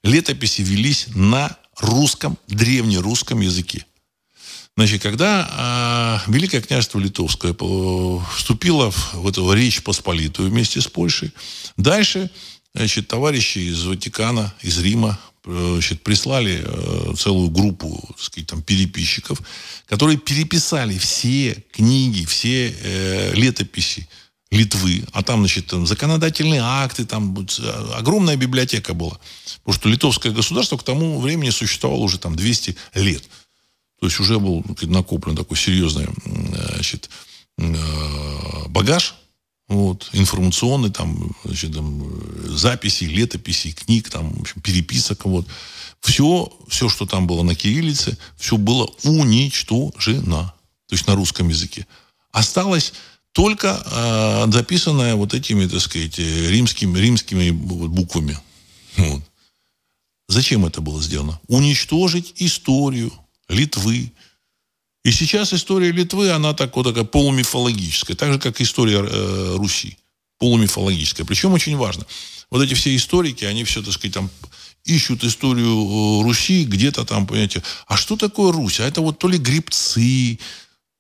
летописи 0.02 0.62
велись 0.62 1.08
на 1.14 1.56
русском, 1.78 2.38
древнерусском 2.46 3.40
языке. 3.40 3.84
Значит, 4.76 5.02
когда 5.02 6.22
э, 6.26 6.30
Великое 6.30 6.62
княжество 6.62 6.98
Литовское 6.98 7.52
вступило 7.52 8.90
в, 8.90 9.14
в 9.14 9.28
эту 9.28 9.52
Речь 9.52 9.82
Посполитую 9.82 10.50
вместе 10.50 10.80
с 10.80 10.86
Польшей, 10.86 11.32
дальше 11.76 12.30
значит, 12.74 13.08
товарищи 13.08 13.58
из 13.58 13.84
Ватикана, 13.84 14.54
из 14.62 14.78
Рима 14.78 15.18
значит, 15.44 16.02
прислали 16.02 16.62
э, 16.64 17.14
целую 17.16 17.50
группу 17.50 18.02
так 18.08 18.20
сказать, 18.20 18.48
там, 18.48 18.62
переписчиков, 18.62 19.40
которые 19.86 20.16
переписали 20.18 20.96
все 20.96 21.62
книги, 21.72 22.24
все 22.24 22.70
э, 22.70 23.34
летописи 23.34 24.08
Литвы, 24.50 25.02
а 25.12 25.22
там, 25.22 25.40
значит, 25.40 25.68
там 25.68 25.86
законодательные 25.86 26.60
акты, 26.62 27.06
там 27.06 27.34
огромная 27.94 28.36
библиотека 28.36 28.92
была. 28.92 29.18
Потому 29.64 29.74
что 29.74 29.88
литовское 29.88 30.30
государство 30.30 30.76
к 30.76 30.82
тому 30.82 31.18
времени 31.20 31.48
существовало 31.48 32.00
уже 32.00 32.18
там 32.18 32.36
200 32.36 32.76
лет. 32.96 33.24
То 34.02 34.06
есть 34.06 34.18
уже 34.18 34.40
был 34.40 34.64
накоплен 34.82 35.36
такой 35.36 35.56
серьезный 35.56 36.08
значит, 36.74 37.08
э, 37.56 38.66
багаж 38.66 39.14
вот, 39.68 40.10
информационный, 40.12 40.90
там, 40.90 41.30
значит, 41.44 41.72
там, 41.72 42.10
записи, 42.48 43.04
летописи, 43.04 43.70
книг, 43.70 44.10
там, 44.10 44.32
в 44.32 44.40
общем, 44.40 44.60
переписок, 44.60 45.24
вот. 45.24 45.46
Все, 46.00 46.52
все, 46.66 46.88
что 46.88 47.06
там 47.06 47.28
было 47.28 47.44
на 47.44 47.54
кириллице, 47.54 48.18
все 48.36 48.56
было 48.56 48.90
уничтожено. 49.04 50.52
То 50.88 50.94
есть 50.96 51.06
на 51.06 51.14
русском 51.14 51.48
языке. 51.48 51.86
Осталось 52.32 52.94
только 53.30 53.86
э, 53.86 54.50
записанное 54.50 55.14
вот 55.14 55.32
этими, 55.32 55.64
так 55.68 55.80
сказать, 55.80 56.18
римскими, 56.18 56.98
римскими 56.98 57.50
буквами. 57.52 58.36
Вот. 58.96 59.22
Зачем 60.26 60.66
это 60.66 60.80
было 60.80 61.00
сделано? 61.00 61.38
Уничтожить 61.46 62.32
историю 62.38 63.12
Литвы, 63.52 64.12
и 65.04 65.10
сейчас 65.10 65.52
история 65.52 65.90
Литвы, 65.90 66.30
она 66.30 66.54
так, 66.54 66.76
вот 66.76 66.84
такая 66.84 67.04
полумифологическая, 67.04 68.16
так 68.16 68.32
же, 68.32 68.38
как 68.38 68.60
история 68.60 68.98
э, 69.02 69.56
Руси. 69.56 69.96
Полумифологическая. 70.38 71.26
Причем 71.26 71.52
очень 71.52 71.76
важно. 71.76 72.06
Вот 72.50 72.62
эти 72.62 72.74
все 72.74 72.94
историки, 72.94 73.44
они 73.44 73.64
все, 73.64 73.82
так 73.82 73.92
сказать, 73.94 74.14
там 74.14 74.30
ищут 74.84 75.24
историю 75.24 75.66
э, 75.66 76.22
Руси 76.22 76.64
где-то 76.64 77.04
там, 77.04 77.26
понимаете, 77.26 77.62
а 77.86 77.96
что 77.96 78.16
такое 78.16 78.52
Русь? 78.52 78.78
А 78.78 78.86
это 78.86 79.00
вот 79.00 79.18
то 79.18 79.28
ли 79.28 79.38
грибцы, 79.38 80.38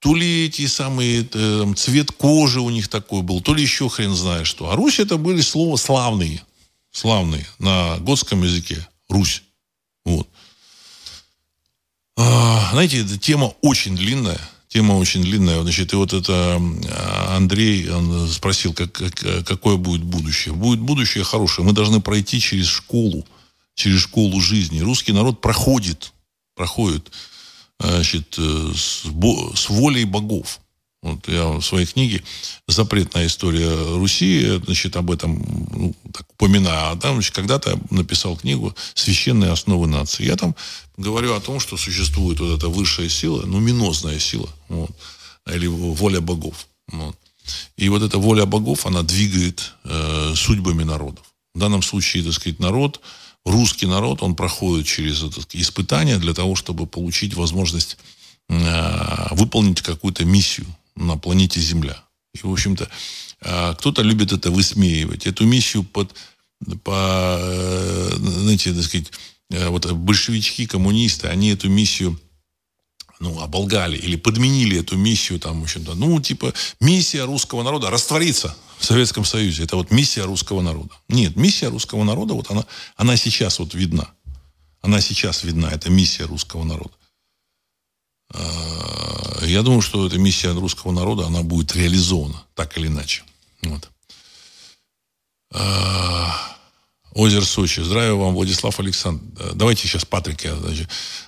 то 0.00 0.16
ли 0.16 0.46
эти 0.46 0.66
самые, 0.66 1.20
э, 1.20 1.58
там, 1.60 1.76
цвет 1.76 2.10
кожи 2.10 2.60
у 2.60 2.70
них 2.70 2.88
такой 2.88 3.22
был, 3.22 3.40
то 3.40 3.54
ли 3.54 3.62
еще 3.62 3.88
хрен 3.88 4.14
знает 4.14 4.48
что. 4.48 4.70
А 4.70 4.76
Русь 4.76 4.98
это 4.98 5.16
были 5.16 5.40
слова 5.40 5.76
славные, 5.76 6.42
славные 6.90 7.46
на 7.60 7.98
готском 7.98 8.42
языке. 8.42 8.84
Русь. 9.08 9.42
Вот. 10.04 10.28
А, 12.16 12.70
знаете, 12.72 13.02
эта 13.02 13.18
тема 13.18 13.52
очень 13.60 13.96
длинная. 13.96 14.40
Тема 14.68 14.94
очень 14.94 15.22
длинная. 15.22 15.62
Значит, 15.62 15.92
и 15.92 15.96
вот 15.96 16.12
это 16.12 16.60
Андрей 17.28 17.90
он 17.90 18.28
спросил, 18.28 18.72
как, 18.72 18.92
как, 18.92 19.44
какое 19.44 19.76
будет 19.76 20.02
будущее. 20.02 20.54
Будет 20.54 20.80
будущее 20.80 21.24
хорошее. 21.24 21.66
Мы 21.66 21.72
должны 21.72 22.00
пройти 22.00 22.40
через 22.40 22.66
школу, 22.68 23.26
через 23.74 24.00
школу 24.00 24.40
жизни. 24.40 24.80
Русский 24.80 25.12
народ 25.12 25.40
проходит, 25.40 26.12
проходит 26.54 27.10
значит, 27.78 28.36
э, 28.38 28.72
с, 28.74 29.04
с 29.04 29.68
волей 29.68 30.04
богов. 30.04 30.60
Вот 31.02 31.26
я 31.26 31.48
в 31.48 31.62
своей 31.62 31.86
книге 31.86 32.22
«Запретная 32.68 33.26
история 33.26 33.68
Руси», 33.96 34.60
значит, 34.64 34.94
об 34.96 35.10
этом 35.10 35.42
ну, 35.72 35.94
так, 36.12 36.24
упоминаю. 36.34 36.92
А 36.92 36.96
там, 36.96 37.14
значит, 37.14 37.34
когда-то 37.34 37.76
написал 37.90 38.36
книгу 38.36 38.74
«Священные 38.94 39.50
основы 39.50 39.88
нации». 39.88 40.24
Я 40.24 40.36
там 40.36 40.54
говорю 40.96 41.34
о 41.34 41.40
том, 41.40 41.58
что 41.58 41.76
существует 41.76 42.38
вот 42.38 42.56
эта 42.56 42.68
высшая 42.68 43.08
сила, 43.08 43.44
нуминозная 43.44 44.20
сила, 44.20 44.48
вот, 44.68 44.92
или 45.52 45.66
воля 45.66 46.20
богов. 46.20 46.68
Вот. 46.86 47.16
И 47.76 47.88
вот 47.88 48.02
эта 48.02 48.18
воля 48.18 48.46
богов, 48.46 48.86
она 48.86 49.02
двигает 49.02 49.72
э, 49.82 50.34
судьбами 50.36 50.84
народов. 50.84 51.26
В 51.52 51.58
данном 51.58 51.82
случае, 51.82 52.22
так 52.22 52.34
сказать, 52.34 52.60
народ, 52.60 53.00
русский 53.44 53.86
народ, 53.86 54.22
он 54.22 54.36
проходит 54.36 54.86
через 54.86 55.24
это 55.24 55.40
испытание 55.54 56.18
для 56.18 56.32
того, 56.32 56.54
чтобы 56.54 56.86
получить 56.86 57.34
возможность 57.34 57.98
э, 58.48 59.34
выполнить 59.34 59.82
какую-то 59.82 60.24
миссию 60.24 60.66
на 60.96 61.16
планете 61.16 61.60
Земля. 61.60 62.02
И, 62.34 62.38
в 62.42 62.52
общем-то, 62.52 62.88
а, 63.40 63.74
кто-то 63.74 64.02
любит 64.02 64.32
это 64.32 64.50
высмеивать. 64.50 65.26
Эту 65.26 65.44
миссию 65.44 65.84
под, 65.84 66.14
по, 66.84 67.36
э, 67.38 68.10
знаете, 68.16 68.72
так 68.72 68.84
сказать, 68.84 69.12
э, 69.50 69.68
вот 69.68 69.90
большевички, 69.92 70.66
коммунисты, 70.66 71.28
они 71.28 71.50
эту 71.50 71.68
миссию 71.68 72.18
ну, 73.20 73.40
оболгали 73.40 73.96
или 73.96 74.16
подменили 74.16 74.78
эту 74.80 74.96
миссию, 74.96 75.38
там, 75.38 75.60
в 75.60 75.64
общем-то, 75.64 75.94
ну, 75.94 76.20
типа, 76.20 76.52
миссия 76.80 77.24
русского 77.24 77.62
народа 77.62 77.90
раствориться 77.90 78.56
в 78.78 78.84
Советском 78.84 79.24
Союзе. 79.24 79.62
Это 79.62 79.76
вот 79.76 79.90
миссия 79.92 80.24
русского 80.24 80.60
народа. 80.60 80.90
Нет, 81.08 81.36
миссия 81.36 81.68
русского 81.68 82.02
народа, 82.02 82.34
вот 82.34 82.50
она, 82.50 82.64
она 82.96 83.16
сейчас 83.16 83.60
вот 83.60 83.74
видна. 83.74 84.10
Она 84.80 85.00
сейчас 85.00 85.44
видна, 85.44 85.70
это 85.70 85.88
миссия 85.88 86.24
русского 86.24 86.64
народа. 86.64 86.94
А, 88.34 89.44
я 89.44 89.62
думаю, 89.62 89.82
что 89.82 90.06
эта 90.06 90.18
миссия 90.18 90.52
русского 90.52 90.92
народа, 90.92 91.26
она 91.26 91.42
будет 91.42 91.74
реализована, 91.74 92.42
так 92.54 92.76
или 92.78 92.86
иначе. 92.86 93.22
Вот. 93.62 93.88
А, 95.52 96.52
Озеро 97.14 97.44
Сочи. 97.44 97.80
Здравия 97.80 98.14
вам, 98.14 98.34
Владислав 98.34 98.78
Александр. 98.80 99.22
Давайте 99.54 99.86
сейчас 99.86 100.04
Патрик. 100.04 100.44
Я. 100.44 100.56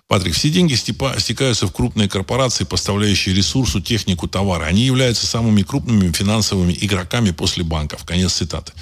Патрик, 0.08 0.34
все 0.34 0.48
деньги 0.48 0.74
степа, 0.74 1.14
стекаются 1.18 1.66
в 1.66 1.72
крупные 1.72 2.08
корпорации, 2.08 2.64
поставляющие 2.64 3.34
ресурсу, 3.34 3.80
технику, 3.80 4.26
товары. 4.26 4.64
Они 4.64 4.82
являются 4.82 5.26
самыми 5.26 5.62
крупными 5.62 6.10
финансовыми 6.12 6.76
игроками 6.80 7.32
после 7.32 7.64
банков. 7.64 8.04
Конец 8.04 8.32
цитаты. 8.32 8.72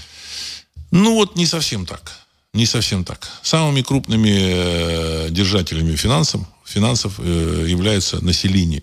Ну 0.92 1.14
вот 1.14 1.36
не 1.36 1.46
совсем 1.46 1.86
так. 1.86 2.12
Не 2.54 2.66
совсем 2.66 3.04
так. 3.04 3.26
Самыми 3.42 3.82
крупными 3.82 4.30
э, 4.30 5.28
держателями 5.30 5.96
финансов, 5.96 6.42
финансов 6.64 7.18
э, 7.18 7.66
являются 7.68 8.24
население. 8.24 8.82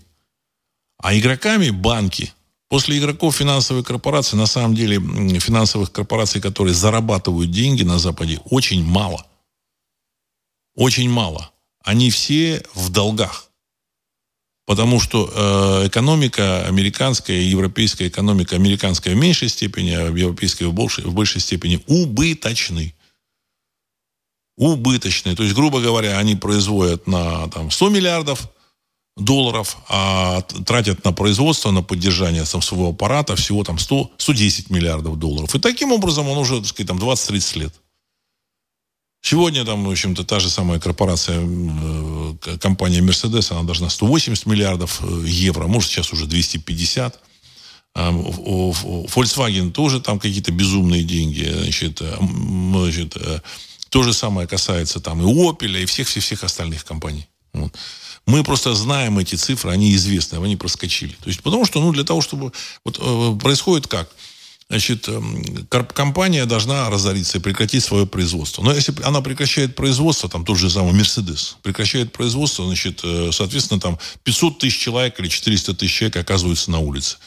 А 0.98 1.18
игроками 1.18 1.70
банки. 1.70 2.34
После 2.68 3.00
игроков 3.00 3.36
финансовой 3.36 3.84
корпорации, 3.84 4.38
на 4.38 4.46
самом 4.46 4.76
деле, 4.76 5.00
финансовых 5.40 5.92
корпораций, 5.92 6.40
которые 6.40 6.76
зарабатывают 6.76 7.50
деньги 7.50 7.84
на 7.84 7.98
Западе, 7.98 8.40
очень 8.46 8.84
мало. 8.84 9.26
Очень 10.76 11.10
мало. 11.10 11.52
Они 11.84 12.12
все 12.12 12.64
в 12.76 12.90
долгах. 12.90 13.50
Потому 14.68 15.00
что 15.00 15.32
э, 15.34 15.88
экономика 15.88 16.68
американская, 16.68 17.38
европейская 17.38 18.08
экономика, 18.08 18.56
американская 18.56 19.16
в 19.16 19.18
меньшей 19.18 19.50
степени, 19.50 19.90
а 19.90 20.12
европейская 20.16 20.68
в 20.68 20.74
большей, 20.74 21.06
в 21.06 21.14
большей 21.14 21.42
степени 21.42 21.84
убыточны 21.88 22.94
убыточные. 24.60 25.36
То 25.36 25.44
есть, 25.44 25.56
грубо 25.56 25.80
говоря, 25.80 26.18
они 26.18 26.36
производят 26.36 27.08
на 27.08 27.48
там, 27.48 27.72
100 27.72 27.90
миллиардов 27.90 28.50
долларов, 29.16 29.78
а 29.88 30.42
тратят 30.42 31.06
на 31.06 31.14
производство, 31.14 31.72
на 31.72 31.82
поддержание 31.82 32.44
там, 32.44 32.62
своего 32.62 32.90
аппарата 32.90 33.36
всего 33.36 33.64
там 33.64 33.80
100, 33.80 34.12
110 34.18 34.70
миллиардов 34.70 35.18
долларов. 35.18 35.56
И 35.56 35.60
таким 35.60 35.94
образом 35.94 36.28
он 36.28 36.38
уже, 36.38 36.58
так 36.60 36.68
сказать, 36.68 36.88
там 36.88 36.98
20-30 36.98 37.60
лет. 37.60 37.74
Сегодня 39.22 39.66
там, 39.66 39.86
в 39.86 39.92
общем-то, 39.92 40.24
та 40.26 40.40
же 40.40 40.50
самая 40.50 40.80
корпорация, 40.80 41.40
э, 41.42 42.58
компания 42.60 43.00
Mercedes, 43.00 43.52
она 43.52 43.64
должна 43.64 43.90
180 43.90 44.46
миллиардов 44.46 45.02
э, 45.04 45.24
евро, 45.26 45.68
может 45.68 45.90
сейчас 45.90 46.12
уже 46.12 46.26
250. 46.26 47.20
А, 47.96 48.12
Volkswagen 48.12 49.72
тоже 49.72 50.00
там 50.00 50.20
какие-то 50.20 50.52
безумные 50.52 51.04
деньги. 51.04 51.44
Значит, 51.44 52.02
э, 52.02 52.18
значит, 52.20 53.18
то 53.90 54.04
же 54.04 54.14
самое 54.14 54.48
касается 54.48 55.00
там 55.00 55.22
и 55.22 55.26
Opel, 55.26 55.82
и 55.82 55.86
всех-всех-всех 55.86 56.44
остальных 56.44 56.86
компаний. 56.86 57.28
Вот. 57.54 57.76
Мы 58.26 58.44
просто 58.44 58.76
знаем 58.76 59.18
эти 59.18 59.36
цифры, 59.36 59.72
они 59.72 59.96
известны, 59.96 60.38
они 60.38 60.56
проскочили. 60.56 61.16
То 61.22 61.30
есть, 61.30 61.42
потому 61.42 61.66
что, 61.66 61.82
ну, 61.82 61.92
для 61.92 62.04
того, 62.04 62.22
чтобы... 62.22 62.52
Вот 62.86 63.00
э, 63.00 63.40
происходит 63.40 63.88
как? 63.88 64.10
Значит, 64.70 65.08
э, 65.08 65.20
компания 65.96 66.46
должна 66.46 66.92
разориться 66.92 67.40
и 67.40 67.42
прекратить 67.42 67.84
свое 67.84 68.06
производство. 68.06 68.62
Но 68.62 68.72
если 68.72 68.94
она 69.04 69.22
прекращает 69.22 69.76
производство, 69.76 70.30
там 70.30 70.46
тот 70.46 70.60
же 70.60 70.70
самый 70.70 70.94
Мерседес, 70.94 71.58
прекращает 71.64 72.14
производство, 72.14 72.66
значит, 72.66 73.02
э, 73.04 73.32
соответственно, 73.34 73.80
там 73.80 73.98
500 74.24 74.60
тысяч 74.60 74.78
человек 74.78 75.20
или 75.20 75.28
400 75.28 75.74
тысяч 75.74 75.96
человек 75.96 76.18
оказываются 76.18 76.70
на 76.70 76.80
улице. 76.80 77.18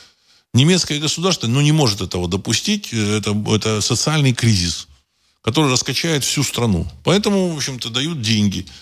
Немецкое 0.54 1.00
государство, 1.00 1.48
ну, 1.48 1.60
не 1.62 1.72
может 1.72 2.00
этого 2.00 2.28
допустить. 2.28 2.92
Это, 2.92 3.34
это 3.48 3.80
социальный 3.80 4.34
кризис, 4.34 4.86
который 5.42 5.70
раскачает 5.70 6.24
всю 6.24 6.42
страну. 6.42 6.86
Поэтому, 7.04 7.48
в 7.48 7.56
общем-то, 7.56 7.90
дают 7.90 8.22
деньги– 8.22 8.66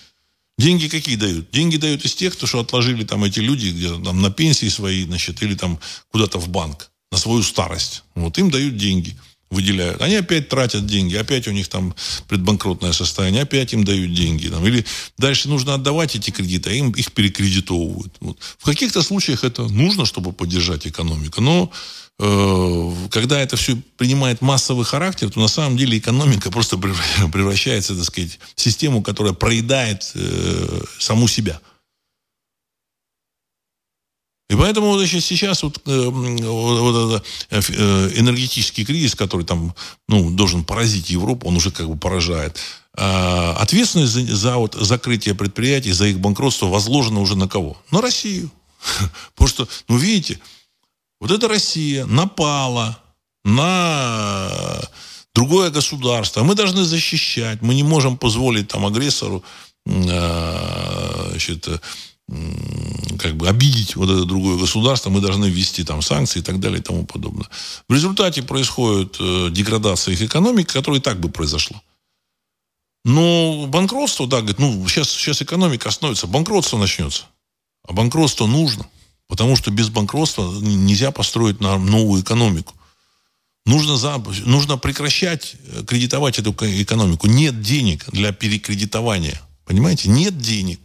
Деньги 0.61 0.89
какие 0.89 1.17
дают? 1.17 1.51
Деньги 1.51 1.79
дают 1.79 2.05
из 2.05 2.15
тех, 2.15 2.35
кто 2.35 2.47
что 2.47 2.61
отложили 2.61 3.03
там 3.05 3.25
эти 3.25 3.41
люди 3.41 3.69
где-то 3.69 4.05
там 4.05 4.21
на 4.21 4.31
пенсии 4.31 4.69
свои, 4.69 5.07
значит, 5.07 5.43
или 5.43 5.55
там 5.55 5.81
куда-то 6.13 6.39
в 6.39 6.51
банк 6.51 6.91
на 7.11 7.17
свою 7.17 7.43
старость. 7.43 8.03
Вот 8.15 8.37
им 8.37 8.51
дают 8.51 8.77
деньги, 8.77 9.17
выделяют. 9.51 10.03
Они 10.03 10.17
опять 10.17 10.51
тратят 10.51 10.85
деньги, 10.87 11.15
опять 11.15 11.49
у 11.49 11.53
них 11.53 11.69
там 11.69 11.95
предбанкротное 12.29 12.93
состояние, 12.93 13.45
опять 13.45 13.73
им 13.73 13.85
дают 13.85 14.13
деньги. 14.13 14.49
Там, 14.49 14.67
или 14.67 14.85
дальше 15.17 15.49
нужно 15.49 15.73
отдавать 15.73 16.15
эти 16.15 16.31
кредиты, 16.31 16.69
а 16.69 16.73
им 16.75 16.91
их 16.91 17.13
перекредитовывают. 17.13 18.13
Вот. 18.21 18.39
В 18.59 18.65
каких-то 18.67 19.01
случаях 19.01 19.45
это 19.45 19.63
нужно, 19.63 20.05
чтобы 20.05 20.35
поддержать 20.35 20.87
экономику, 20.87 21.41
но 21.41 21.73
когда 22.21 23.41
это 23.41 23.57
все 23.57 23.77
принимает 23.97 24.43
массовый 24.43 24.85
характер, 24.85 25.31
то 25.31 25.41
на 25.41 25.49
самом 25.49 25.79
деле 25.79 25.97
экономика 25.97 26.51
просто 26.53 26.77
превращается, 26.77 27.95
так 27.95 28.05
сказать, 28.05 28.39
в 28.55 28.61
систему, 28.61 29.03
которая 29.03 29.33
проедает 29.33 30.13
э, 30.15 30.83
саму 30.99 31.29
себя. 31.29 31.61
И 34.51 34.57
поэтому 34.57 34.99
значит, 34.99 35.25
сейчас 35.25 35.63
вот, 35.63 35.81
э, 35.87 36.09
вот 36.09 37.23
этот 37.51 37.71
э, 37.71 38.11
энергетический 38.17 38.85
кризис, 38.85 39.15
который 39.15 39.47
там 39.47 39.75
ну, 40.09 40.29
должен 40.31 40.65
поразить 40.65 41.09
Европу, 41.09 41.49
он 41.49 41.57
уже 41.57 41.71
как 41.71 41.89
бы 41.89 41.97
поражает. 41.97 42.59
Э, 42.97 43.53
ответственность 43.53 44.13
за, 44.13 44.37
за 44.37 44.57
вот, 44.57 44.75
закрытие 44.75 45.37
предприятий, 45.37 45.93
за 45.93 46.09
их 46.09 46.19
банкротство 46.19 46.67
возложена 46.67 47.21
уже 47.21 47.37
на 47.37 47.49
кого? 47.49 47.81
На 47.93 48.03
Россию. 48.03 48.51
Потому 49.35 49.49
что, 49.49 49.69
ну 49.89 49.97
видите, 49.97 50.41
вот 51.21 51.31
эта 51.31 51.49
Россия 51.49 52.07
напала 52.07 52.99
на 53.45 54.81
другое 55.35 55.71
государство. 55.71 56.43
Мы 56.43 56.55
должны 56.55 56.85
защищать. 56.85 57.63
Мы 57.63 57.75
не 57.75 57.83
можем 57.83 58.17
позволить 58.17 58.69
там 58.69 58.87
агрессору 58.87 59.45
э, 59.87 61.29
значит, 61.31 61.69
как 63.19 63.37
бы 63.37 63.49
обидеть 63.49 63.97
вот 63.97 64.09
это 64.09 64.25
другое 64.25 64.57
государство, 64.57 65.11
мы 65.11 65.21
должны 65.21 65.47
ввести 65.47 65.85
там 65.85 66.01
санкции 66.01 66.39
и 66.39 66.43
так 66.43 66.61
далее 66.61 66.79
и 66.79 66.83
тому 66.83 67.05
подобное. 67.05 67.49
В 67.89 67.95
результате 67.95 68.43
происходит 68.43 69.17
э, 69.19 69.49
деградация 69.51 70.15
их 70.15 70.23
экономики, 70.23 70.73
которая 70.73 71.01
и 71.01 71.03
так 71.03 71.19
бы 71.19 71.29
произошла. 71.29 71.83
Но 73.05 73.67
банкротство, 73.67 74.27
да, 74.27 74.39
говорит, 74.39 74.59
ну, 74.59 74.87
сейчас, 74.89 75.11
сейчас 75.11 75.43
экономика 75.43 75.89
остановится, 75.89 76.27
банкротство 76.27 76.79
начнется. 76.79 77.25
А 77.87 77.93
банкротство 77.93 78.47
нужно. 78.47 78.87
Потому 79.31 79.55
что 79.55 79.71
без 79.71 79.91
банкротства 79.91 80.51
нельзя 80.61 81.13
построить 81.13 81.61
на 81.61 81.79
новую 81.79 82.21
экономику. 82.21 82.75
Нужно, 83.65 83.97
за, 83.97 84.19
нужно 84.45 84.77
прекращать 84.77 85.55
э, 85.69 85.85
кредитовать 85.85 86.41
эту 86.41 86.51
экономику. 86.51 87.29
Нет 87.29 87.63
денег 87.63 88.11
для 88.11 88.33
перекредитования. 88.33 89.41
Понимаете? 89.65 90.09
Нет 90.09 90.37
денег. 90.39 90.81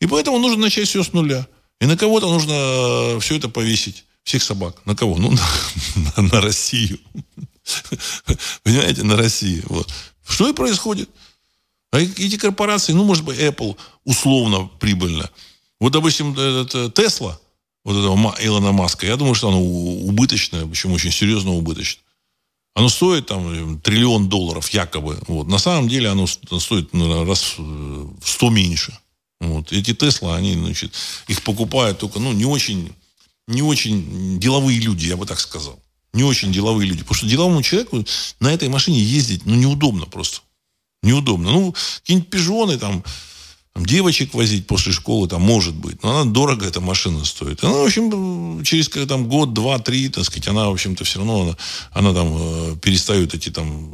И 0.00 0.06
поэтому 0.06 0.38
нужно 0.38 0.64
начать 0.64 0.86
все 0.86 1.02
с 1.02 1.14
нуля. 1.14 1.48
И 1.80 1.86
на 1.86 1.96
кого-то 1.96 2.28
нужно 2.28 2.52
э, 2.52 3.20
все 3.20 3.38
это 3.38 3.48
повесить. 3.48 4.04
Всех 4.22 4.42
собак. 4.42 4.82
На 4.84 4.94
кого? 4.94 5.16
Ну, 5.16 5.30
на, 5.96 6.12
на, 6.16 6.22
на 6.34 6.40
Россию. 6.42 7.00
Понимаете? 8.64 9.02
На 9.02 9.16
Россию. 9.16 9.64
Вот. 9.66 9.90
Что 10.28 10.46
и 10.46 10.52
происходит. 10.52 11.08
А 11.90 12.00
эти 12.00 12.36
корпорации, 12.36 12.92
ну, 12.92 13.04
может 13.04 13.24
быть, 13.24 13.38
Apple 13.38 13.78
условно 14.04 14.68
прибыльно. 14.78 15.30
Вот, 15.80 15.94
допустим, 15.94 16.34
Тесла– 16.92 17.40
вот 17.84 17.96
этого 17.96 18.34
Илона 18.40 18.72
Маска, 18.72 19.06
я 19.06 19.16
думаю, 19.16 19.34
что 19.34 19.48
оно 19.48 19.62
убыточное, 19.62 20.66
причем 20.66 20.92
очень 20.92 21.12
серьезно 21.12 21.52
убыточное. 21.52 22.04
Оно 22.74 22.88
стоит 22.88 23.26
там 23.26 23.80
триллион 23.80 24.28
долларов 24.28 24.68
якобы. 24.70 25.18
Вот. 25.26 25.48
На 25.48 25.58
самом 25.58 25.88
деле 25.88 26.10
оно 26.10 26.26
стоит 26.26 26.92
наверное, 26.92 27.26
раз 27.26 27.54
в 27.58 28.14
сто 28.22 28.50
меньше. 28.50 28.96
Вот. 29.40 29.72
Эти 29.72 29.94
Тесла, 29.94 30.36
они, 30.36 30.54
значит, 30.54 30.92
их 31.26 31.42
покупают 31.42 31.98
только, 31.98 32.20
ну, 32.20 32.32
не 32.32 32.44
очень, 32.44 32.92
не 33.48 33.62
очень 33.62 34.38
деловые 34.38 34.78
люди, 34.78 35.06
я 35.06 35.16
бы 35.16 35.26
так 35.26 35.40
сказал. 35.40 35.80
Не 36.12 36.22
очень 36.22 36.52
деловые 36.52 36.88
люди. 36.88 37.02
Потому 37.02 37.16
что 37.16 37.26
деловому 37.26 37.62
человеку 37.62 38.04
на 38.38 38.52
этой 38.52 38.68
машине 38.68 39.00
ездить, 39.00 39.44
ну, 39.44 39.54
неудобно 39.54 40.06
просто. 40.06 40.40
Неудобно. 41.02 41.50
Ну, 41.50 41.74
какие-нибудь 42.00 42.30
пижоны 42.30 42.78
там, 42.78 43.04
там, 43.78 43.86
девочек 43.86 44.34
возить 44.34 44.66
после 44.66 44.90
школы, 44.90 45.28
там, 45.28 45.40
может 45.42 45.74
быть. 45.76 46.02
Но 46.02 46.10
она 46.10 46.30
дорого, 46.30 46.66
эта 46.66 46.80
машина 46.80 47.24
стоит. 47.24 47.62
Она, 47.62 47.74
в 47.74 47.84
общем, 47.84 48.64
через 48.64 48.88
там, 48.88 49.28
год, 49.28 49.54
два, 49.54 49.78
три, 49.78 50.08
так 50.08 50.24
сказать, 50.24 50.48
она, 50.48 50.68
в 50.68 50.72
общем-то, 50.72 51.04
все 51.04 51.18
равно, 51.20 51.42
она, 51.42 51.56
она 51.92 52.12
там 52.12 52.36
э, 52.36 52.76
перестает 52.82 53.34
эти 53.34 53.50
там 53.50 53.88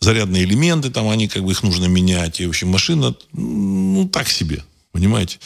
зарядные 0.00 0.42
элементы, 0.42 0.90
там, 0.90 1.08
они 1.08 1.28
как 1.28 1.44
бы 1.44 1.52
их 1.52 1.62
нужно 1.62 1.86
менять. 1.86 2.40
И, 2.40 2.46
в 2.46 2.48
общем, 2.48 2.68
машина, 2.68 3.14
ну, 3.32 4.08
так 4.08 4.28
себе, 4.28 4.64
понимаете. 4.90 5.38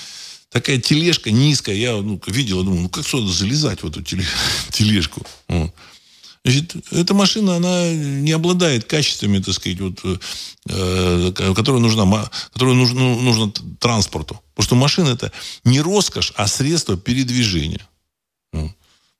Такая 0.50 0.78
тележка 0.78 1.30
низкая, 1.30 1.76
я 1.76 1.92
ну, 1.96 2.18
видел, 2.26 2.64
думаю, 2.64 2.82
ну, 2.82 2.88
как 2.88 3.06
сюда 3.06 3.30
залезать 3.30 3.82
в 3.82 3.86
эту 3.86 4.02
тележку? 4.70 5.20
Вот. 5.48 5.70
Значит, 6.44 6.76
эта 6.92 7.14
машина, 7.14 7.56
она 7.56 7.90
не 7.90 8.32
обладает 8.32 8.84
качествами, 8.84 9.38
так 9.38 9.54
сказать, 9.54 9.80
вот, 9.80 9.98
э, 10.68 11.32
которые 11.54 11.80
нужна, 11.80 12.04
нужно, 12.04 13.00
ну, 13.00 13.20
нужно 13.20 13.50
транспорту. 13.80 14.40
Потому 14.54 14.64
что 14.66 14.74
машина 14.74 15.08
это 15.08 15.32
не 15.64 15.80
роскошь, 15.80 16.34
а 16.36 16.46
средство 16.46 16.98
передвижения. 16.98 17.80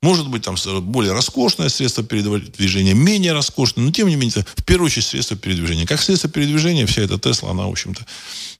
Может 0.03 0.29
быть, 0.29 0.43
там 0.43 0.57
более 0.83 1.15
роскошное 1.15 1.71
средство 1.71 2.05
передвижения, 2.05 2.93
менее 2.93 3.33
роскошное, 3.33 3.87
но 3.87 3.91
тем 3.91 4.09
не 4.09 4.17
менее, 4.17 4.45
в 4.57 4.63
первую 4.63 4.89
очередь 4.89 5.07
средство 5.07 5.35
передвижения. 5.35 5.87
Как 5.87 6.03
средство 6.03 6.29
передвижения 6.29 6.85
вся 6.85 7.01
эта 7.01 7.19
Тесла, 7.19 7.53
она, 7.53 7.67
в 7.67 7.71
общем-то, 7.71 8.05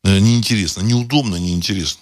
э, 0.05 0.19
неинтересна, 0.21 0.81
неудобна, 0.81 1.37
неинтересна. 1.37 2.01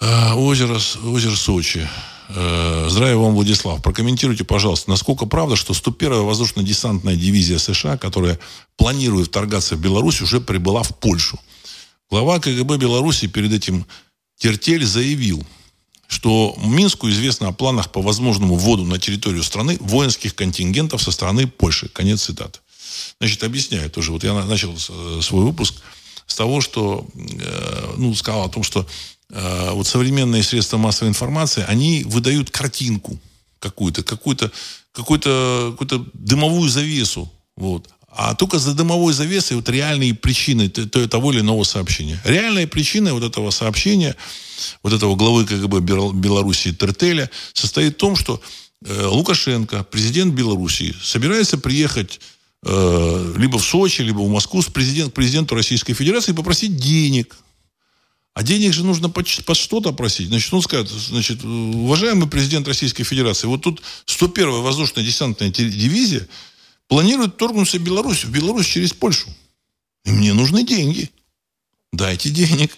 Озеро, 0.00 0.80
озеро 1.04 1.36
Сочи. 1.36 1.86
Э, 2.28 2.86
здравия 2.88 3.16
вам, 3.16 3.34
Владислав. 3.34 3.82
Прокомментируйте, 3.82 4.44
пожалуйста, 4.44 4.90
насколько 4.90 5.26
правда, 5.26 5.56
что 5.56 5.72
101-я 5.72 6.22
воздушно-десантная 6.22 7.16
дивизия 7.16 7.58
США, 7.58 7.96
которая 7.96 8.38
планирует 8.76 9.28
вторгаться 9.28 9.76
в 9.76 9.80
Беларусь, 9.80 10.20
уже 10.20 10.40
прибыла 10.40 10.82
в 10.82 10.96
Польшу. 10.98 11.38
Глава 12.10 12.38
КГБ 12.40 12.78
Беларуси 12.78 13.26
перед 13.26 13.52
этим 13.52 13.86
Тертель 14.38 14.84
заявил, 14.84 15.44
что 16.08 16.56
Минску 16.62 17.08
известно 17.10 17.48
о 17.48 17.52
планах 17.52 17.90
по 17.90 18.02
возможному 18.02 18.56
вводу 18.56 18.84
на 18.84 18.98
территорию 18.98 19.42
страны 19.42 19.76
воинских 19.80 20.34
контингентов 20.34 21.02
со 21.02 21.10
стороны 21.10 21.46
Польши. 21.46 21.88
Конец 21.88 22.22
цитаты. 22.22 22.60
Значит, 23.20 23.42
объясняю 23.44 23.90
тоже. 23.90 24.12
Вот 24.12 24.24
я 24.24 24.32
начал 24.44 24.74
э, 24.74 25.20
свой 25.22 25.44
выпуск 25.44 25.74
с 26.26 26.34
того, 26.34 26.60
что, 26.60 27.06
э, 27.14 27.94
ну, 27.96 28.14
сказал 28.14 28.44
о 28.44 28.48
том, 28.48 28.62
что 28.62 28.86
вот 29.28 29.86
современные 29.86 30.42
средства 30.42 30.76
массовой 30.76 31.08
информации, 31.08 31.64
они 31.66 32.04
выдают 32.04 32.50
картинку 32.50 33.18
какую-то, 33.58 34.02
какую-то, 34.02 34.52
какую-то, 34.92 35.70
какую-то 35.72 36.06
дымовую 36.14 36.68
завесу. 36.68 37.30
Вот. 37.56 37.88
А 38.18 38.34
только 38.34 38.58
за 38.58 38.72
дымовой 38.74 39.12
завесой 39.12 39.56
вот 39.56 39.68
реальные 39.68 40.14
причины 40.14 40.68
того 40.68 41.32
или 41.32 41.40
иного 41.40 41.64
сообщения. 41.64 42.18
Реальная 42.24 42.66
причина 42.66 43.12
вот 43.12 43.22
этого 43.22 43.50
сообщения, 43.50 44.16
вот 44.82 44.94
этого 44.94 45.16
главы 45.16 45.44
КГБ 45.44 45.80
Белоруссии 45.80 46.70
Тертеля, 46.70 47.30
состоит 47.52 47.94
в 47.94 47.98
том, 47.98 48.16
что 48.16 48.40
э, 48.84 49.06
Лукашенко, 49.06 49.84
президент 49.84 50.32
Белоруссии, 50.32 50.94
собирается 51.02 51.58
приехать 51.58 52.20
э, 52.64 53.34
либо 53.36 53.58
в 53.58 53.64
Сочи, 53.64 54.00
либо 54.00 54.20
в 54.20 54.30
Москву 54.30 54.62
с 54.62 54.66
президент, 54.66 55.12
президенту 55.12 55.54
Российской 55.54 55.92
Федерации 55.92 56.32
и 56.32 56.34
попросить 56.34 56.76
денег. 56.76 57.36
А 58.36 58.42
денег 58.42 58.74
же 58.74 58.84
нужно 58.84 59.08
под, 59.08 59.26
под 59.46 59.56
что-то 59.56 59.92
просить. 59.92 60.28
Значит, 60.28 60.52
он 60.52 60.60
скажет, 60.60 60.90
значит, 60.90 61.42
уважаемый 61.42 62.28
президент 62.28 62.68
Российской 62.68 63.02
Федерации, 63.02 63.46
вот 63.46 63.62
тут 63.62 63.80
101-я 64.04 64.60
воздушная 64.60 65.02
десантная 65.02 65.48
дивизия 65.48 66.28
планирует 66.86 67.38
торгнуться 67.38 67.78
в 67.78 67.80
Беларусь, 67.80 68.26
в 68.26 68.30
Беларусь 68.30 68.66
через 68.66 68.92
Польшу. 68.92 69.30
И 70.04 70.10
мне 70.10 70.34
нужны 70.34 70.66
деньги. 70.66 71.10
Дайте 71.94 72.28
денег. 72.28 72.76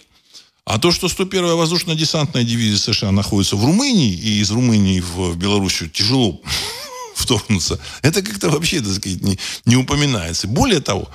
А 0.63 0.79
то, 0.79 0.91
что 0.91 1.07
101-я 1.07 1.55
воздушно-десантная 1.55 2.45
дивизия 2.45 2.77
США 2.77 3.11
находится 3.11 3.57
в 3.57 3.65
Румынии, 3.65 4.13
и 4.13 4.39
из 4.39 4.51
Румынии 4.51 5.01
в, 5.01 5.31
в 5.31 5.35
Белоруссию 5.35 5.89
тяжело 5.89 6.41
вторгнуться, 7.15 7.81
это 8.01 8.21
как-то 8.21 8.49
вообще, 8.49 8.79
так 8.79 8.93
сказать, 8.93 9.21
не, 9.21 9.37
не 9.65 9.75
упоминается. 9.75 10.47
Более 10.47 10.79
того, 10.79 11.09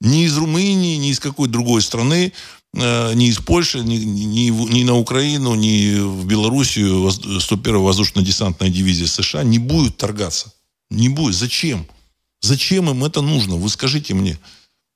ни 0.00 0.24
из 0.24 0.36
Румынии, 0.36 0.98
ни 0.98 1.10
из 1.10 1.18
какой 1.18 1.48
другой 1.48 1.82
страны, 1.82 2.32
ни 2.72 3.28
из 3.28 3.38
Польши, 3.38 3.80
ни, 3.80 3.96
ни, 3.96 4.50
ни 4.50 4.84
на 4.84 4.96
Украину, 4.96 5.54
ни 5.54 5.98
в 5.98 6.26
Белоруссию 6.26 7.08
101-я 7.08 7.78
воздушно-десантная 7.78 8.70
дивизия 8.70 9.06
США 9.06 9.42
не 9.42 9.58
будет 9.58 9.96
торгаться. 9.96 10.52
Не 10.90 11.08
будет. 11.08 11.34
Зачем? 11.34 11.86
Зачем 12.40 12.88
им 12.90 13.04
это 13.04 13.22
нужно? 13.22 13.56
Вы 13.56 13.68
скажите 13.68 14.14
мне. 14.14 14.38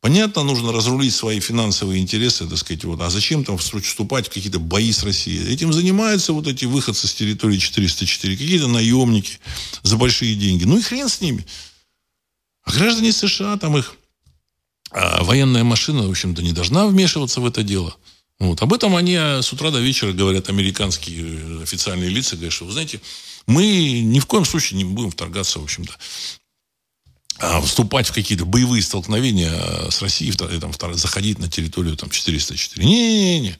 Понятно, 0.05 0.43
нужно 0.43 0.71
разрулить 0.71 1.15
свои 1.15 1.41
финансовые 1.41 2.03
интересы, 2.03 2.47
так 2.47 2.59
сказать, 2.59 2.85
вот. 2.85 3.01
а 3.01 3.09
зачем 3.09 3.43
там 3.43 3.57
вступать 3.57 4.27
в 4.27 4.31
какие-то 4.31 4.59
бои 4.59 4.93
с 4.93 5.03
Россией? 5.03 5.51
Этим 5.51 5.73
занимаются 5.73 6.35
вот 6.35 6.47
эти 6.47 6.67
выходцы 6.67 7.09
с 7.09 7.15
территории 7.15 7.57
404, 7.57 8.37
какие-то 8.37 8.69
наемники 8.69 9.39
за 9.83 9.97
большие 9.97 10.35
деньги. 10.35 10.65
Ну 10.65 10.77
и 10.77 10.83
хрен 10.83 11.09
с 11.09 11.23
ними. 11.23 11.47
А 12.65 12.73
граждане 12.73 13.13
США, 13.13 13.57
там 13.57 13.79
их 13.79 13.97
а 14.95 15.25
военная 15.25 15.65
машина, 15.65 16.07
в 16.07 16.11
общем-то, 16.11 16.41
не 16.41 16.53
должна 16.53 16.87
вмешиваться 16.87 17.41
в 17.41 17.47
это 17.47 17.65
дело. 17.65 17.97
Вот. 18.39 18.63
Об 18.63 18.73
этом 18.73 18.95
они 18.95 19.17
а, 19.17 19.43
с 19.43 19.53
утра 19.53 19.73
до 19.73 19.81
вечера 19.81 20.13
говорят 20.13 20.49
американские 20.49 21.25
э, 21.25 21.63
официальные 21.63 22.11
лица, 22.11 22.37
говорят, 22.37 22.53
что, 22.53 22.65
вы 22.65 22.73
знаете, 22.73 23.01
мы 23.47 24.01
ни 24.01 24.21
в 24.21 24.27
коем 24.27 24.45
случае 24.45 24.79
не 24.79 24.85
будем 24.85 25.11
вторгаться, 25.11 25.59
в 25.59 25.65
общем-то, 25.65 25.93
а, 27.39 27.61
вступать 27.61 28.07
в 28.07 28.13
какие-то 28.13 28.45
боевые 28.45 28.83
столкновения 28.83 29.91
с 29.91 30.01
Россией, 30.01 30.33
там, 30.33 30.73
заходить 30.95 31.41
на 31.41 31.51
территорию 31.51 31.97
там, 31.97 32.09
404. 32.09 32.87
Не-не-не. 32.87 33.59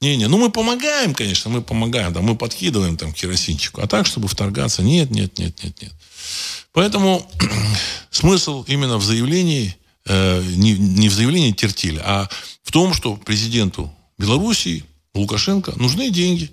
Не-не, 0.00 0.28
ну 0.28 0.38
мы 0.38 0.50
помогаем, 0.50 1.12
конечно, 1.12 1.50
мы 1.50 1.60
помогаем, 1.60 2.14
да, 2.14 2.22
мы 2.22 2.34
подкидываем 2.34 2.96
там 2.96 3.12
керосинчику. 3.12 3.82
А 3.82 3.86
так, 3.86 4.06
чтобы 4.06 4.28
вторгаться, 4.28 4.82
нет, 4.82 5.10
нет, 5.10 5.38
нет, 5.38 5.62
нет, 5.62 5.82
нет. 5.82 5.92
Поэтому 6.72 7.30
смысл 8.10 8.64
именно 8.66 8.96
в 8.96 9.04
заявлении, 9.04 9.76
э, 10.06 10.42
не, 10.56 10.72
не 10.72 11.08
в 11.08 11.12
заявлении 11.12 11.52
Тертиля, 11.52 12.02
а 12.04 12.28
в 12.62 12.72
том, 12.72 12.94
что 12.94 13.16
президенту 13.16 13.92
Белоруссии, 14.18 14.84
Лукашенко, 15.14 15.72
нужны 15.76 16.10
деньги. 16.10 16.50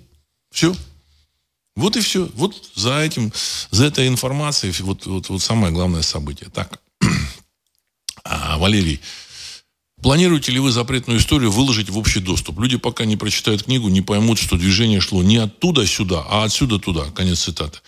Все. 0.50 0.74
Вот 1.76 1.96
и 1.96 2.00
все. 2.00 2.28
Вот 2.34 2.54
за 2.74 3.00
этим, 3.00 3.32
за 3.70 3.86
этой 3.86 4.08
информацией, 4.08 4.74
вот, 4.80 5.06
вот, 5.06 5.28
вот 5.28 5.42
самое 5.42 5.72
главное 5.72 6.02
событие. 6.02 6.50
Так, 6.50 6.80
а, 8.24 8.58
Валерий, 8.58 9.00
планируете 10.02 10.50
ли 10.50 10.58
вы 10.58 10.72
запретную 10.72 11.20
историю 11.20 11.52
выложить 11.52 11.90
в 11.90 11.98
общий 11.98 12.20
доступ? 12.20 12.58
Люди 12.58 12.78
пока 12.78 13.04
не 13.04 13.16
прочитают 13.16 13.64
книгу, 13.64 13.88
не 13.88 14.02
поймут, 14.02 14.38
что 14.38 14.56
движение 14.56 15.00
шло 15.00 15.22
не 15.22 15.36
оттуда 15.36 15.86
сюда, 15.86 16.24
а 16.28 16.44
отсюда 16.44 16.78
туда. 16.78 17.04
Конец 17.12 17.40
цитаты. 17.40 17.78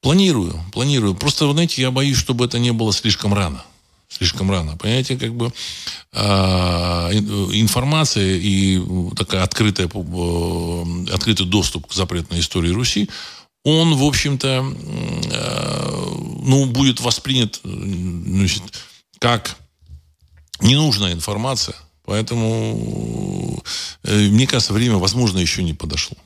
Планирую, 0.00 0.60
планирую. 0.72 1.14
Просто, 1.14 1.46
вы 1.46 1.52
знаете, 1.52 1.82
я 1.82 1.90
боюсь, 1.90 2.18
чтобы 2.18 2.44
это 2.44 2.58
не 2.58 2.72
было 2.72 2.92
слишком 2.92 3.34
рано 3.34 3.64
слишком 4.08 4.50
рано. 4.50 4.76
Понимаете, 4.76 5.16
как 5.16 5.34
бы 5.34 5.52
э, 6.12 6.20
информация 6.20 8.36
и 8.36 8.80
такая 9.14 9.42
открытая, 9.42 9.86
э, 9.86 11.12
открытый 11.12 11.46
доступ 11.46 11.86
к 11.86 11.92
запретной 11.92 12.40
истории 12.40 12.70
Руси, 12.70 13.08
он, 13.64 13.96
в 13.96 14.02
общем-то, 14.02 14.74
э, 15.30 15.78
ну, 16.42 16.66
будет 16.66 17.00
воспринят 17.00 17.60
значит, 17.62 18.62
как 19.18 19.56
ненужная 20.60 21.12
информация. 21.12 21.76
Поэтому, 22.04 23.62
э, 24.04 24.28
мне 24.28 24.46
кажется, 24.46 24.72
время, 24.72 24.96
возможно, 24.96 25.38
еще 25.38 25.62
не 25.62 25.74
подошло. 25.74 26.16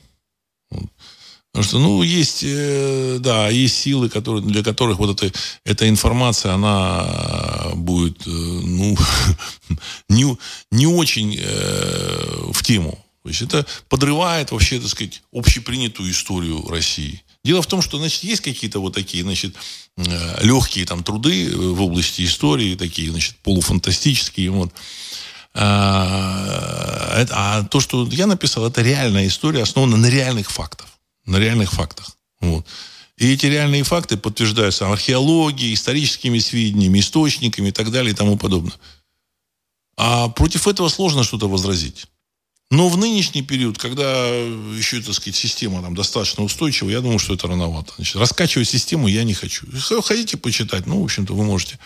Потому 1.51 1.67
что, 1.67 1.79
ну, 1.79 2.01
есть, 2.01 2.43
э, 2.43 3.17
да, 3.19 3.49
есть 3.49 3.77
силы, 3.77 4.09
которые, 4.09 4.41
для 4.41 4.63
которых 4.63 4.97
вот 4.97 5.21
эта, 5.21 5.37
эта 5.65 5.87
информация, 5.87 6.53
она 6.53 7.62
будет, 7.75 8.25
э, 8.25 8.29
ну, 8.29 8.97
не, 10.09 10.37
не 10.71 10.87
очень 10.87 11.37
э, 11.39 12.51
в 12.51 12.63
тему. 12.63 12.97
То 13.23 13.29
есть 13.29 13.41
это 13.41 13.65
подрывает 13.87 14.51
вообще, 14.51 14.79
так 14.79 14.89
сказать, 14.89 15.23
общепринятую 15.31 16.11
историю 16.11 16.67
России. 16.67 17.23
Дело 17.43 17.61
в 17.61 17.67
том, 17.67 17.81
что, 17.81 17.97
значит, 17.97 18.23
есть 18.23 18.41
какие-то 18.41 18.79
вот 18.79 18.93
такие, 18.93 19.23
значит, 19.23 19.55
э, 19.97 20.45
легкие 20.45 20.85
там 20.85 21.03
труды 21.03 21.55
в 21.55 21.81
области 21.81 22.23
истории, 22.23 22.75
такие, 22.75 23.11
значит, 23.11 23.35
полуфантастические, 23.43 24.51
вот. 24.51 24.73
А, 25.55 27.25
а 27.29 27.63
то, 27.65 27.79
что 27.79 28.07
я 28.11 28.25
написал, 28.25 28.65
это 28.65 28.81
реальная 28.81 29.27
история, 29.27 29.61
основана 29.61 29.97
на 29.97 30.07
реальных 30.07 30.49
фактах 30.49 30.87
на 31.25 31.37
реальных 31.37 31.71
фактах. 31.71 32.17
Вот. 32.41 32.65
И 33.17 33.31
эти 33.31 33.45
реальные 33.45 33.83
факты 33.83 34.17
подтверждаются 34.17 34.91
археологией, 34.91 35.73
историческими 35.73 36.39
сведениями, 36.39 36.99
источниками 36.99 37.69
и 37.69 37.71
так 37.71 37.91
далее 37.91 38.11
и 38.11 38.15
тому 38.15 38.37
подобное. 38.37 38.73
А 39.97 40.29
против 40.29 40.67
этого 40.67 40.89
сложно 40.89 41.23
что-то 41.23 41.47
возразить. 41.47 42.07
Но 42.71 42.89
в 42.89 42.97
нынешний 42.97 43.43
период, 43.43 43.77
когда 43.77 44.27
еще, 44.75 44.99
так 44.99 45.13
сказать, 45.13 45.35
система 45.35 45.83
там 45.83 45.93
достаточно 45.93 46.43
устойчива, 46.43 46.89
я 46.89 47.01
думаю, 47.01 47.19
что 47.19 47.35
это 47.35 47.47
рановато. 47.47 47.93
Значит, 47.97 48.15
раскачивать 48.15 48.67
систему 48.67 49.07
я 49.07 49.23
не 49.23 49.35
хочу. 49.35 49.67
Хотите 50.01 50.37
почитать, 50.37 50.87
ну, 50.87 50.99
в 50.99 51.03
общем-то, 51.03 51.35
вы 51.35 51.43
можете, 51.43 51.77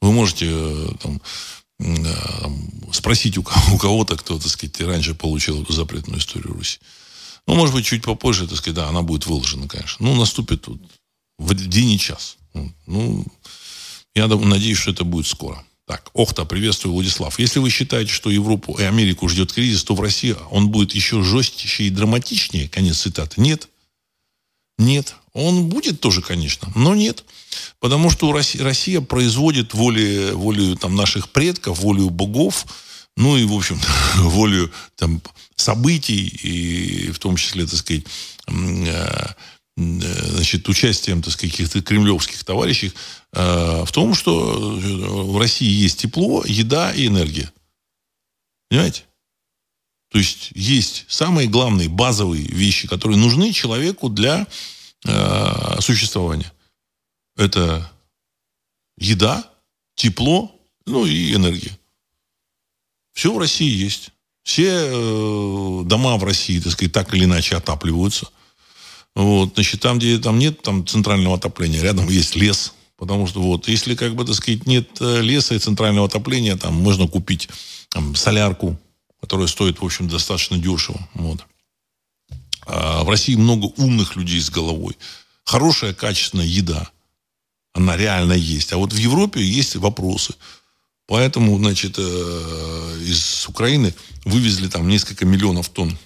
вы 0.00 0.10
можете 0.10 0.46
э, 0.50 0.88
э, 0.98 1.14
там, 2.40 2.92
спросить 2.92 3.38
у, 3.38 3.44
кого-то, 3.44 4.16
кто, 4.16 4.40
так 4.40 4.48
сказать, 4.48 4.80
раньше 4.80 5.14
получил 5.14 5.62
эту 5.62 5.72
запретную 5.72 6.18
историю 6.18 6.54
Руси. 6.54 6.80
Ну, 7.46 7.54
может 7.54 7.74
быть, 7.74 7.84
чуть 7.84 8.02
попозже, 8.02 8.46
так 8.46 8.58
сказать, 8.58 8.76
да, 8.76 8.88
она 8.88 9.02
будет 9.02 9.26
выложена, 9.26 9.68
конечно. 9.68 10.06
Ну, 10.06 10.14
наступит 10.16 10.62
тут 10.62 10.80
в 11.38 11.54
день 11.54 11.92
и 11.92 11.98
час. 11.98 12.36
Ну, 12.86 13.24
я 14.14 14.28
надеюсь, 14.28 14.78
что 14.78 14.92
это 14.92 15.04
будет 15.04 15.26
скоро. 15.26 15.64
Так, 15.86 16.10
Охта, 16.14 16.46
приветствую, 16.46 16.94
Владислав. 16.94 17.38
Если 17.38 17.58
вы 17.58 17.68
считаете, 17.68 18.10
что 18.10 18.30
Европу 18.30 18.74
и 18.78 18.84
Америку 18.84 19.28
ждет 19.28 19.52
кризис, 19.52 19.84
то 19.84 19.94
в 19.94 20.00
России 20.00 20.34
он 20.50 20.70
будет 20.70 20.94
еще 20.94 21.22
жестче 21.22 21.84
и 21.84 21.90
драматичнее, 21.90 22.68
конец 22.68 23.00
цитаты. 23.00 23.40
Нет. 23.40 23.68
Нет. 24.78 25.14
Он 25.34 25.68
будет 25.68 26.00
тоже, 26.00 26.22
конечно, 26.22 26.72
но 26.74 26.94
нет. 26.94 27.24
Потому 27.80 28.08
что 28.08 28.32
Россия 28.32 29.00
производит 29.00 29.74
волей, 29.74 30.32
волею 30.32 30.76
там, 30.76 30.94
наших 30.94 31.28
предков, 31.28 31.80
волею 31.80 32.08
богов, 32.08 32.66
ну 33.16 33.36
и, 33.36 33.44
в 33.44 33.52
общем 33.52 33.80
волею 34.16 34.72
там, 34.96 35.22
событий, 35.56 36.26
и 36.26 37.10
в 37.10 37.18
том 37.18 37.36
числе, 37.36 37.66
так 37.66 37.78
сказать, 37.78 38.04
э, 38.48 39.26
значит, 39.76 40.68
участием, 40.68 41.22
так 41.22 41.32
сказать, 41.32 41.52
каких-то 41.52 41.82
кремлевских 41.82 42.44
товарищей, 42.44 42.92
э, 43.32 43.84
в 43.84 43.92
том, 43.92 44.14
что 44.14 44.78
в 45.30 45.38
России 45.38 45.70
есть 45.70 46.00
тепло, 46.00 46.44
еда 46.46 46.92
и 46.92 47.06
энергия. 47.06 47.52
Понимаете? 48.68 49.04
То 50.10 50.18
есть 50.18 50.52
есть 50.54 51.06
самые 51.08 51.48
главные 51.48 51.88
базовые 51.88 52.44
вещи, 52.44 52.86
которые 52.86 53.18
нужны 53.18 53.52
человеку 53.52 54.08
для 54.08 54.46
э, 55.04 55.80
существования. 55.80 56.52
Это 57.36 57.90
еда, 58.96 59.50
тепло, 59.96 60.54
ну 60.86 61.04
и 61.04 61.34
энергия. 61.34 61.76
Все 63.14 63.32
в 63.32 63.38
России 63.38 63.70
есть. 63.70 64.10
Все 64.42 64.68
э, 64.68 65.82
дома 65.84 66.18
в 66.18 66.24
России, 66.24 66.60
так 66.60 66.72
сказать, 66.72 66.92
так 66.92 67.14
или 67.14 67.24
иначе 67.24 67.56
отапливаются. 67.56 68.28
Вот, 69.14 69.54
значит, 69.54 69.80
там, 69.80 69.98
где 69.98 70.18
там 70.18 70.38
нет 70.38 70.60
там, 70.60 70.86
центрального 70.86 71.36
отопления, 71.36 71.80
рядом 71.80 72.08
есть 72.08 72.36
лес. 72.36 72.74
Потому 72.96 73.26
что 73.26 73.40
вот, 73.40 73.68
если, 73.68 73.94
как 73.94 74.14
бы, 74.14 74.24
так 74.24 74.34
сказать, 74.34 74.66
нет 74.66 74.88
э, 75.00 75.22
леса 75.22 75.54
и 75.54 75.58
центрального 75.58 76.06
отопления, 76.06 76.56
там 76.56 76.74
можно 76.74 77.08
купить 77.08 77.48
там, 77.88 78.14
солярку, 78.14 78.76
которая 79.20 79.46
стоит, 79.46 79.80
в 79.80 79.84
общем, 79.84 80.08
достаточно 80.08 80.58
дешево. 80.58 81.08
Вот. 81.14 81.46
А 82.66 83.04
в 83.04 83.08
России 83.08 83.36
много 83.36 83.66
умных 83.76 84.16
людей 84.16 84.40
с 84.40 84.50
головой. 84.50 84.96
Хорошая, 85.44 85.94
качественная 85.94 86.46
еда. 86.46 86.90
Она 87.72 87.96
реально 87.96 88.34
есть. 88.34 88.72
А 88.72 88.76
вот 88.76 88.92
в 88.92 88.96
Европе 88.96 89.42
есть 89.42 89.76
вопросы. 89.76 90.34
Поэтому, 91.06 91.58
значит, 91.58 91.96
э, 91.98 92.98
из 93.02 93.46
Украины 93.46 93.94
вывезли 94.24 94.68
там 94.68 94.88
несколько 94.88 95.26
миллионов 95.26 95.68
тонн 95.68 95.98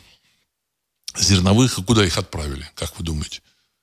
зерновых. 1.16 1.78
А 1.78 1.82
куда 1.82 2.04
их 2.04 2.18
отправили, 2.18 2.68
как 2.74 2.98
вы 2.98 3.04
думаете? 3.04 3.40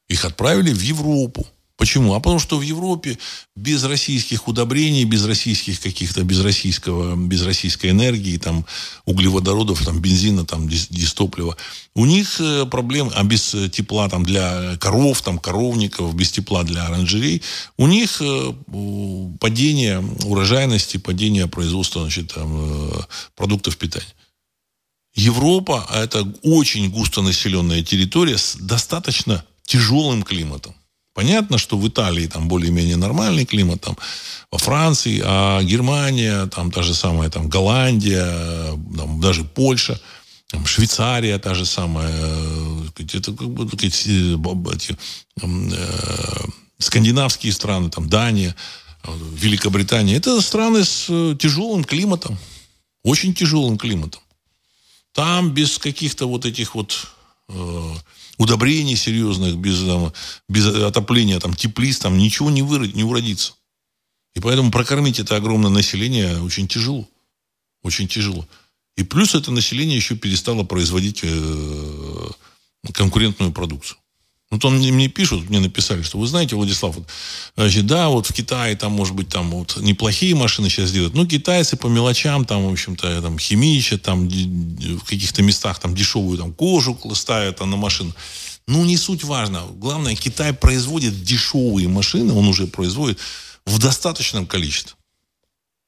Их 0.08 0.26
отправили 0.26 0.74
в 0.74 0.82
Европу. 0.82 1.48
Почему? 1.78 2.14
А 2.14 2.22
потому 2.22 2.40
что 2.40 2.58
в 2.58 2.62
Европе 2.62 3.18
без 3.56 3.84
российских 3.84 4.48
удобрений, 4.48 5.04
без 5.04 5.26
российских 5.26 5.82
каких-то, 5.82 6.24
без 6.24 6.40
российского, 6.40 7.18
без 7.18 7.44
российской 7.44 7.90
энергии, 7.90 8.38
там, 8.38 8.66
углеводородов, 9.04 9.84
там, 9.84 10.00
бензина, 10.00 10.46
там, 10.46 10.70
дистоплива, 10.70 11.58
у 11.94 12.06
них 12.06 12.40
э, 12.40 12.66
проблемы, 12.66 13.12
а 13.14 13.24
без 13.26 13.54
тепла 13.72 14.08
там 14.08 14.24
для 14.24 14.78
коров, 14.78 15.22
там, 15.22 15.38
коровников, 15.38 16.16
без 16.16 16.32
тепла 16.32 16.64
для 16.64 16.86
оранжерей, 16.86 17.42
у 17.78 17.88
них 17.88 18.22
э, 18.22 18.54
падение 19.42 20.00
урожайности, 20.24 20.96
падение 20.96 21.48
производства, 21.48 22.04
значит, 22.04 22.34
там, 22.34 22.90
э, 22.90 23.02
продуктов 23.36 23.76
питания. 23.78 24.16
Европа– 25.14 25.86
это 25.94 26.24
очень 26.44 26.90
густонаселенная 26.90 27.84
территория 27.84 28.38
с 28.38 28.56
достаточно 28.56 29.44
тяжелым 29.66 30.24
климатом. 30.24 30.74
Понятно, 31.16 31.58
что 31.58 31.78
в 31.78 31.88
Италии 31.88 32.28
там 32.28 32.50
более-менее 32.50 32.98
нормальный 32.98 33.46
климат, 33.46 33.80
там 33.80 33.98
во 34.52 34.58
Франции, 34.58 35.22
а 35.24 35.64
Германия, 35.64 36.46
там 36.48 36.72
та 36.72 36.84
же 36.84 36.94
самая 36.94 37.30
там 37.30 37.48
Голландия, 37.48 38.74
там, 38.98 39.22
даже 39.22 39.46
Польша, 39.46 39.98
там, 40.50 40.66
Швейцария 40.66 41.40
та 41.40 41.54
же 41.54 41.66
самая, 41.66 42.14
это 42.98 43.32
как 43.34 43.50
бы 43.50 43.66
эти, 43.82 44.36
э, 45.42 46.48
скандинавские 46.80 47.54
страны, 47.54 47.90
там 47.90 48.10
Дания, 48.10 48.54
Великобритания, 49.38 50.18
это 50.18 50.42
страны 50.42 50.84
с 50.84 51.06
э, 51.08 51.38
тяжелым 51.40 51.86
климатом, 51.86 52.38
очень 53.04 53.34
тяжелым 53.34 53.78
климатом. 53.78 54.22
Там 55.14 55.54
без 55.54 55.78
каких-то 55.78 56.28
вот 56.28 56.46
этих 56.46 56.76
вот 56.76 57.08
э, 57.48 57.94
удобрений 58.38 58.96
серьезных, 58.96 59.58
без, 59.58 59.80
там, 59.80 60.14
без 60.50 60.66
отопления, 60.68 61.40
там, 61.40 61.54
теплиц, 61.54 62.00
там 62.00 62.18
ничего 62.18 62.50
не, 62.50 62.62
выродит, 62.62 62.96
не 62.96 63.04
уродится. 63.04 63.54
И 64.34 64.40
поэтому 64.40 64.72
прокормить 64.72 65.20
это 65.20 65.36
огромное 65.36 65.70
население 65.70 66.42
очень 66.42 66.68
тяжело. 66.68 67.08
Очень 67.84 68.08
тяжело. 68.08 68.48
И 68.98 69.04
плюс 69.04 69.36
это 69.36 69.52
население 69.52 69.96
еще 69.96 70.16
перестало 70.16 70.64
производить 70.64 71.22
э, 71.24 72.28
конкурентную 72.94 73.52
продукцию. 73.52 73.98
Вот 74.52 74.64
он 74.64 74.78
мне, 74.78 74.92
мне 74.92 75.08
пишут, 75.08 75.50
мне 75.50 75.60
написали, 75.60 76.04
что 76.04 76.20
вы 76.20 76.28
знаете, 76.28 76.56
Владислав, 76.56 76.96
вот, 76.96 77.08
значит, 77.58 77.88
да, 77.88 78.10
вот 78.10 78.28
в 78.28 78.34
Китае 78.34 78.76
там, 78.76 78.92
может 78.92 79.16
быть, 79.16 79.28
там 79.28 79.50
вот 79.50 79.78
неплохие 79.78 80.36
машины 80.36 80.70
сейчас 80.70 80.92
делают. 80.92 81.16
Ну, 81.16 81.26
китайцы 81.26 81.78
по 81.78 81.88
мелочам 81.88 82.46
там, 82.46 82.68
в 82.68 82.72
общем-то, 82.72 83.22
там 83.22 83.40
химичат, 83.40 84.04
там 84.04 84.28
в 84.30 85.04
каких-то 85.04 85.42
местах 85.42 85.80
там 85.80 85.96
дешевую 85.96 86.38
там 86.38 86.54
кожу 86.54 86.98
ставят 87.16 87.58
там, 87.58 87.72
на 87.72 87.78
машину. 87.78 88.14
Ну, 88.68 88.86
не 88.86 88.98
суть 88.98 89.24
важно. 89.24 89.64
Главное, 89.78 90.16
Китай 90.16 90.54
производит 90.54 91.24
дешевые 91.24 91.88
машины, 91.88 92.32
он 92.32 92.48
уже 92.48 92.68
производит 92.68 93.20
в 93.66 93.80
достаточном 93.80 94.46
количестве. 94.46 94.96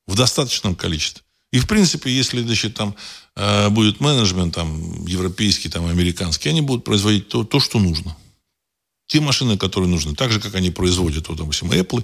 В 0.07 0.15
достаточном 0.15 0.75
количестве. 0.75 1.23
И, 1.51 1.59
в 1.59 1.67
принципе, 1.67 2.11
если, 2.11 2.41
значит, 2.41 2.73
там 2.73 2.95
э, 3.35 3.69
будет 3.69 3.99
менеджмент, 3.99 4.55
там, 4.55 5.05
европейский, 5.05 5.69
там, 5.69 5.85
американский, 5.85 6.49
они 6.49 6.61
будут 6.61 6.83
производить 6.83 7.29
то, 7.29 7.43
то 7.43 7.59
что 7.59 7.79
нужно 7.79 8.15
те 9.07 9.19
машины, 9.21 9.57
которые 9.57 9.89
нужны. 9.89 10.13
Так 10.15 10.31
же, 10.31 10.39
как 10.39 10.55
они 10.55 10.69
производят, 10.69 11.27
вот, 11.29 11.37
допустим, 11.37 11.71
Apple, 11.71 12.03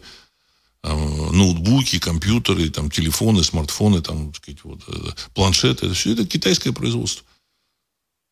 ноутбуки, 0.83 1.99
компьютеры, 1.99 2.69
там, 2.69 2.91
телефоны, 2.91 3.43
смартфоны, 3.43 4.01
там, 4.01 4.31
так 4.31 4.43
сказать, 4.43 4.63
вот, 4.63 4.81
э, 4.87 5.11
планшеты. 5.33 5.85
Это 5.85 5.95
все 5.95 6.11
это 6.11 6.25
китайское 6.25 6.73
производство. 6.73 7.25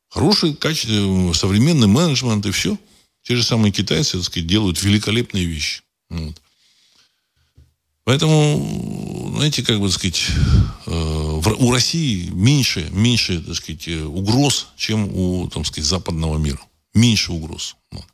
Хороший, 0.09 0.53
качественный, 0.53 1.33
современный 1.33 1.87
менеджмент 1.87 2.45
и 2.45 2.51
все. 2.51 2.77
Те 3.23 3.37
же 3.37 3.43
самые 3.43 3.71
китайцы, 3.71 4.17
так 4.17 4.23
сказать, 4.23 4.47
делают 4.47 4.83
великолепные 4.83 5.45
вещи. 5.45 5.81
Вот. 6.09 6.41
Поэтому, 8.03 9.31
знаете, 9.35 9.63
как 9.63 9.79
бы, 9.79 9.87
так 9.87 9.95
сказать, 9.95 10.25
э, 10.87 11.41
у 11.57 11.71
России 11.71 12.29
меньше, 12.31 12.89
меньше, 12.91 13.39
так 13.41 13.55
сказать, 13.55 13.87
угроз, 13.87 14.67
чем 14.75 15.09
у, 15.15 15.47
там, 15.47 15.63
сказать, 15.63 15.85
западного 15.85 16.37
мира. 16.37 16.59
Меньше 16.93 17.31
угроз. 17.31 17.77
Вот. 17.91 18.05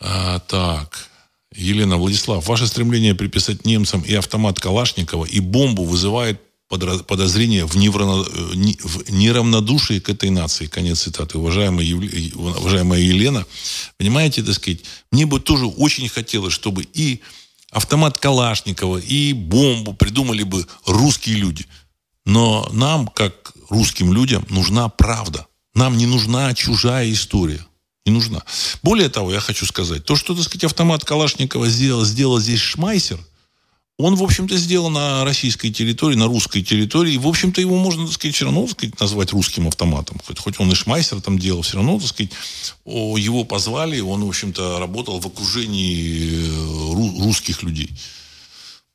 А, 0.00 0.38
так. 0.40 1.10
Елена 1.54 1.96
Владислав, 1.96 2.46
ваше 2.46 2.66
стремление 2.66 3.14
приписать 3.14 3.66
немцам 3.66 4.02
и 4.02 4.14
автомат 4.14 4.60
Калашникова, 4.60 5.24
и 5.24 5.40
бомбу 5.40 5.84
вызывает 5.84 6.40
подозрение 6.68 7.66
в, 7.66 7.76
неврано, 7.76 8.22
в 8.22 9.10
неравнодушии 9.10 9.98
к 9.98 10.08
этой 10.08 10.30
нации. 10.30 10.66
Конец 10.66 11.00
цитаты. 11.00 11.38
Уважаемая, 11.38 11.84
уважаемая 12.36 13.00
Елена, 13.00 13.44
понимаете, 13.98 14.44
так 14.44 14.54
сказать, 14.54 14.80
мне 15.10 15.26
бы 15.26 15.40
тоже 15.40 15.66
очень 15.66 16.08
хотелось, 16.08 16.52
чтобы 16.52 16.86
и 16.94 17.20
автомат 17.72 18.18
Калашникова, 18.18 18.98
и 18.98 19.32
бомбу 19.32 19.94
придумали 19.94 20.44
бы 20.44 20.64
русские 20.86 21.36
люди. 21.36 21.66
Но 22.24 22.68
нам, 22.72 23.08
как 23.08 23.52
русским 23.68 24.12
людям, 24.12 24.46
нужна 24.50 24.88
правда. 24.88 25.48
Нам 25.74 25.96
не 25.96 26.06
нужна 26.06 26.54
чужая 26.54 27.10
история 27.10 27.66
не 28.10 28.14
нужна. 28.14 28.42
Более 28.82 29.08
того, 29.08 29.32
я 29.32 29.40
хочу 29.40 29.66
сказать, 29.66 30.04
то, 30.04 30.16
что, 30.16 30.34
так 30.34 30.44
сказать, 30.44 30.64
автомат 30.64 31.04
Калашникова 31.04 31.68
сделал, 31.68 32.04
сделал 32.04 32.40
здесь 32.40 32.60
Шмайсер, 32.60 33.20
он, 34.00 34.14
в 34.14 34.22
общем-то, 34.22 34.56
сделан 34.56 34.94
на 34.94 35.24
российской 35.24 35.70
территории, 35.70 36.16
на 36.16 36.26
русской 36.26 36.62
территории. 36.62 37.14
И, 37.14 37.18
в 37.18 37.26
общем-то, 37.26 37.60
его 37.60 37.76
можно, 37.76 38.06
так 38.06 38.14
сказать, 38.14 38.34
все 38.34 38.46
равно, 38.46 38.62
так 38.62 38.70
сказать, 38.70 38.98
назвать 38.98 39.32
русским 39.32 39.68
автоматом. 39.68 40.18
Хоть, 40.26 40.38
хоть 40.38 40.58
он 40.58 40.72
и 40.72 40.74
Шмайсер 40.74 41.20
там 41.20 41.38
делал, 41.38 41.62
все 41.62 41.76
равно, 41.76 41.98
так 41.98 42.08
сказать, 42.08 42.32
его 42.86 43.44
позвали, 43.44 44.00
он, 44.00 44.24
в 44.24 44.28
общем-то, 44.28 44.78
работал 44.78 45.20
в 45.20 45.26
окружении 45.26 46.48
э, 46.48 47.24
русских 47.24 47.62
людей. 47.62 47.90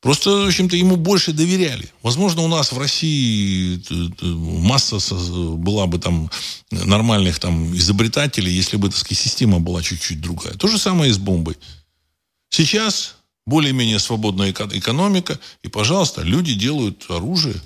Просто, 0.06 0.30
в 0.30 0.46
общем-то, 0.46 0.76
ему 0.76 0.94
больше 0.94 1.32
доверяли. 1.32 1.90
Возможно, 2.00 2.42
у 2.42 2.46
нас 2.46 2.70
в 2.70 2.78
России 2.78 3.82
э, 3.90 4.10
э, 4.22 4.24
масса 4.24 4.98
была 5.56 5.86
бы 5.88 5.98
там 5.98 6.30
нормальных 6.70 7.40
там 7.40 7.74
изобретателей, 7.74 8.52
если 8.52 8.76
бы, 8.76 8.88
так 8.88 8.98
сказать, 8.98 9.18
система 9.18 9.58
была 9.58 9.82
чуть-чуть 9.82 10.20
другая. 10.20 10.54
То 10.54 10.68
же 10.68 10.78
самое 10.78 11.10
и 11.10 11.12
с 11.12 11.18
бомбой. 11.18 11.56
Сейчас 12.50 13.16
более-менее 13.46 13.98
свободная 13.98 14.52
экономика, 14.52 15.40
и, 15.64 15.68
пожалуйста, 15.68 16.22
люди 16.22 16.54
делают 16.54 17.04
оружие. 17.08 17.60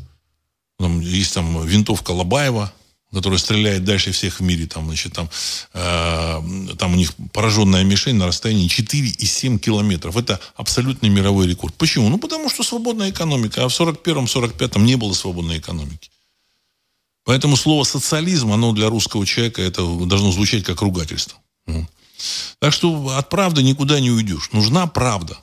Там 0.79 1.01
есть 1.01 1.35
там 1.35 1.67
винтовка 1.67 2.13
Лобаева, 2.13 2.73
который 3.13 3.39
стреляет 3.39 3.85
дальше 3.85 4.13
всех 4.13 4.41
в 4.41 4.43
мире. 4.43 4.67
Там, 4.67 4.87
значит, 4.87 5.13
там, 5.13 5.29
э, 5.73 6.75
там 6.79 6.93
у 6.93 6.97
них 6.97 7.13
пораженная 7.33 7.83
мишень 7.85 8.17
на 8.17 8.27
расстоянии 8.27 8.69
4,7 8.69 9.59
километров. 9.59 10.17
Это 10.17 10.41
абсолютный 10.57 11.09
мировой 11.09 11.49
рекорд. 11.49 11.75
Почему? 11.75 12.09
Ну, 12.09 12.19
потому 12.19 12.49
что 12.49 12.63
свободная 12.63 13.11
экономика. 13.11 13.65
А 13.65 13.69
в 13.69 13.73
41-45 13.73 14.79
не 14.79 14.97
было 14.97 15.13
свободной 15.13 15.59
экономики. 15.59 16.11
Поэтому 17.25 17.57
слово 17.57 17.85
социализм, 17.85 18.53
оно 18.53 18.73
для 18.73 18.89
русского 18.89 19.27
человека 19.27 19.63
это 19.63 19.83
должно 20.07 20.33
звучать 20.33 20.65
как 20.65 20.81
ругательство. 20.83 21.39
Так 22.59 22.73
что 22.73 23.17
от 23.17 23.29
правды 23.29 23.63
никуда 23.63 23.99
не 24.01 24.11
уйдешь. 24.11 24.51
Нужна 24.53 24.87
правда. 24.87 25.39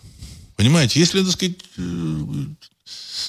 Понимаете, 0.56 1.00
если, 1.00 1.22
так 1.24 1.32
сказать, 1.32 1.58
э, 1.78 1.82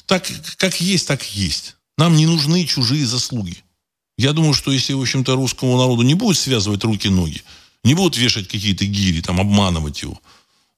так, 0.06 0.26
как 0.56 0.80
есть, 0.80 1.06
так 1.06 1.22
есть. 1.34 1.76
Нам 1.96 2.16
не 2.16 2.26
нужны 2.26 2.64
чужие 2.64 3.06
заслуги. 3.06 3.62
Я 4.18 4.32
думаю, 4.32 4.52
что 4.52 4.72
если, 4.72 4.94
в 4.94 5.00
общем-то, 5.00 5.36
русскому 5.36 5.78
народу 5.78 6.02
не 6.02 6.14
будет 6.14 6.36
связывать 6.36 6.82
руки-ноги, 6.82 7.42
не 7.84 7.94
будут 7.94 8.16
вешать 8.16 8.48
какие-то 8.48 8.84
гири, 8.84 9.20
там, 9.20 9.40
обманывать 9.40 10.02
его, 10.02 10.20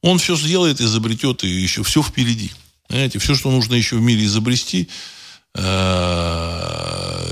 он 0.02 0.18
все 0.18 0.36
сделает, 0.36 0.80
изобретет, 0.80 1.42
и 1.42 1.48
еще 1.48 1.82
все 1.82 2.02
впереди. 2.02 2.52
Знаете, 2.90 3.18
все, 3.18 3.34
что 3.34 3.50
нужно 3.50 3.74
еще 3.74 3.96
в 3.96 4.02
мире 4.02 4.26
изобрести, 4.26 4.90
э, 5.54 5.60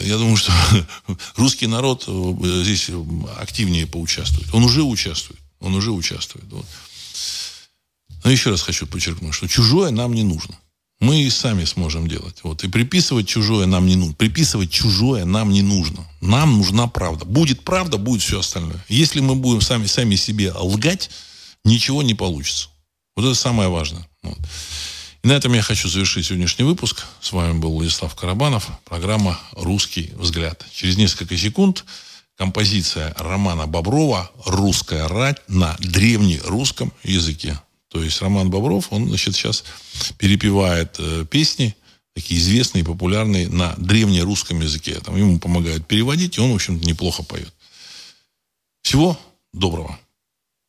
я 0.03 0.17
думаю, 0.17 0.39
что 0.39 0.51
русский 1.37 1.67
народ 1.67 2.05
э, 2.07 2.63
здесь 2.63 2.91
активнее 3.39 3.87
поучаствует. 3.87 4.49
Он 4.55 4.65
уже 4.65 4.83
участвует. 4.83 5.41
Он 5.61 5.75
уже 5.75 5.91
участвует. 5.91 6.47
Вот. 6.51 6.67
Но 8.25 8.31
еще 8.31 8.49
раз 8.49 8.63
хочу 8.63 8.87
подчеркнуть, 8.87 9.35
что 9.35 9.47
чужое 9.47 9.91
нам 9.91 10.15
не 10.15 10.23
нужно 10.23 10.59
мы 11.01 11.23
и 11.23 11.31
сами 11.31 11.65
сможем 11.65 12.09
делать. 12.09 12.41
Вот. 12.43 12.65
И 12.65 12.69
приписывать 12.69 13.29
чужое 13.29 13.67
нам 13.67 13.87
не 13.87 13.97
нужно. 13.97 14.15
Приписывать 14.15 14.71
чужое 14.71 15.25
нам 15.25 15.51
не 15.51 15.63
нужно. 15.63 16.07
Нам 16.21 16.59
нужна 16.59 16.89
правда. 16.89 17.25
Будет 17.25 17.65
правда, 17.65 17.99
будет 17.99 18.23
все 18.23 18.41
остальное. 18.41 18.85
Если 18.89 19.21
мы 19.21 19.37
будем 19.37 19.61
сами, 19.61 19.87
сами 19.87 20.17
себе 20.17 20.53
лгать, 20.53 21.11
ничего 21.65 22.03
не 22.03 22.15
получится. 22.15 22.69
Вот 23.15 23.25
это 23.25 23.35
самое 23.35 23.69
важное. 23.69 24.09
Вот. 24.23 24.39
И 25.23 25.29
на 25.29 25.33
этом 25.33 25.53
я 25.53 25.63
хочу 25.63 25.89
завершить 25.89 26.27
сегодняшний 26.27 26.65
выпуск. 26.65 27.05
С 27.21 27.33
вами 27.33 27.59
был 27.59 27.73
Владислав 27.73 28.15
Карабанов. 28.15 28.69
Программа 28.85 29.39
«Русский 29.53 30.13
взгляд». 30.17 30.65
Через 30.73 30.97
несколько 30.97 31.37
секунд 31.37 31.85
композиция 32.37 33.15
Романа 33.19 33.67
Боброва 33.67 34.31
«Русская 34.47 35.07
рать» 35.09 35.39
на 35.49 35.77
древнерусском 35.79 36.93
языке. 37.03 37.61
То 37.89 38.03
есть 38.03 38.21
Роман 38.21 38.51
Бобров, 38.51 38.93
он, 38.93 39.09
значит, 39.09 39.35
сейчас 39.35 39.65
перепевает 40.19 40.97
э, 40.99 41.25
песни, 41.31 41.75
такие 42.15 42.41
известные, 42.41 42.85
популярные 42.85 43.49
на 43.49 43.75
древнерусском 43.79 44.61
языке. 44.61 45.01
Там 45.01 45.17
ему 45.17 45.39
помогают 45.39 45.87
переводить, 45.87 46.37
и 46.37 46.41
он, 46.41 46.53
в 46.53 46.57
общем-то, 46.57 46.87
неплохо 46.87 47.23
поет. 47.23 47.53
Всего 48.83 49.19
доброго. 49.53 49.99